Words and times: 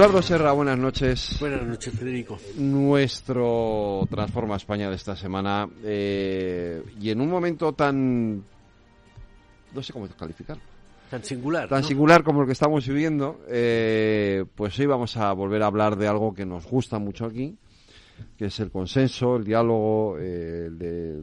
Eduardo 0.00 0.22
Serra, 0.22 0.52
buenas 0.52 0.78
noches. 0.78 1.36
Buenas 1.40 1.62
noches, 1.62 1.92
Federico. 1.92 2.38
Nuestro 2.56 4.08
Transforma 4.10 4.56
España 4.56 4.88
de 4.88 4.96
esta 4.96 5.14
semana. 5.14 5.68
Eh, 5.84 6.82
y 6.98 7.10
en 7.10 7.20
un 7.20 7.28
momento 7.28 7.74
tan. 7.74 8.42
No 9.74 9.82
sé 9.82 9.92
cómo 9.92 10.08
calificarlo. 10.08 10.62
Tan 11.10 11.22
singular. 11.22 11.68
Tan 11.68 11.84
singular 11.84 12.22
como 12.24 12.40
el 12.40 12.46
que 12.46 12.54
estamos 12.54 12.88
viviendo, 12.88 13.42
eh, 13.46 14.46
pues 14.54 14.78
hoy 14.78 14.86
vamos 14.86 15.18
a 15.18 15.34
volver 15.34 15.62
a 15.62 15.66
hablar 15.66 15.96
de 15.96 16.08
algo 16.08 16.32
que 16.32 16.46
nos 16.46 16.66
gusta 16.66 16.98
mucho 16.98 17.26
aquí, 17.26 17.58
que 18.38 18.46
es 18.46 18.58
el 18.58 18.70
consenso, 18.70 19.36
el 19.36 19.44
diálogo, 19.44 20.16
eh, 20.18 20.70
de 20.70 21.20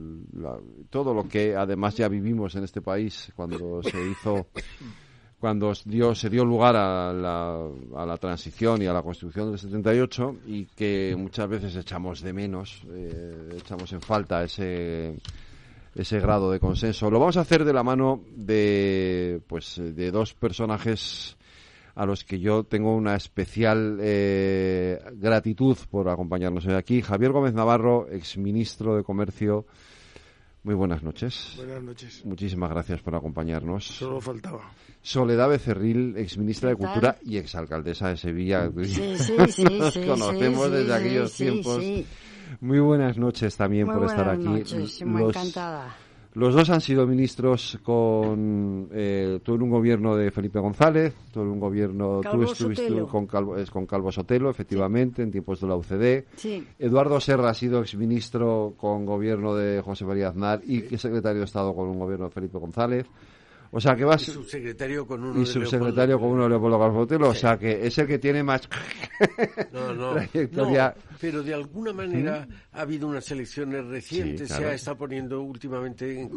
todo 0.92 1.16
lo 1.16 1.28
que 1.28 1.56
además 1.56 1.96
ya 1.96 2.08
vivimos 2.10 2.54
en 2.54 2.64
este 2.64 2.82
país 2.82 3.32
cuando 3.36 3.82
se 3.82 4.08
hizo 4.08 4.50
cuando 5.40 5.72
dio, 5.86 6.16
se 6.16 6.30
dio 6.30 6.44
lugar 6.44 6.76
a 6.76 7.14
la, 7.14 7.68
a 7.96 8.06
la 8.06 8.18
transición 8.18 8.82
y 8.82 8.88
a 8.88 8.94
la 8.94 9.04
constitución 9.04 9.52
del 9.52 9.60
78 9.60 10.36
y 10.48 10.66
que 10.66 11.16
muchas 11.18 11.48
veces 11.48 11.76
echamos 11.76 12.22
de 12.22 12.34
menos, 12.34 12.82
eh, 12.90 13.58
echamos 13.58 13.94
en 13.94 14.02
falta 14.02 14.44
ese, 14.44 15.16
ese 15.94 16.20
grado 16.20 16.52
de 16.52 16.60
consenso. 16.60 17.12
Lo 17.12 17.20
vamos 17.20 17.38
a 17.38 17.42
hacer 17.42 17.66
de 17.66 17.74
la 17.74 17.84
mano 17.84 18.22
de, 18.36 19.40
pues, 19.48 19.80
de 19.80 20.10
dos 20.10 20.34
personajes 20.34 21.38
a 21.94 22.06
los 22.06 22.24
que 22.24 22.40
yo 22.40 22.64
tengo 22.64 22.96
una 22.96 23.16
especial 23.16 23.98
eh, 24.02 25.00
gratitud 25.14 25.78
por 25.90 26.10
acompañarnos 26.10 26.66
hoy 26.66 26.74
aquí. 26.74 27.02
Javier 27.02 27.32
Gómez 27.32 27.54
Navarro, 27.54 28.08
exministro 28.10 28.96
de 28.96 29.04
Comercio 29.04 29.66
muy 30.68 30.76
buenas 30.76 31.02
noches. 31.02 31.54
Buenas 31.56 31.82
noches. 31.82 32.26
Muchísimas 32.26 32.70
gracias 32.70 33.02
por 33.02 33.16
acompañarnos. 33.16 33.86
Solo 33.88 34.20
faltaba. 34.20 34.70
Soledad 35.02 35.48
Becerril, 35.48 36.18
exministra 36.18 36.72
de 36.72 36.76
Cultura 36.76 37.16
y 37.24 37.38
exalcaldesa 37.38 38.10
de 38.10 38.18
Sevilla. 38.18 38.70
Sí, 38.84 39.18
sí, 39.18 39.38
sí. 39.50 39.64
Nos 39.64 39.98
conocemos 39.98 40.70
desde 40.70 40.94
aquellos 40.94 41.34
tiempos. 41.34 41.82
Muy 42.60 42.80
buenas 42.80 43.18
noches 43.18 43.56
también 43.56 43.88
por 43.88 44.04
estar 44.08 44.30
aquí. 44.30 44.44
Noches, 44.44 45.06
muy 45.06 45.24
encantada. 45.24 45.96
Los 46.38 46.54
dos 46.54 46.70
han 46.70 46.82
sido 46.82 47.08
ministros 47.08 47.80
con 47.84 48.90
eh, 48.94 49.40
tú 49.44 49.56
en 49.56 49.64
un 49.64 49.70
gobierno 49.72 50.16
de 50.16 50.30
Felipe 50.30 50.60
González, 50.60 51.16
tú 51.34 51.42
en 51.42 51.48
un 51.48 51.60
gobierno 51.60 52.22
Calvo 52.22 52.46
tú 52.46 52.52
estuviste 52.52 52.88
Sotelo. 52.88 53.08
con 53.08 53.26
Calvo, 53.26 53.58
es, 53.58 53.72
con 53.72 53.88
Calvo 53.88 54.12
Sotelo, 54.12 54.50
efectivamente, 54.52 55.24
en 55.24 55.32
tiempos 55.32 55.60
de 55.62 55.68
la 55.68 55.76
UCD. 55.76 56.26
Sí. 56.36 56.64
Eduardo 56.78 57.20
Serra 57.20 57.50
ha 57.50 57.54
sido 57.56 57.82
exministro 57.82 58.76
con 58.78 59.06
gobierno 59.06 59.56
de 59.56 59.82
José 59.82 60.06
María 60.06 60.30
Aznar 60.30 60.62
y 60.64 60.82
secretario 60.98 61.40
de 61.40 61.46
Estado 61.46 61.74
con 61.74 61.88
un 61.90 61.98
gobierno 61.98 62.26
de 62.26 62.32
Felipe 62.32 62.60
González. 62.60 63.08
O 63.72 63.82
sea 63.82 63.96
que 63.96 64.06
va 64.06 64.14
a 64.14 64.18
Y 64.18 64.20
subsecretario 64.20 65.06
con 65.06 65.22
uno 65.24 65.36
y 65.36 65.40
de 65.40 65.46
subsecretario 65.46 66.06
Leopoldo. 66.18 66.20
con 66.20 66.30
uno 66.32 66.44
de 66.44 66.50
Leopoldo 66.50 66.80
Calvo 66.80 67.00
Sotelo, 67.02 67.30
o 67.30 67.34
Sí. 67.34 67.40
sea 67.42 67.58
que 67.58 67.86
es 67.86 67.98
el 67.98 68.08
que 68.08 68.20
tiene 68.20 68.44
más 68.44 68.70
No, 69.74 69.94
no, 69.94 70.14
trayectoria. 70.14 70.96
no, 70.96 71.07
pero 71.20 71.42
de 71.44 71.54
alguna 71.54 71.94
manera 71.94 72.48
ha 72.72 72.82
habido 72.82 73.08
unas 73.08 73.30
elecciones 73.32 73.86
recientes, 73.86 74.42
Sí, 74.42 74.48
claro. 74.48 74.64
se 74.64 74.70
ha 74.70 74.74
estado 74.76 74.98
poniendo 74.98 75.42
últimamente 75.42 76.20
en, 76.22 76.30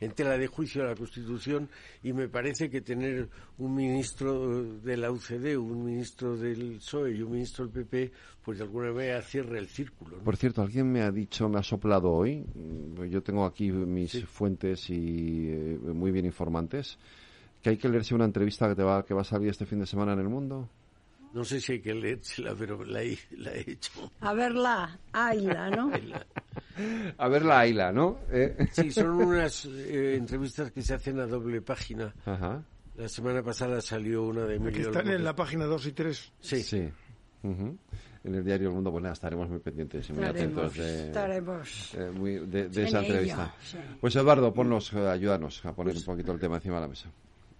en 0.00 0.12
tela 0.12 0.36
de 0.36 0.46
juicio 0.46 0.84
la 0.84 0.94
Constitución 0.94 1.68
y 2.02 2.12
me 2.12 2.28
parece 2.28 2.68
que 2.70 2.80
tener 2.80 3.28
un 3.58 3.74
ministro 3.74 4.62
de 4.80 4.96
la 4.96 5.10
UCD, 5.10 5.56
un 5.56 5.84
ministro 5.84 6.36
del 6.36 6.76
PSOE 6.78 7.12
y 7.16 7.22
un 7.22 7.32
ministro 7.32 7.66
del 7.66 7.84
PP, 7.84 8.12
pues 8.44 8.58
de 8.58 8.64
alguna 8.64 8.92
manera 8.92 9.22
cierra 9.22 9.58
el 9.58 9.68
círculo. 9.68 10.18
¿no? 10.18 10.22
Por 10.24 10.36
cierto, 10.36 10.62
alguien 10.62 10.90
me 10.92 11.02
ha 11.02 11.10
dicho, 11.10 11.48
me 11.48 11.58
ha 11.58 11.62
soplado 11.62 12.10
hoy, 12.10 12.44
mm, 12.54 13.04
yo 13.04 13.22
tengo 13.22 13.44
aquí 13.44 13.70
mis 13.72 14.12
Sí. 14.12 14.22
fuentes 14.22 14.90
y 14.90 15.48
eh, 15.50 15.78
muy 15.82 16.10
bien 16.12 16.26
informantes, 16.26 16.98
que 17.62 17.70
hay 17.70 17.76
que 17.78 17.88
leerse 17.88 18.14
una 18.14 18.24
entrevista 18.26 18.68
que 18.68 18.74
te 18.76 18.82
va 18.82 19.04
que 19.04 19.14
va 19.14 19.22
a 19.22 19.24
salir 19.24 19.48
este 19.48 19.66
fin 19.66 19.80
de 19.80 19.86
semana 19.86 20.12
en 20.12 20.20
el 20.20 20.28
Mundo. 20.28 20.68
No 21.36 21.44
sé 21.44 21.60
si 21.60 21.72
hay 21.72 21.80
que 21.82 21.92
leérsela, 21.92 22.54
pero 22.58 22.82
la 22.82 23.02
he, 23.02 23.18
la 23.36 23.52
he 23.52 23.70
hecho. 23.72 24.10
A 24.20 24.32
verla, 24.32 24.98
Aila, 25.12 25.68
¿no? 25.68 25.92
A 27.18 27.28
ver 27.28 27.44
la 27.44 27.60
Aila, 27.60 27.92
¿no? 27.92 28.20
Eh. 28.30 28.56
Sí, 28.72 28.90
son 28.90 29.10
unas 29.10 29.66
eh, 29.66 30.16
entrevistas 30.16 30.72
que 30.72 30.80
se 30.80 30.94
hacen 30.94 31.20
a 31.20 31.26
doble 31.26 31.60
página. 31.60 32.14
Ajá. 32.24 32.62
La 32.96 33.08
semana 33.08 33.42
pasada 33.42 33.82
salió 33.82 34.22
una 34.24 34.42
de 34.46 34.56
Que 34.58 34.64
Emilio 34.64 34.86
están 34.88 35.08
en 35.08 35.22
la 35.24 35.36
página 35.36 35.66
2 35.66 35.86
y 35.88 35.92
3. 35.92 36.32
Sí. 36.40 36.62
Sí. 36.62 36.88
En 37.42 38.34
el 38.34 38.42
diario 38.42 38.68
El 38.68 38.74
Mundo, 38.74 38.90
pues 38.90 39.02
nada, 39.02 39.12
estaremos 39.12 39.48
muy 39.50 39.58
pendientes 39.60 40.08
y 40.08 40.12
muy 40.14 40.24
Estaremos, 40.24 40.58
atentos 40.58 40.78
de, 40.78 41.06
estaremos. 41.08 41.94
eh, 41.94 42.10
muy- 42.12 42.32
de, 42.46 42.68
de 42.70 42.80
En 42.80 42.86
esa 42.88 42.98
ello, 43.00 43.08
entrevista. 43.08 43.54
sí. 43.62 43.76
Pues 44.00 44.16
Eduardo, 44.16 44.52
ponnos, 44.54 44.92
eh, 44.94 45.06
ayúdanos 45.06 45.64
a 45.66 45.74
poner 45.74 45.94
un 45.96 46.02
poquito 46.02 46.32
el 46.32 46.40
tema 46.40 46.56
encima 46.56 46.76
de 46.76 46.80
la 46.80 46.88
mesa. 46.88 47.10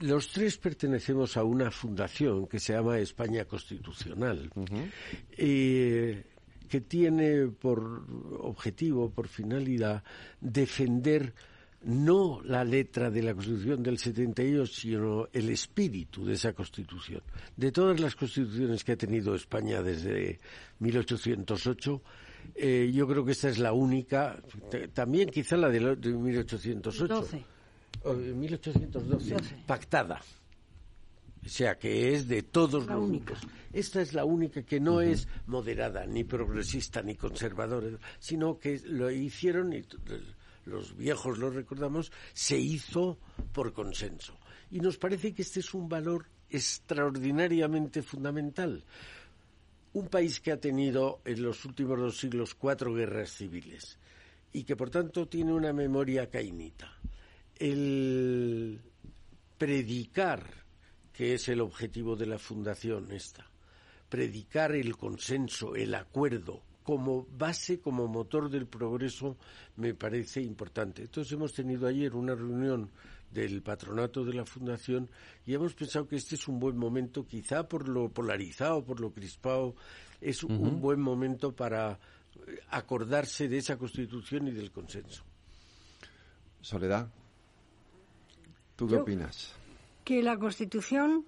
Los 0.01 0.29
tres 0.29 0.59
pertenecemos 0.59 1.37
a 1.37 1.45
una 1.45 1.71
fundación 1.71 2.47
que 2.47 2.61
se 2.61 2.75
llama 2.75 2.99
España 2.99 3.45
Constitucional, 3.47 4.51
eh, 5.37 6.23
que 6.69 6.81
tiene 6.83 7.47
por 7.47 8.05
objetivo, 8.41 9.11
por 9.11 9.29
finalidad, 9.29 10.03
defender 10.41 11.33
no 11.85 12.41
la 12.43 12.65
letra 12.65 13.11
de 13.11 13.23
la 13.23 13.33
Constitución 13.35 13.83
del 13.83 13.99
78, 13.99 14.67
sino 14.67 15.29
el 15.33 15.51
espíritu 15.51 16.25
de 16.25 16.35
esa 16.35 16.53
Constitución. 16.53 17.23
De 17.57 17.71
todas 17.71 18.01
las 18.01 18.17
constituciones 18.17 18.83
que 18.83 18.93
ha 18.93 18.97
tenido 18.97 19.35
España 19.35 19.81
desde 19.83 20.41
1808, 20.81 22.03
eh, 22.57 22.91
yo 22.93 23.07
creo 23.07 23.25
que 23.25 23.33
esta 23.33 23.49
es 23.49 23.59
la 23.59 23.73
única, 23.73 24.41
también 24.95 25.29
quizá 25.31 25.57
la 25.57 25.69
de, 25.69 25.81
lo- 25.81 25.97
de 25.97 26.11
1808. 26.13 27.07
12. 27.07 27.45
O 28.07 28.15
de 28.15 28.33
1812, 28.33 29.35
Doce. 29.35 29.55
pactada. 29.67 30.21
O 31.45 31.49
sea, 31.49 31.79
que 31.79 32.13
es 32.15 32.27
de 32.27 32.43
todos 32.43 32.87
La 32.87 32.95
los 32.95 33.05
única. 33.09 33.35
grupos. 33.35 33.49
Esta 33.73 34.01
es 34.01 34.15
la 34.15 34.25
única 34.25 34.63
que 34.63 34.81
no 34.81 35.01
es 35.01 35.29
moderada, 35.47 36.05
ni 36.07 36.25
progresista, 36.25 37.03
ni 37.03 37.15
conservadora, 37.15 37.99
sino 38.19 38.59
que 38.59 38.81
lo 38.87 39.11
hicieron, 39.11 39.73
y 39.73 39.85
los 40.65 40.97
viejos 40.97 41.39
lo 41.39 41.51
recordamos, 41.51 42.11
se 42.33 42.59
hizo 42.59 43.19
por 43.53 43.73
consenso. 43.73 44.37
Y 44.73 44.81
nos 44.81 44.97
parece 44.99 45.33
que 45.35 45.43
este 45.43 45.61
es 45.61 45.73
un 45.75 45.89
valor 45.89 46.27
extraordinariamente 46.51 48.03
fundamental. 48.03 48.83
Un 49.93 50.09
país 50.09 50.41
que 50.41 50.53
ha 50.53 50.61
tenido 50.61 51.21
en 51.25 51.43
los 51.43 51.65
últimos 51.65 51.99
dos 51.99 52.19
siglos 52.19 52.55
cuatro 52.55 52.93
guerras 52.93 53.31
civiles 53.31 53.99
y 54.53 54.65
que 54.65 54.75
por 54.77 54.91
tanto 54.91 55.29
tiene 55.29 55.53
una 55.53 55.73
memoria 55.73 56.29
caínita. 56.29 56.96
El 57.59 58.81
predicar, 59.59 60.49
que 61.13 61.35
es 61.35 61.49
el 61.49 61.61
objetivo 61.61 62.17
de 62.17 62.27
la 62.27 62.39
fundación 62.39 63.11
esta, 63.13 63.51
predicar 64.09 64.73
el 64.73 64.97
consenso, 64.97 65.75
el 65.75 65.95
acuerdo, 65.95 66.63
como 66.83 67.27
base, 67.37 67.81
como 67.81 68.07
motor 68.07 68.49
del 68.49 68.67
progreso, 68.67 69.37
me 69.77 69.95
parece 69.95 70.41
importante. 70.41 71.03
Entonces 71.03 71.33
hemos 71.33 71.53
tenido 71.53 71.89
ayer 71.89 72.15
una 72.15 72.35
reunión 72.35 72.91
del 73.31 73.61
patronato 73.61 74.25
de 74.25 74.35
la 74.35 74.45
fundación 74.45 75.11
y 75.45 75.55
hemos 75.55 75.75
pensado 75.75 76.07
que 76.07 76.17
este 76.17 76.37
es 76.37 76.47
un 76.47 76.61
buen 76.61 76.77
momento, 76.77 77.27
quizá 77.27 77.69
por 77.69 77.89
lo 77.89 78.09
polarizado, 78.09 78.85
por 78.85 79.01
lo 79.01 79.13
crispado, 79.13 79.75
es 80.21 80.45
un 80.45 80.81
buen 80.81 81.01
momento 81.01 81.55
para 81.55 81.93
eh, 82.47 82.61
acordarse 82.71 83.49
de 83.49 83.59
esa 83.59 83.77
constitución 83.77 84.49
y 84.49 84.53
del 84.53 84.71
consenso. 84.71 85.25
Soledad. 86.61 87.09
¿Tú 88.77 88.87
qué 88.87 88.95
Yo- 88.95 89.03
opinas? 89.03 89.55
que 90.05 90.23
la 90.23 90.37
Constitución 90.39 91.25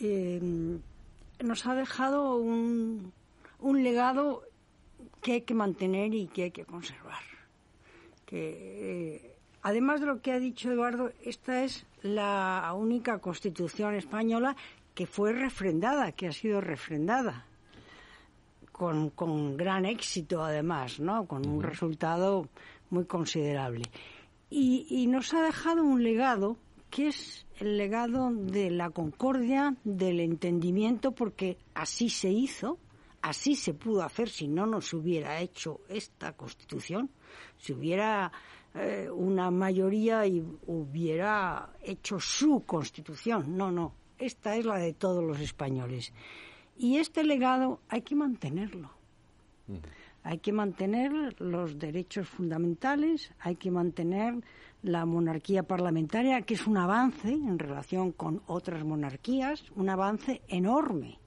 eh, 0.00 0.40
nos 1.42 1.66
ha 1.66 1.74
dejado 1.74 2.36
un, 2.36 3.12
un 3.58 3.82
legado 3.82 4.44
que 5.22 5.32
hay 5.32 5.40
que 5.42 5.54
mantener 5.54 6.14
y 6.14 6.28
que 6.28 6.44
hay 6.44 6.50
que 6.52 6.64
conservar. 6.64 7.22
Que, 8.26 9.16
eh, 9.16 9.36
además 9.62 10.00
de 10.00 10.06
lo 10.06 10.20
que 10.22 10.30
ha 10.32 10.38
dicho 10.38 10.70
Eduardo, 10.70 11.10
esta 11.24 11.64
es 11.64 11.84
la 12.02 12.72
única 12.76 13.18
Constitución 13.18 13.94
española 13.96 14.54
que 14.94 15.06
fue 15.06 15.32
refrendada, 15.32 16.12
que 16.12 16.28
ha 16.28 16.32
sido 16.32 16.60
refrendada. 16.60 17.46
Con, 18.72 19.10
con 19.10 19.56
gran 19.58 19.84
éxito, 19.84 20.42
además, 20.42 21.00
¿no? 21.00 21.26
Con 21.26 21.46
un 21.46 21.62
resultado 21.62 22.48
muy 22.88 23.04
considerable. 23.04 23.82
Y, 24.50 24.86
y 24.90 25.06
nos 25.06 25.32
ha 25.32 25.42
dejado 25.42 25.84
un 25.84 26.02
legado 26.02 26.56
que 26.90 27.08
es 27.08 27.46
el 27.60 27.78
legado 27.78 28.30
de 28.32 28.70
la 28.70 28.90
concordia, 28.90 29.76
del 29.84 30.20
entendimiento, 30.20 31.12
porque 31.12 31.56
así 31.74 32.10
se 32.10 32.30
hizo, 32.30 32.78
así 33.22 33.54
se 33.54 33.74
pudo 33.74 34.02
hacer 34.02 34.28
si 34.28 34.48
no 34.48 34.66
nos 34.66 34.92
hubiera 34.92 35.40
hecho 35.40 35.80
esta 35.88 36.32
constitución, 36.32 37.10
si 37.58 37.72
hubiera 37.72 38.32
eh, 38.74 39.08
una 39.10 39.50
mayoría 39.50 40.26
y 40.26 40.44
hubiera 40.66 41.70
hecho 41.82 42.18
su 42.18 42.64
constitución. 42.66 43.56
No, 43.56 43.70
no, 43.70 43.94
esta 44.18 44.56
es 44.56 44.64
la 44.64 44.78
de 44.78 44.92
todos 44.92 45.22
los 45.22 45.40
españoles. 45.40 46.12
Y 46.76 46.96
este 46.96 47.22
legado 47.24 47.80
hay 47.88 48.02
que 48.02 48.16
mantenerlo. 48.16 48.90
Hay 50.22 50.38
que 50.38 50.52
mantener 50.52 51.40
los 51.40 51.78
derechos 51.78 52.28
fundamentales, 52.28 53.32
hay 53.40 53.56
que 53.56 53.70
mantener 53.70 54.34
la 54.82 55.04
monarquía 55.06 55.62
parlamentaria, 55.62 56.42
que 56.42 56.54
es 56.54 56.66
un 56.66 56.76
avance 56.76 57.32
en 57.32 57.58
relación 57.58 58.12
con 58.12 58.42
otras 58.46 58.84
monarquías, 58.84 59.64
un 59.76 59.88
avance 59.88 60.42
enorme. 60.48 61.18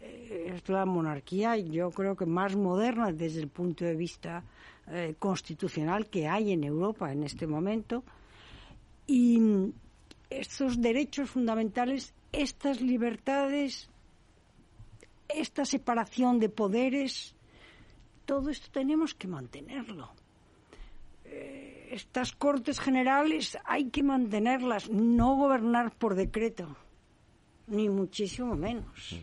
Eh, 0.00 0.54
Es 0.54 0.68
la 0.68 0.84
monarquía, 0.86 1.56
yo 1.56 1.90
creo 1.90 2.16
que 2.16 2.26
más 2.26 2.54
moderna 2.56 3.12
desde 3.12 3.40
el 3.40 3.48
punto 3.48 3.84
de 3.84 3.96
vista 3.96 4.44
eh, 4.88 5.14
constitucional 5.18 6.06
que 6.06 6.28
hay 6.28 6.52
en 6.52 6.64
Europa 6.64 7.12
en 7.12 7.24
este 7.24 7.46
momento. 7.46 8.04
Y 9.06 9.40
estos 10.30 10.80
derechos 10.80 11.30
fundamentales, 11.30 12.14
estas 12.32 12.80
libertades, 12.80 13.88
esta 15.28 15.64
separación 15.64 16.38
de 16.38 16.48
poderes, 16.48 17.34
todo 18.28 18.50
esto 18.50 18.68
tenemos 18.70 19.14
que 19.14 19.26
mantenerlo. 19.26 20.10
Eh, 21.24 21.88
estas 21.92 22.32
cortes 22.32 22.78
generales 22.78 23.56
hay 23.64 23.88
que 23.88 24.02
mantenerlas, 24.02 24.90
no 24.90 25.34
gobernar 25.36 25.96
por 25.96 26.14
decreto, 26.14 26.76
ni 27.68 27.88
muchísimo 27.88 28.54
menos. 28.54 29.16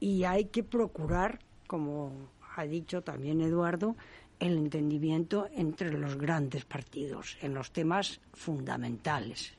Y 0.00 0.24
hay 0.24 0.46
que 0.46 0.64
procurar, 0.64 1.38
como 1.68 2.10
ha 2.56 2.64
dicho 2.64 3.02
también 3.02 3.40
Eduardo, 3.40 3.94
el 4.40 4.58
entendimiento 4.58 5.46
entre 5.54 5.92
los 5.96 6.16
grandes 6.16 6.64
partidos 6.64 7.38
en 7.40 7.54
los 7.54 7.70
temas 7.70 8.20
fundamentales. 8.32 9.54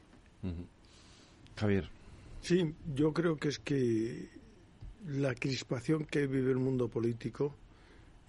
Javier. 1.55 1.89
Sí, 2.41 2.75
yo 2.93 3.13
creo 3.13 3.37
que 3.37 3.47
es 3.47 3.59
que 3.59 4.27
la 5.07 5.33
crispación 5.33 6.03
que 6.03 6.27
vive 6.27 6.51
el 6.51 6.57
mundo 6.57 6.89
político 6.89 7.55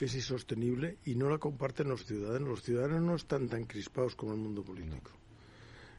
es 0.05 0.15
insostenible 0.15 0.99
y 1.05 1.15
no 1.15 1.29
la 1.31 1.39
comparten 1.39 1.89
los 1.89 2.05
ciudadanos. 2.05 2.49
Los 2.49 2.63
ciudadanos 2.63 3.03
no 3.03 3.15
están 3.15 3.49
tan 3.49 3.65
crispados 3.65 4.17
como 4.17 4.33
el 4.33 4.39
mundo 4.39 4.63
político. 4.63 5.11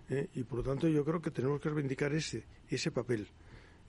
¿Eh? 0.10 0.28
Y 0.36 0.44
por 0.44 0.60
lo 0.60 0.64
tanto 0.64 0.88
yo 0.88 1.06
creo 1.06 1.22
que 1.22 1.32
tenemos 1.32 1.62
que 1.62 1.70
reivindicar 1.70 2.14
ese, 2.14 2.44
ese 2.70 2.92
papel. 2.92 3.28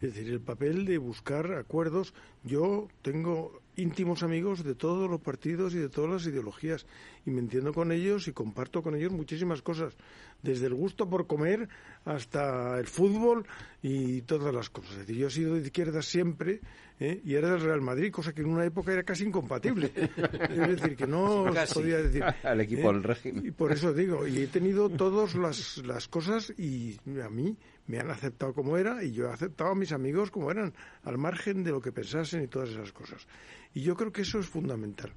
Es 0.00 0.14
decir, 0.14 0.32
el 0.32 0.40
papel 0.40 0.84
de 0.84 0.99
buscar 0.99 1.52
acuerdos. 1.55 2.14
Yo 2.44 2.88
tengo 3.02 3.61
íntimos 3.76 4.22
amigos 4.22 4.62
de 4.62 4.75
todos 4.75 5.11
los 5.11 5.20
partidos 5.20 5.75
y 5.75 5.78
de 5.78 5.88
todas 5.88 6.11
las 6.11 6.26
ideologías 6.26 6.87
y 7.26 7.31
me 7.31 7.41
entiendo 7.41 7.73
con 7.73 7.93
ellos 7.93 8.29
y 8.29 8.32
comparto 8.32 8.82
con 8.82 8.94
ellos 8.94 9.12
muchísimas 9.12 9.62
cosas, 9.62 9.94
desde 10.43 10.67
el 10.67 10.75
gusto 10.75 11.09
por 11.09 11.26
comer 11.26 11.69
hasta 12.05 12.79
el 12.79 12.87
fútbol 12.87 13.47
y 13.82 14.23
todas 14.23 14.55
las 14.55 14.71
cosas. 14.71 14.93
Es 14.93 14.99
decir, 14.99 15.17
yo 15.17 15.26
he 15.29 15.31
sido 15.31 15.55
de 15.55 15.62
izquierda 15.62 16.03
siempre 16.03 16.61
¿eh? 17.00 17.21
y 17.25 17.35
era 17.35 17.50
del 17.50 17.61
Real 17.61 17.81
Madrid, 17.81 18.12
cosa 18.12 18.32
que 18.32 18.43
en 18.43 18.49
una 18.49 18.65
época 18.65 18.93
era 18.93 19.03
casi 19.03 19.25
incompatible. 19.25 19.91
es 19.94 20.56
decir, 20.56 20.97
que 20.97 21.06
no 21.06 21.47
Casi. 21.53 21.75
podía 21.75 21.99
decir. 21.99 22.25
El 22.43 22.61
equipo 22.61 22.93
del 22.93 23.03
régimen. 23.03 23.47
Y 23.47 23.50
por 23.50 23.73
eso 23.73 23.93
digo, 23.93 24.26
y 24.26 24.43
he 24.43 24.47
tenido 24.49 24.91
todas 24.91 25.35
las, 25.35 25.79
las 25.79 26.09
cosas 26.09 26.53
y 26.59 26.97
a 27.23 27.31
mí 27.31 27.56
me 27.87 27.99
han 27.99 28.11
aceptado 28.11 28.55
como 28.55 28.76
era 28.76 29.03
y 29.03 29.12
yo 29.12 29.26
he 29.26 29.32
aceptado 29.32 29.71
a 29.71 29.75
mis 29.75 29.93
amigos 29.93 30.31
como 30.31 30.50
eran, 30.50 30.73
al 31.03 31.19
margen 31.19 31.65
de 31.65 31.71
lo 31.71 31.81
que 31.81 31.93
pensasen 31.93 32.43
y 32.43 32.49
todas 32.49 32.71
esas 32.71 32.93
cosas. 32.93 33.26
Y 33.75 33.82
yo 33.82 33.97
creo 33.97 34.12
que 34.12 34.23
eso 34.23 34.38
es 34.38 34.47
fundamental. 34.47 35.12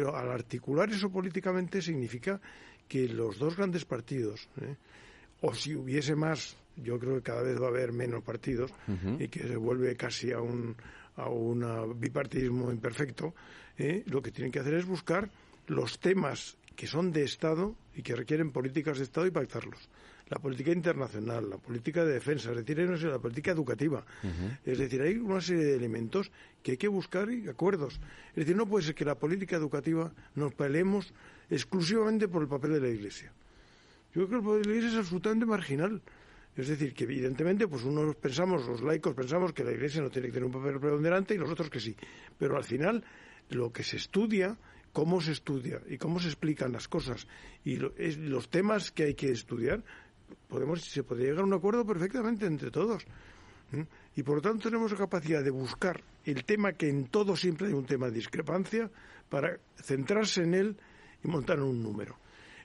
Pero 0.00 0.16
al 0.16 0.30
articular 0.30 0.88
eso 0.88 1.10
políticamente 1.10 1.82
significa 1.82 2.40
que 2.88 3.06
los 3.06 3.38
dos 3.38 3.54
grandes 3.54 3.84
partidos, 3.84 4.48
¿eh? 4.58 4.74
o 5.42 5.52
si 5.52 5.74
hubiese 5.74 6.16
más, 6.16 6.56
yo 6.74 6.98
creo 6.98 7.16
que 7.16 7.22
cada 7.22 7.42
vez 7.42 7.60
va 7.60 7.66
a 7.66 7.68
haber 7.68 7.92
menos 7.92 8.24
partidos 8.24 8.72
y 9.18 9.28
que 9.28 9.40
se 9.40 9.56
vuelve 9.56 9.94
casi 9.96 10.32
a 10.32 10.40
un 10.40 10.74
a 11.16 11.28
un 11.28 12.00
bipartidismo 12.00 12.72
imperfecto, 12.72 13.34
¿eh? 13.76 14.02
lo 14.06 14.22
que 14.22 14.30
tienen 14.30 14.50
que 14.50 14.60
hacer 14.60 14.72
es 14.72 14.86
buscar 14.86 15.28
los 15.66 15.98
temas 15.98 16.56
que 16.74 16.86
son 16.86 17.12
de 17.12 17.24
Estado 17.24 17.74
y 17.94 18.00
que 18.00 18.16
requieren 18.16 18.52
políticas 18.52 18.96
de 18.96 19.04
Estado 19.04 19.26
y 19.26 19.30
pactarlos. 19.30 19.86
La 20.30 20.38
política 20.38 20.70
internacional, 20.70 21.50
la 21.50 21.58
política 21.58 22.04
de 22.04 22.12
defensa, 22.12 22.50
es 22.52 22.56
decir, 22.58 22.78
hay 22.78 22.86
una 22.86 22.96
serie- 22.96 23.12
la 23.12 23.18
política 23.18 23.50
educativa. 23.50 24.06
Es 24.64 24.78
decir, 24.78 25.02
hay 25.02 25.16
una 25.16 25.40
serie 25.40 25.64
de 25.64 25.74
elementos 25.76 26.30
que 26.62 26.72
hay 26.72 26.76
que 26.76 26.86
buscar 26.88 27.30
y 27.32 27.48
acuerdos. 27.48 28.00
Es 28.30 28.36
decir, 28.36 28.54
no 28.56 28.66
puede 28.66 28.84
ser 28.86 28.94
que 28.94 29.04
la 29.04 29.16
política 29.16 29.56
educativa 29.56 30.12
nos 30.36 30.54
peleemos 30.54 31.12
exclusivamente 31.50 32.28
por 32.28 32.42
el 32.42 32.48
papel 32.48 32.74
de 32.74 32.80
la 32.80 32.88
Iglesia. 32.88 33.32
Yo 34.14 34.26
creo 34.26 34.28
que 34.28 34.34
el 34.36 34.42
papel 34.42 34.62
de 34.62 34.68
la 34.68 34.74
Iglesia 34.76 34.90
es 34.92 35.04
absolutamente 35.04 35.46
marginal. 35.46 36.00
Es 36.56 36.68
decir, 36.68 36.94
que 36.94 37.04
evidentemente, 37.04 37.66
pues 37.68 37.84
unos 37.84 38.14
pensamos, 38.16 38.66
los 38.66 38.82
laicos 38.82 39.14
pensamos 39.14 39.52
que 39.52 39.64
la 39.64 39.72
Iglesia 39.72 40.00
no 40.02 40.10
tiene 40.10 40.28
que 40.28 40.34
tener 40.34 40.46
un 40.46 40.52
papel 40.52 40.78
preponderante 40.78 41.34
y 41.34 41.38
los 41.38 41.50
otros 41.50 41.70
que 41.70 41.80
sí. 41.80 41.96
Pero 42.38 42.56
al 42.56 42.64
final, 42.64 43.02
lo 43.50 43.72
que 43.72 43.82
se 43.82 43.96
estudia, 43.96 44.56
cómo 44.92 45.20
se 45.20 45.32
estudia 45.32 45.80
y 45.88 45.96
cómo 45.98 46.18
se 46.20 46.26
explican 46.26 46.72
las 46.72 46.88
cosas 46.88 47.26
y 47.64 47.76
lo- 47.76 47.94
es- 47.96 48.18
los 48.18 48.48
temas 48.50 48.90
que 48.90 49.04
hay 49.04 49.14
que 49.14 49.30
estudiar, 49.30 49.82
podemos 50.48 50.82
se 50.82 51.02
podría 51.02 51.28
llegar 51.28 51.42
a 51.42 51.46
un 51.46 51.52
acuerdo 51.54 51.84
perfectamente 51.84 52.46
entre 52.46 52.70
todos. 52.70 53.04
¿Mm? 53.72 53.82
Y 54.16 54.22
por 54.22 54.36
lo 54.36 54.42
tanto 54.42 54.68
tenemos 54.68 54.90
la 54.92 54.98
capacidad 54.98 55.42
de 55.44 55.50
buscar 55.50 56.02
el 56.24 56.44
tema 56.44 56.72
que 56.72 56.88
en 56.88 57.06
todo 57.06 57.36
siempre 57.36 57.68
hay 57.68 57.72
un 57.72 57.86
tema 57.86 58.06
de 58.06 58.12
discrepancia 58.12 58.90
para 59.28 59.58
centrarse 59.76 60.42
en 60.42 60.54
él 60.54 60.76
y 61.22 61.28
montar 61.28 61.60
un 61.60 61.82
número. 61.82 62.16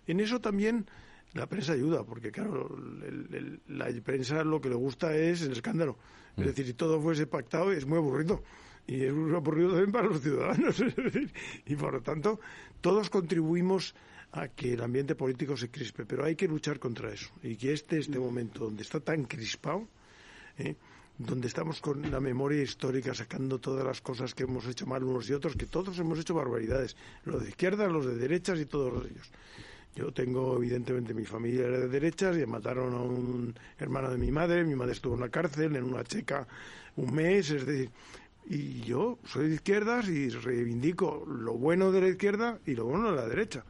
En 0.08 0.20
eso 0.20 0.40
también 0.42 0.86
la 1.34 1.48
prensa 1.48 1.74
ayuda, 1.74 2.04
porque 2.04 2.32
claro, 2.32 2.76
el- 3.08 3.28
el- 3.36 3.78
la 3.78 3.88
prensa 4.02 4.44
lo 4.44 4.60
que 4.62 4.70
le 4.70 4.76
gusta 4.76 5.16
es 5.16 5.42
el 5.44 5.52
escándalo. 5.52 5.98
Es 6.38 6.46
decir, 6.48 6.66
si 6.66 6.74
todo 6.74 7.00
fuese 7.00 7.28
pactado 7.28 7.72
es 7.72 7.86
muy 7.86 7.98
aburrido. 7.98 8.44
Y 8.88 9.04
es 9.04 9.12
aburrido 9.34 9.70
también 9.70 9.92
para 9.92 10.08
los 10.08 10.22
ciudadanos. 10.22 10.76
y 11.66 11.76
por 11.76 11.94
lo 11.94 12.02
tanto, 12.02 12.40
todos 12.82 13.10
contribuimos 13.10 13.96
a 14.36 14.50
que 14.50 14.74
el 14.74 14.82
ambiente 14.82 15.16
político 15.16 15.56
se 15.56 15.70
crispe, 15.70 16.06
pero 16.06 16.26
hay 16.26 16.36
que 16.36 16.48
luchar 16.48 16.78
contra 16.78 17.12
eso. 17.12 17.30
Y 17.42 17.56
que 17.56 17.74
este, 17.74 18.00
este 18.00 18.20
momento 18.20 18.66
donde 18.66 18.84
está 18.84 19.00
tan 19.00 19.24
crispado, 19.24 19.88
¿eh? 20.58 20.76
donde 21.18 21.48
estamos 21.48 21.80
con 21.80 22.12
la 22.12 22.20
memoria 22.20 22.62
histórica 22.62 23.14
sacando 23.14 23.60
todas 23.60 23.86
las 23.86 24.02
cosas 24.02 24.36
que 24.36 24.44
hemos 24.44 24.68
hecho 24.68 24.86
mal 24.86 25.04
unos 25.04 25.30
y 25.30 25.34
otros, 25.34 25.56
que 25.56 25.66
todos 25.66 25.98
hemos 26.00 26.20
hecho 26.20 26.34
barbaridades, 26.34 26.98
los 27.24 27.42
de 27.42 27.50
izquierdas, 27.50 27.90
los 27.90 28.06
de 28.06 28.16
derechas 28.16 28.60
y 28.60 28.66
todos 28.66 28.94
los 28.94 29.06
ellos. 29.06 29.32
Yo 29.96 30.12
tengo, 30.12 30.58
evidentemente, 30.58 31.14
mi 31.14 31.24
familia 31.24 31.68
era 31.68 31.80
de 31.80 31.88
derechas 31.88 32.38
y 32.38 32.46
mataron 32.46 32.94
a 32.94 33.02
un 33.02 33.56
hermano 33.80 34.12
de 34.12 34.18
mi 34.18 34.30
madre, 34.30 34.66
mi 34.66 34.76
madre 34.76 34.92
estuvo 34.92 35.16
en 35.16 35.22
la 35.22 35.30
cárcel, 35.30 35.78
en 35.78 35.86
una 35.86 36.04
checa, 36.04 36.46
un 36.98 37.14
mes, 37.14 37.50
es 37.50 37.66
decir, 37.66 37.90
y 38.48 38.82
yo 38.82 39.18
soy 39.24 39.48
de 39.48 39.56
izquierdas 39.56 40.10
y 40.10 40.30
reivindico 40.30 41.26
lo 41.26 41.54
bueno 41.54 41.94
de 41.94 42.02
la 42.02 42.10
izquierda 42.10 42.60
y 42.66 42.76
lo 42.76 42.84
bueno 42.84 43.12
de 43.12 43.16
la 43.16 43.28
derecha. 43.28 43.64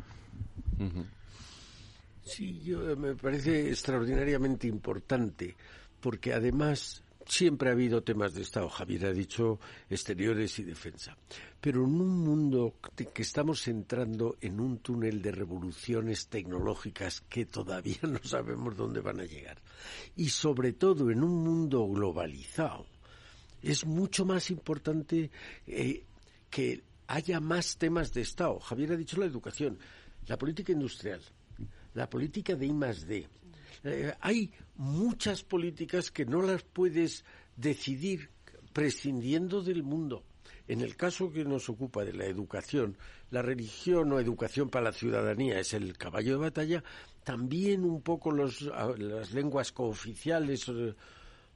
Sí, 2.23 2.59
yo, 2.61 2.89
eh, 2.89 2.95
me 2.95 3.15
parece 3.15 3.69
extraordinariamente 3.69 4.67
importante, 4.67 5.55
porque 6.01 6.33
además 6.33 7.03
siempre 7.27 7.69
ha 7.69 7.73
habido 7.73 8.03
temas 8.03 8.33
de 8.33 8.41
Estado. 8.41 8.69
Javier 8.69 9.07
ha 9.07 9.13
dicho 9.13 9.59
exteriores 9.89 10.57
y 10.59 10.63
defensa. 10.63 11.17
Pero 11.59 11.83
en 11.83 12.01
un 12.01 12.19
mundo 12.19 12.75
que 12.95 13.21
estamos 13.21 13.67
entrando 13.67 14.37
en 14.41 14.59
un 14.59 14.79
túnel 14.79 15.21
de 15.21 15.31
revoluciones 15.31 16.27
tecnológicas 16.27 17.21
que 17.21 17.45
todavía 17.45 17.99
no 18.03 18.19
sabemos 18.23 18.75
dónde 18.75 19.01
van 19.01 19.19
a 19.19 19.25
llegar, 19.25 19.61
y 20.15 20.29
sobre 20.29 20.73
todo 20.73 21.11
en 21.11 21.23
un 21.23 21.43
mundo 21.43 21.87
globalizado, 21.87 22.85
es 23.61 23.85
mucho 23.85 24.25
más 24.25 24.51
importante 24.51 25.31
eh, 25.65 26.03
que 26.49 26.83
haya 27.07 27.39
más 27.39 27.77
temas 27.77 28.13
de 28.13 28.21
Estado. 28.21 28.59
Javier 28.59 28.93
ha 28.93 28.97
dicho 28.97 29.19
la 29.19 29.25
educación, 29.25 29.79
la 30.27 30.37
política 30.37 30.71
industrial, 30.71 31.21
la 31.93 32.09
política 32.09 32.55
de 32.55 32.65
I 32.65 32.73
más 32.73 33.07
D, 33.07 33.27
Eh, 33.85 34.13
hay 34.19 34.51
muchas 34.77 35.43
políticas 35.43 36.09
que 36.09 36.25
no 36.25 36.41
las 36.41 36.63
puedes 36.63 37.23
decidir 37.55 38.29
prescindiendo 38.73 39.61
del 39.61 39.83
mundo. 39.83 40.23
En 40.67 40.81
el 40.81 40.95
caso 40.95 41.31
que 41.31 41.45
nos 41.45 41.69
ocupa 41.69 42.03
de 42.03 42.13
la 42.13 42.25
educación, 42.25 42.97
la 43.29 43.43
religión 43.43 44.11
o 44.11 44.19
educación 44.19 44.69
para 44.69 44.85
la 44.85 44.91
ciudadanía 44.91 45.59
es 45.59 45.73
el 45.73 45.95
caballo 45.97 46.31
de 46.33 46.45
batalla, 46.45 46.83
también 47.23 47.85
un 47.85 48.01
poco 48.01 48.31
los, 48.31 48.61
las 48.61 49.31
lenguas 49.33 49.71
cooficiales 49.71 50.67
eh, 50.69 50.95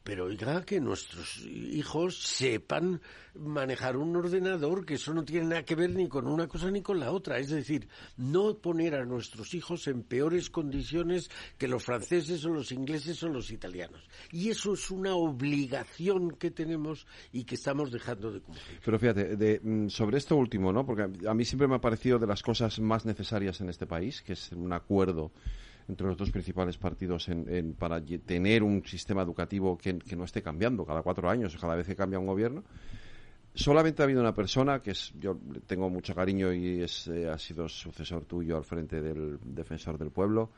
pero 0.03 0.25
oiga 0.25 0.65
que 0.65 0.79
nuestros 0.79 1.45
hijos 1.45 2.21
sepan 2.23 3.01
manejar 3.35 3.97
un 3.97 4.15
ordenador, 4.15 4.85
que 4.85 4.95
eso 4.95 5.13
no 5.13 5.23
tiene 5.23 5.47
nada 5.47 5.63
que 5.63 5.75
ver 5.75 5.91
ni 5.91 6.07
con 6.07 6.27
una 6.27 6.47
cosa 6.47 6.71
ni 6.71 6.81
con 6.81 6.99
la 6.99 7.11
otra. 7.11 7.37
Es 7.37 7.49
decir, 7.49 7.87
no 8.17 8.57
poner 8.57 8.95
a 8.95 9.05
nuestros 9.05 9.53
hijos 9.53 9.87
en 9.87 10.03
peores 10.03 10.49
condiciones 10.49 11.29
que 11.57 11.67
los 11.67 11.83
franceses 11.83 12.43
o 12.45 12.49
los 12.49 12.71
ingleses 12.71 13.21
o 13.23 13.27
los 13.29 13.51
italianos. 13.51 14.01
Y 14.31 14.49
eso 14.49 14.73
es 14.73 14.89
una 14.91 15.15
obligación 15.15 16.31
que 16.31 16.51
tenemos 16.51 17.05
y 17.31 17.43
que 17.43 17.55
estamos 17.55 17.91
dejando 17.91 18.31
de 18.31 18.41
cumplir. 18.41 18.79
Pero 18.83 18.99
fíjate, 18.99 19.59
mm, 19.61 19.89
sobre 19.89 20.17
esto 20.17 20.35
último, 20.35 20.73
¿no? 20.73 20.85
Porque 20.85 21.07
a 21.27 21.33
mí 21.33 21.45
siempre 21.45 21.67
me 21.67 21.75
ha 21.75 21.81
parecido 21.81 22.19
de 22.19 22.27
las 22.27 22.41
cosas 22.41 22.79
más 22.79 23.05
necesarias 23.05 23.61
en 23.61 23.69
este 23.69 23.85
país, 23.85 24.21
que 24.21 24.33
es 24.33 24.51
un 24.51 24.73
acuerdo 24.73 25.31
entre 25.89 26.07
los 26.07 26.15
dos 26.15 26.29
principales 26.29 26.77
partidos 26.77 27.27
en, 27.29 27.73
para 27.73 27.99
tener 28.01 28.63
un 28.63 28.83
sistema 28.85 29.23
educativo 29.23 29.77
que, 29.77 29.93
no 30.15 30.23
esté 30.23 30.41
cambiando 30.41 30.85
cada 30.85 31.01
cuatro 31.01 31.29
años, 31.29 31.57
cada 31.59 31.75
vez 31.75 31.87
que 31.87 31.95
cambia 31.95 32.19
un 32.19 32.27
gobierno. 32.27 32.63
Solamente 33.55 34.01
ha 34.01 34.05
habido 34.05 34.21
una 34.21 34.33
persona 34.33 34.81
que 34.81 34.91
es, 34.91 35.11
yo 35.19 35.37
tengo 35.65 35.89
mucho 35.89 36.13
cariño 36.13 36.53
y 36.53 36.83
es, 36.83 37.07
eh, 37.07 37.27
ha 37.27 37.37
sido 37.39 37.67
sucesor 37.67 38.25
tuyo 38.25 38.55
al 38.55 38.63
frente 38.63 39.01
del 39.01 39.39
defensor 39.43 39.97
del 39.97 40.11
pueblo. 40.11 40.51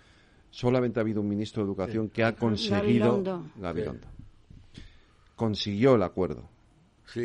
Solamente 0.50 1.00
ha 1.00 1.02
habido 1.02 1.22
un 1.22 1.30
ministro 1.30 1.64
de 1.64 1.68
Educación 1.68 2.10
que 2.10 2.26
ha 2.26 2.36
conseguido. 2.36 3.24
Gabilondo. 3.56 4.08
Consiguió 5.38 5.96
el 5.96 6.04
acuerdo. 6.04 6.50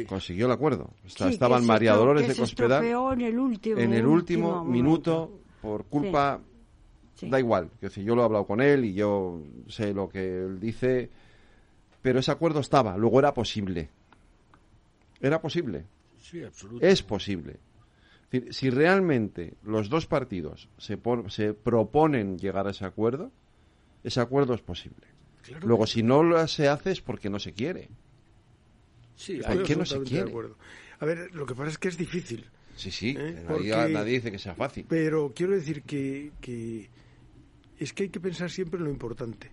Consiguió 0.08 0.46
el 0.46 0.52
acuerdo. 0.52 0.90
estaban 1.04 1.66
María 1.66 1.94
Dolores 1.94 2.28
de 2.28 2.36
Cospedal. 2.36 2.84
En 2.84 3.20
el 3.20 3.38
último, 3.38 3.78
en 3.78 3.92
el 3.92 4.06
último, 4.06 4.64
minuto, 4.64 5.40
por 5.60 5.84
culpa 5.84 6.40
Da 7.22 7.38
igual, 7.38 7.70
que 7.80 7.88
si 7.88 8.04
yo 8.04 8.14
lo 8.14 8.22
he 8.22 8.24
hablado 8.26 8.46
con 8.46 8.60
él 8.60 8.84
y 8.84 8.94
yo 8.94 9.42
sé 9.68 9.94
lo 9.94 10.08
que 10.08 10.44
él 10.44 10.60
dice, 10.60 11.10
pero 12.02 12.18
ese 12.18 12.30
acuerdo 12.30 12.60
estaba, 12.60 12.96
luego 12.96 13.18
era 13.18 13.32
posible. 13.32 13.88
Era 15.20 15.40
posible. 15.40 15.86
Sí, 16.20 16.42
absolutamente. 16.42 16.92
Es 16.92 17.02
posible. 17.02 17.56
Si 18.50 18.70
realmente 18.70 19.54
los 19.62 19.88
dos 19.88 20.06
partidos 20.06 20.68
se, 20.76 20.98
se 21.28 21.54
proponen 21.54 22.38
llegar 22.38 22.66
a 22.66 22.70
ese 22.70 22.84
acuerdo, 22.84 23.30
ese 24.04 24.20
acuerdo 24.20 24.54
es 24.54 24.60
posible. 24.60 25.06
Luego, 25.62 25.86
si 25.86 26.02
no 26.02 26.22
lo 26.22 26.46
se 26.48 26.68
hace 26.68 26.90
es 26.90 27.00
porque 27.00 27.30
no 27.30 27.38
se 27.38 27.52
quiere. 27.52 27.88
Sí, 29.14 29.40
¿Por 29.44 29.62
qué 29.62 29.76
no 29.76 29.86
se 29.86 30.00
quiere? 30.02 30.32
A 30.98 31.04
ver, 31.06 31.34
lo 31.34 31.46
que 31.46 31.54
pasa 31.54 31.70
es 31.70 31.78
que 31.78 31.88
es 31.88 31.96
difícil. 31.96 32.44
Sí, 32.74 32.90
sí, 32.90 33.16
¿eh? 33.18 33.44
nadie, 33.48 34.04
dice 34.04 34.30
que 34.30 34.38
sea 34.38 34.54
fácil. 34.54 34.84
Pero 34.88 35.32
quiero 35.34 35.54
decir 35.54 35.82
que, 35.82 36.32
que 36.40 36.90
es 37.78 37.92
que 37.92 38.04
hay 38.04 38.08
que 38.08 38.20
pensar 38.20 38.50
siempre 38.50 38.78
en 38.78 38.84
lo 38.84 38.90
importante. 38.90 39.50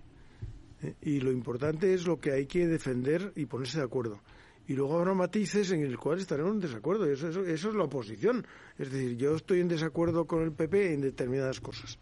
¿eh? 0.81 0.95
Y 1.01 1.19
lo 1.19 1.31
importante 1.31 1.93
es 1.93 2.05
lo 2.05 2.19
que 2.19 2.31
hay 2.31 2.45
que 2.45 2.67
defender 2.67 3.33
y 3.35 3.45
ponerse 3.45 3.79
de 3.79 3.85
acuerdo. 3.85 4.21
Y 4.65 4.73
luego 4.73 4.97
habrá 4.97 5.13
matices 5.13 5.71
en 5.71 5.81
el 5.81 5.97
cual 5.97 6.19
estaremos 6.19 6.53
en 6.53 6.61
desacuerdo. 6.61 7.05
Eso, 7.05 7.27
eso, 7.27 7.43
eso, 7.45 7.69
es 7.69 7.75
la 7.75 7.83
oposición. 7.83 8.45
Es 8.77 8.91
decir, 8.91 9.17
yo 9.17 9.35
estoy 9.35 9.59
en 9.59 9.67
desacuerdo 9.67 10.25
con 10.25 10.41
el 10.41 10.53
PP 10.53 10.93
en 10.93 11.01
determinadas 11.01 11.59
cosas. 11.59 11.99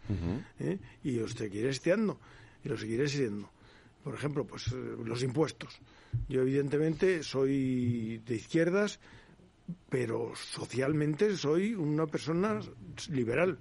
¿eh? 0.60 0.78
Y 1.02 1.12
lo 1.12 1.26
seguiré 1.26 1.70
esteando. 1.70 2.20
Y 2.64 2.68
lo 2.68 2.76
seguiré 2.76 3.08
siendo. 3.08 3.50
Por 4.04 4.14
ejemplo, 4.14 4.44
pues 4.46 4.68
eh, 4.68 4.96
los 5.04 5.22
impuestos. 5.24 5.80
Yo 6.28 6.42
evidentemente 6.42 7.24
soy 7.24 8.18
de 8.18 8.34
izquierdas, 8.36 9.00
pero 9.88 10.32
socialmente 10.34 11.36
soy 11.36 11.74
una 11.74 12.06
persona 12.06 12.60
liberal. 13.08 13.58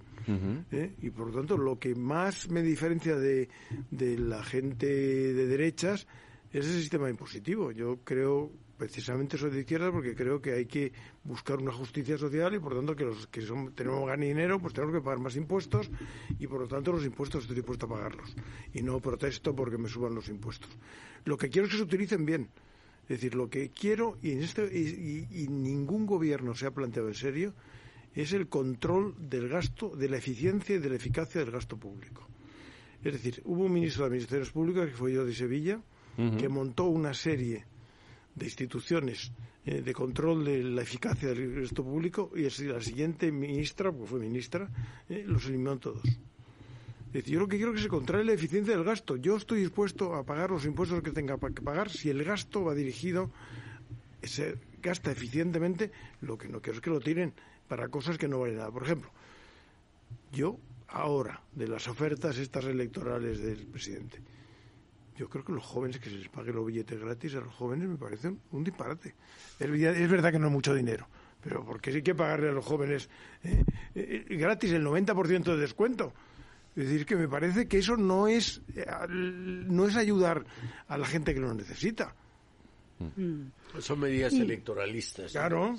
¿eh? 0.71 0.93
Y 1.01 1.09
por 1.09 1.27
lo 1.27 1.33
tanto, 1.33 1.57
lo 1.57 1.79
que 1.79 1.95
más 1.95 2.49
me 2.49 2.61
diferencia 2.61 3.15
de, 3.15 3.49
de 3.89 4.17
la 4.17 4.43
gente 4.43 4.87
de 4.87 5.47
derechas 5.47 6.07
es 6.51 6.65
el 6.67 6.79
sistema 6.79 7.09
impositivo. 7.09 7.71
Yo 7.71 7.99
creo, 8.03 8.51
precisamente 8.77 9.37
soy 9.37 9.51
de 9.51 9.59
izquierda 9.59 9.91
porque 9.91 10.15
creo 10.15 10.41
que 10.41 10.53
hay 10.53 10.65
que 10.65 10.91
buscar 11.23 11.57
una 11.57 11.71
justicia 11.71 12.17
social 12.17 12.55
y 12.55 12.59
por 12.59 12.73
lo 12.73 12.79
tanto 12.79 12.95
que 12.95 13.05
los 13.05 13.27
que 13.27 13.41
son, 13.41 13.73
tenemos 13.73 14.01
ganar 14.01 14.19
dinero, 14.19 14.59
pues 14.59 14.73
tenemos 14.73 14.95
que 14.95 15.01
pagar 15.01 15.19
más 15.19 15.35
impuestos 15.35 15.89
y 16.39 16.47
por 16.47 16.61
lo 16.61 16.67
tanto 16.67 16.91
los 16.91 17.05
impuestos 17.05 17.43
estoy 17.43 17.57
dispuesto 17.57 17.85
a 17.85 17.89
pagarlos. 17.89 18.35
Y 18.73 18.81
no 18.81 18.99
protesto 18.99 19.55
porque 19.55 19.77
me 19.77 19.87
suban 19.87 20.15
los 20.15 20.29
impuestos. 20.29 20.69
Lo 21.25 21.37
que 21.37 21.49
quiero 21.49 21.67
es 21.67 21.71
que 21.71 21.77
se 21.77 21.83
utilicen 21.83 22.25
bien. 22.25 22.49
Es 23.11 23.19
decir, 23.19 23.35
lo 23.35 23.49
que 23.49 23.69
quiero, 23.69 24.17
y, 24.21 24.31
en 24.31 24.41
este, 24.41 24.63
y 24.73 25.47
ningún 25.49 26.05
gobierno 26.05 26.55
se 26.55 26.65
ha 26.65 26.71
planteado 26.71 27.09
en 27.09 27.13
serio, 27.13 27.53
es 28.15 28.31
el 28.31 28.47
control 28.47 29.15
del 29.19 29.49
gasto, 29.49 29.89
de 29.89 30.07
la 30.07 30.15
eficiencia 30.15 30.75
y 30.75 30.79
de 30.79 30.89
la 30.89 30.95
eficacia 30.95 31.41
del 31.41 31.51
gasto 31.51 31.75
público. 31.75 32.25
Es 33.03 33.11
decir, 33.11 33.41
hubo 33.43 33.65
un 33.65 33.73
ministro 33.73 34.03
de 34.03 34.07
Administraciones 34.07 34.51
Públicas, 34.51 34.89
que 34.89 34.95
fue 34.95 35.11
yo 35.11 35.25
de 35.25 35.33
Sevilla, 35.33 35.81
que 36.37 36.47
montó 36.47 36.85
una 36.85 37.13
serie 37.13 37.65
de 38.35 38.45
instituciones 38.45 39.31
eh, 39.65 39.81
de 39.81 39.93
control 39.93 40.45
de 40.45 40.63
la 40.63 40.83
eficacia 40.83 41.29
del 41.29 41.61
gasto 41.61 41.83
público 41.83 42.31
y 42.35 42.43
la 42.43 42.81
siguiente 42.81 43.29
ministra, 43.31 43.91
porque 43.91 44.07
fue 44.07 44.19
ministra, 44.19 44.69
eh, 45.09 45.23
los 45.27 45.47
eliminó 45.47 45.77
todos. 45.79 46.03
Decir, 47.11 47.33
yo 47.33 47.39
lo 47.41 47.47
que 47.47 47.57
quiero 47.57 47.71
es 47.71 47.77
que 47.77 47.83
se 47.83 47.89
controle 47.89 48.23
la 48.23 48.33
eficiencia 48.33 48.73
del 48.73 48.85
gasto. 48.85 49.17
Yo 49.17 49.35
estoy 49.35 49.59
dispuesto 49.59 50.15
a 50.15 50.23
pagar 50.23 50.51
los 50.51 50.65
impuestos 50.65 51.03
que 51.03 51.11
tenga 51.11 51.37
que 51.37 51.61
pagar 51.61 51.89
si 51.89 52.09
el 52.09 52.23
gasto 52.23 52.63
va 52.63 52.73
dirigido, 52.73 53.31
se 54.23 54.57
gasta 54.81 55.11
eficientemente, 55.11 55.91
lo 56.21 56.37
que 56.37 56.47
no 56.47 56.61
quiero 56.61 56.77
es 56.77 56.81
que 56.81 56.89
lo 56.89 56.99
tiren 56.99 57.33
para 57.67 57.89
cosas 57.89 58.17
que 58.17 58.27
no 58.27 58.39
valen 58.39 58.57
nada. 58.57 58.71
Por 58.71 58.83
ejemplo, 58.83 59.09
yo 60.31 60.57
ahora, 60.87 61.41
de 61.53 61.67
las 61.67 61.87
ofertas 61.87 62.37
estas 62.37 62.65
electorales 62.65 63.41
del 63.41 63.65
presidente, 63.67 64.19
yo 65.17 65.29
creo 65.29 65.43
que 65.43 65.51
los 65.51 65.63
jóvenes 65.63 65.99
que 65.99 66.09
se 66.09 66.15
les 66.15 66.29
pague 66.29 66.53
los 66.53 66.65
billetes 66.65 66.99
gratis 66.99 67.35
a 67.35 67.41
los 67.41 67.53
jóvenes 67.53 67.87
me 67.87 67.97
parece 67.97 68.33
un 68.51 68.63
disparate. 68.63 69.13
Es, 69.59 69.69
verdad 70.09 70.31
que 70.31 70.39
no 70.39 70.47
es 70.47 70.53
mucho 70.53 70.73
dinero, 70.73 71.07
pero 71.43 71.63
porque 71.63 71.91
sí 71.91 71.97
hay 71.97 72.03
que 72.03 72.15
pagarle 72.15 72.49
a 72.49 72.51
los 72.53 72.65
jóvenes 72.65 73.09
eh, 73.43 73.63
eh, 73.95 74.25
gratis 74.29 74.71
el 74.71 74.85
90% 74.85 75.43
de 75.43 75.57
descuento. 75.57 76.13
Es 76.75 76.85
decir, 76.87 77.05
que 77.05 77.15
me 77.15 77.27
parece 77.27 77.67
que 77.67 77.79
eso 77.79 77.97
no 77.97 78.27
es, 78.27 78.61
eh, 78.75 78.85
no 79.09 79.87
es 79.87 79.95
ayudar 79.97 80.45
a 80.87 80.97
la 80.97 81.05
gente 81.05 81.33
que 81.33 81.39
lo 81.39 81.53
necesita. 81.53 82.15
Mm. 83.15 83.79
Son 83.79 83.99
medidas 83.99 84.33
electoralistas. 84.33 85.31
Claro. 85.31 85.73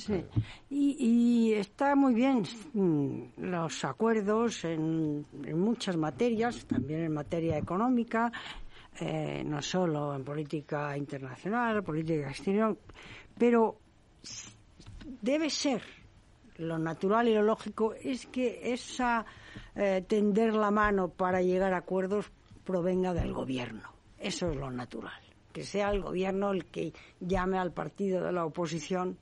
Y, 0.70 1.52
está 1.54 1.94
muy 1.94 2.14
bien 2.14 2.42
mm, 2.72 3.22
los 3.38 3.84
acuerdos 3.84 4.64
en, 4.64 5.24
muchas 5.54 5.96
materias, 5.96 6.64
también 6.66 7.04
en 7.04 7.12
materia 7.12 7.58
económica, 7.58 8.32
eh, 9.00 9.42
no 9.44 9.62
solo 9.62 10.14
en 10.14 10.24
política 10.24 10.96
internacional, 10.96 11.82
política 11.82 12.30
exterior, 12.30 12.78
pero 13.38 13.78
debe 15.20 15.50
ser 15.50 15.82
lo 16.62 16.78
natural 16.78 17.28
y 17.28 17.34
lo 17.34 17.42
lógico 17.42 17.94
es 17.94 18.26
que 18.26 18.72
esa 18.72 19.26
eh, 19.74 20.04
tender 20.06 20.54
la 20.54 20.70
mano 20.70 21.08
para 21.08 21.42
llegar 21.42 21.74
a 21.74 21.78
acuerdos 21.78 22.30
provenga 22.64 23.12
del 23.12 23.32
gobierno. 23.32 23.92
Eso 24.18 24.50
es 24.50 24.56
lo 24.56 24.70
natural 24.70 25.22
que 25.52 25.64
sea 25.64 25.90
el 25.90 26.00
gobierno 26.00 26.50
el 26.50 26.64
que 26.66 26.92
llame 27.20 27.58
al 27.58 27.72
partido 27.72 28.24
de 28.24 28.32
la 28.32 28.44
oposición 28.44 29.18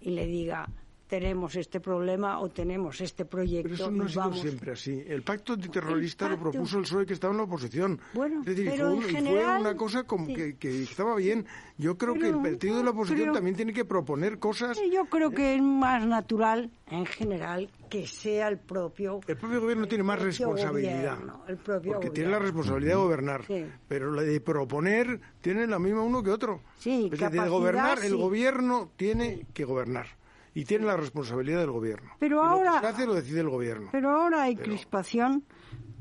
y 0.00 0.10
le 0.10 0.26
diga 0.26 0.68
tenemos 1.12 1.56
este 1.56 1.78
problema 1.78 2.40
o 2.40 2.48
tenemos 2.48 3.02
este 3.02 3.26
proyecto. 3.26 3.68
Pero 3.68 3.74
eso 3.74 3.90
no 3.90 4.04
ha 4.04 4.08
sido 4.08 4.32
siempre 4.32 4.72
así. 4.72 5.04
El 5.06 5.22
pacto 5.22 5.52
antiterrorista 5.52 6.26
lo 6.26 6.38
propuso 6.38 6.78
el 6.78 6.84
PSOE 6.84 7.04
que 7.04 7.12
estaba 7.12 7.32
en 7.32 7.36
la 7.36 7.42
oposición. 7.44 8.00
Bueno, 8.14 8.40
es 8.40 8.46
decir, 8.46 8.70
pero 8.70 8.96
fue, 8.96 9.04
en 9.04 9.14
general, 9.16 9.60
fue 9.60 9.60
una 9.60 9.76
cosa 9.76 10.04
como 10.04 10.26
que, 10.26 10.56
estaba 10.62 11.14
bien. 11.16 11.44
Yo 11.76 11.98
creo 11.98 12.14
que 12.14 12.28
el 12.28 12.40
partido 12.40 12.78
de 12.78 12.84
la 12.84 12.90
oposición 12.92 13.34
también 13.34 13.54
tiene 13.56 13.74
que 13.74 13.84
proponer 13.84 14.38
cosas. 14.38 14.78
Yo 14.90 15.04
creo 15.04 15.30
que 15.32 15.56
es 15.56 15.60
más 15.60 16.06
natural, 16.06 16.70
en 16.86 17.04
general, 17.04 17.68
que 17.90 18.06
sea 18.06 18.48
el 18.48 18.56
propio. 18.56 19.20
El 19.26 19.36
propio 19.36 19.60
gobierno 19.60 19.86
tiene 19.86 20.04
más 20.04 20.18
responsabilidad. 20.18 21.18
el 21.46 21.58
propio 21.58 21.92
porque 21.92 22.08
tiene 22.08 22.30
la 22.30 22.38
responsabilidad 22.38 22.92
de 22.94 23.02
gobernar. 23.02 23.44
Pero 23.86 24.12
la 24.12 24.22
de 24.22 24.40
proponer 24.40 25.20
tiene 25.42 25.66
la 25.66 25.78
misma 25.78 26.04
uno 26.04 26.22
que 26.22 26.30
otro. 26.30 26.62
Sí, 26.78 27.10
es 27.12 27.20
decir, 27.20 27.42
de 27.42 27.48
gobernar, 27.50 27.98
el 28.02 28.16
gobierno 28.16 28.90
tiene 28.96 29.44
que 29.52 29.66
gobernar 29.66 30.21
y 30.54 30.64
tiene 30.64 30.86
la 30.86 30.96
responsabilidad 30.96 31.60
del 31.60 31.70
gobierno. 31.70 32.10
Pero 32.18 32.42
ahora 32.42 32.74
lo 32.74 32.80
que 32.80 32.80
se 32.80 32.86
hace 32.86 33.06
lo 33.06 33.14
decide 33.14 33.40
el 33.40 33.48
gobierno. 33.48 33.88
Pero 33.92 34.10
ahora 34.10 34.42
hay 34.42 34.56
crispación 34.56 35.44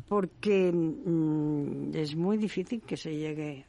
porque 0.08 0.72
mm, 0.72 1.96
es 1.96 2.16
muy 2.16 2.38
difícil 2.38 2.82
que 2.82 2.98
se 2.98 3.16
llegue 3.16 3.66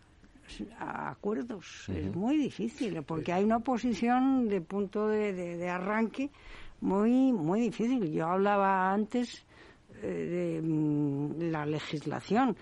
a 0.79 1.11
acuerdos, 1.11 1.89
es 1.89 2.15
muy 2.15 2.37
difícil 2.37 3.01
porque 3.05 3.33
hay 3.33 3.45
una 3.45 3.61
posición 3.61 4.49
de 4.49 4.61
punto 4.61 5.09
de, 5.09 5.71
arranque 5.71 6.31
muy 6.81 7.33
muy 7.33 7.61
difícil. 7.61 8.11
Yo 8.11 8.27
hablaba 8.27 8.93
antes 8.93 9.47
eh, 10.03 10.61
de 10.61 10.63
mm, 10.63 11.51
la 11.53 11.65
legislación. 11.65 12.57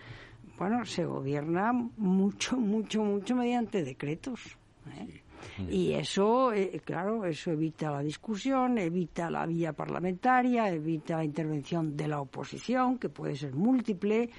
bueno, 0.58 0.84
se 0.84 1.06
gobierna 1.06 1.72
mucho, 1.72 2.56
mucho, 2.58 3.02
mucho 3.02 3.34
mediante 3.34 3.82
decretos. 3.82 4.58
¿eh? 4.98 5.22
Y 5.68 5.92
eso, 5.92 6.52
eh, 6.52 6.80
claro, 6.84 7.24
eso 7.24 7.50
evita 7.50 7.90
la 7.90 8.00
discusión, 8.00 8.78
evita 8.78 9.30
la 9.30 9.46
vía 9.46 9.72
parlamentaria, 9.72 10.68
evita 10.68 11.16
la 11.16 11.24
intervención 11.24 11.96
de 11.96 12.08
la 12.08 12.20
oposición, 12.20 12.98
que 12.98 13.08
puede 13.08 13.36
ser 13.36 13.54
múltiple. 13.54 14.30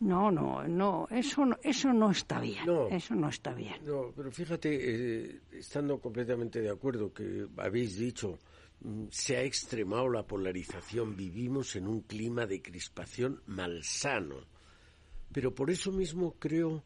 No, 0.00 0.30
no, 0.30 0.66
no, 0.66 1.08
eso 1.10 1.44
no, 1.44 1.56
eso 1.62 1.92
no 1.92 2.10
está 2.10 2.40
bien. 2.40 2.64
eso 2.90 3.14
no 3.14 3.28
está 3.28 3.52
bien. 3.52 3.84
No, 3.84 4.12
pero 4.14 4.30
fíjate, 4.30 4.68
eh, 4.70 5.40
estando 5.52 5.98
completamente 6.00 6.60
de 6.60 6.70
acuerdo 6.70 7.12
que 7.12 7.46
habéis 7.56 7.98
dicho, 7.98 8.38
mm, 8.80 9.06
se 9.10 9.36
ha 9.36 9.42
extremado 9.42 10.08
la 10.08 10.24
polarización, 10.24 11.16
vivimos 11.16 11.74
en 11.74 11.88
un 11.88 12.02
clima 12.02 12.46
de 12.46 12.62
crispación 12.62 13.42
malsano. 13.46 14.36
Pero 15.32 15.54
por 15.54 15.70
eso 15.70 15.90
mismo 15.90 16.36
creo 16.38 16.84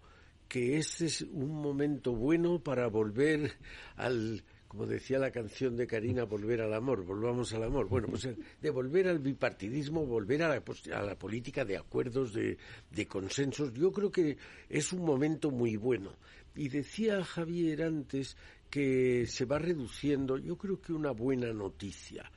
que 0.52 0.76
este 0.76 1.06
es 1.06 1.22
un 1.22 1.62
momento 1.62 2.14
bueno 2.14 2.62
para 2.62 2.86
volver 2.88 3.56
al, 3.96 4.44
como 4.68 4.84
decía 4.84 5.18
la 5.18 5.30
canción 5.30 5.78
de 5.78 5.86
Karina, 5.86 6.24
volver 6.24 6.60
al 6.60 6.74
amor, 6.74 7.06
volvamos 7.06 7.54
al 7.54 7.62
amor. 7.62 7.88
Bueno, 7.88 8.08
pues 8.08 8.28
de 8.60 8.70
volver 8.70 9.08
al 9.08 9.18
bipartidismo, 9.18 10.04
volver 10.04 10.42
a 10.42 10.48
la, 10.48 10.62
a 10.94 11.02
la 11.02 11.18
política 11.18 11.64
de 11.64 11.78
acuerdos, 11.78 12.34
de, 12.34 12.58
de, 12.90 13.08
consensos, 13.08 13.72
yo 13.72 13.90
creo 13.90 14.12
que 14.12 14.36
es 14.68 14.92
un 14.92 15.06
momento 15.06 15.50
muy 15.50 15.76
bueno. 15.76 16.16
Y 16.54 16.68
decía 16.68 17.24
Javier 17.24 17.84
antes 17.84 18.36
que 18.68 19.24
se 19.26 19.46
va 19.46 19.58
reduciendo, 19.58 20.36
yo 20.36 20.58
creo 20.58 20.82
que 20.82 20.92
una 20.92 21.12
buena 21.12 21.50
noticia 21.54 22.30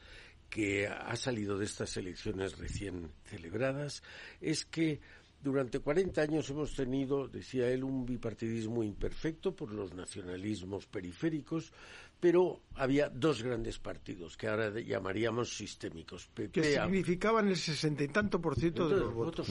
que 0.49 0.87
ha 0.87 1.17
salido 1.17 1.57
de 1.57 1.65
estas 1.65 1.97
elecciones 1.97 2.57
recién 2.57 3.11
celebradas 3.25 4.03
es 4.39 4.63
que 4.63 5.01
durante 5.45 5.77
40 5.77 6.21
años 6.23 6.49
hemos 6.49 6.73
tenido, 6.73 7.27
decía 7.27 7.69
él, 7.69 7.83
un 7.83 8.03
bipartidismo 8.03 8.83
imperfecto 8.83 9.55
por 9.55 9.71
los 9.71 9.93
nacionalismos 9.93 10.87
periféricos, 10.87 11.71
pero 12.19 12.61
había 12.73 13.09
dos 13.09 13.43
grandes 13.43 13.77
partidos 13.77 14.37
que 14.37 14.47
ahora 14.47 14.71
llamaríamos 14.79 15.55
sistémicos. 15.55 16.31
que 16.51 16.63
significaban 16.63 17.47
el 17.47 17.57
sesenta 17.57 18.03
y 18.03 18.07
tanto 18.07 18.41
por 18.41 18.55
ciento 18.55 18.89
de 18.89 18.97
los 18.97 19.13
votos. 19.13 19.47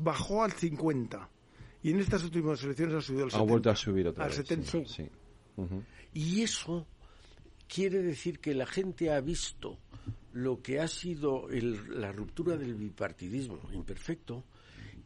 Bajó 0.00 0.44
al 0.44 0.52
50 0.52 1.28
y 1.82 1.90
en 1.90 1.98
estas 1.98 2.22
últimas 2.22 2.62
elecciones 2.62 2.94
ha 2.94 3.00
subido 3.00 3.24
al 3.24 3.30
70. 3.32 3.42
Ha 3.42 3.50
vuelto 3.50 3.70
a 3.70 3.76
subir 3.76 4.06
otra 4.06 4.24
al 4.26 4.32
70. 4.32 4.84
Sí. 4.86 5.08
Y 6.14 6.42
eso 6.42 6.86
quiere 7.66 8.00
decir 8.00 8.38
que 8.38 8.54
la 8.54 8.66
gente 8.66 9.10
ha 9.10 9.20
visto 9.20 9.76
lo 10.34 10.62
que 10.62 10.78
ha 10.78 10.86
sido 10.86 11.48
la 11.50 12.12
ruptura 12.12 12.56
del 12.56 12.76
bipartidismo 12.76 13.58
imperfecto 13.72 14.44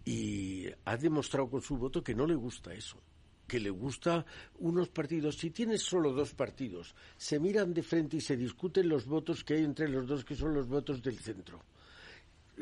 y 0.04 0.66
ha 0.84 0.96
demostrado 0.96 1.48
con 1.48 1.62
su 1.62 1.76
voto 1.76 2.02
que 2.02 2.14
no 2.14 2.26
le 2.26 2.34
gusta 2.34 2.72
eso 2.72 2.98
que 3.46 3.60
le 3.60 3.70
gusta 3.70 4.24
unos 4.60 4.88
partidos, 4.88 5.36
si 5.36 5.50
tienes 5.50 5.82
solo 5.82 6.12
dos 6.12 6.34
partidos, 6.34 6.94
se 7.16 7.38
miran 7.38 7.74
de 7.74 7.82
frente 7.82 8.16
y 8.16 8.20
se 8.20 8.36
discuten 8.36 8.88
los 8.88 9.06
votos 9.06 9.44
que 9.44 9.54
hay 9.54 9.64
entre 9.64 9.88
los 9.88 10.06
dos, 10.06 10.24
que 10.24 10.34
son 10.34 10.54
los 10.54 10.66
votos 10.66 11.02
del 11.02 11.18
centro. 11.18 11.60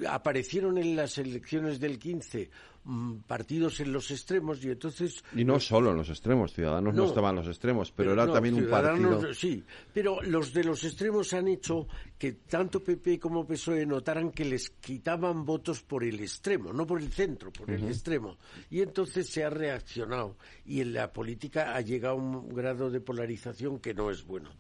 Aparecieron 0.09 0.79
en 0.79 0.97
las 0.97 1.19
elecciones 1.19 1.81
del 1.81 1.99
15 1.99 2.51
Mm, 2.85 3.19
partidos 3.29 3.79
en 3.79 3.93
los 3.93 4.11
extremos 4.11 4.65
y 4.65 4.71
entonces 4.71 5.23
y 5.37 5.45
no 5.45 5.61
solo 5.61 5.93
en 5.93 5.99
los 5.99 6.09
extremos 6.09 6.53
Ciudadanos 6.53 6.93
no, 6.93 7.05
estaban 7.05 7.31
en 7.31 7.37
los 7.37 7.47
extremos 7.47 7.93
pero, 7.93 8.13
era 8.13 8.27
también 8.27 8.57
un 8.57 8.69
partido. 8.69 9.33
sí 9.33 9.63
pero 9.95 10.21
los 10.23 10.53
de 10.53 10.65
los 10.65 10.83
extremos 10.83 11.33
han 11.33 11.47
hecho 11.47 11.87
que 12.19 12.33
tanto 12.33 12.83
PP 12.83 13.21
como 13.21 13.47
PSOE 13.47 13.87
notaran 13.87 14.33
que 14.33 14.45
les 14.45 14.71
quitaban 14.71 15.45
votos 15.45 15.81
por 15.81 16.03
el 16.03 16.19
extremo 16.19 16.73
no 16.73 16.85
por 16.85 17.01
el 17.01 17.13
centro 17.13 17.53
por 17.53 17.71
el 17.71 17.85
extremo. 17.85 18.37
Y 18.69 18.81
entonces 18.81 19.29
se 19.29 19.45
ha 19.45 19.51
reaccionado 19.51 20.37
y 20.67 20.81
en 20.81 20.93
la 20.93 21.13
política 21.13 21.77
ha 21.77 21.81
llegado 21.83 22.17
a 22.17 22.19
un 22.19 22.53
grado 22.53 22.91
de 22.91 23.01
polarización 23.01 23.79
que 23.79 23.95
no 23.95 24.11
es 24.11 24.25
bueno 24.25 24.51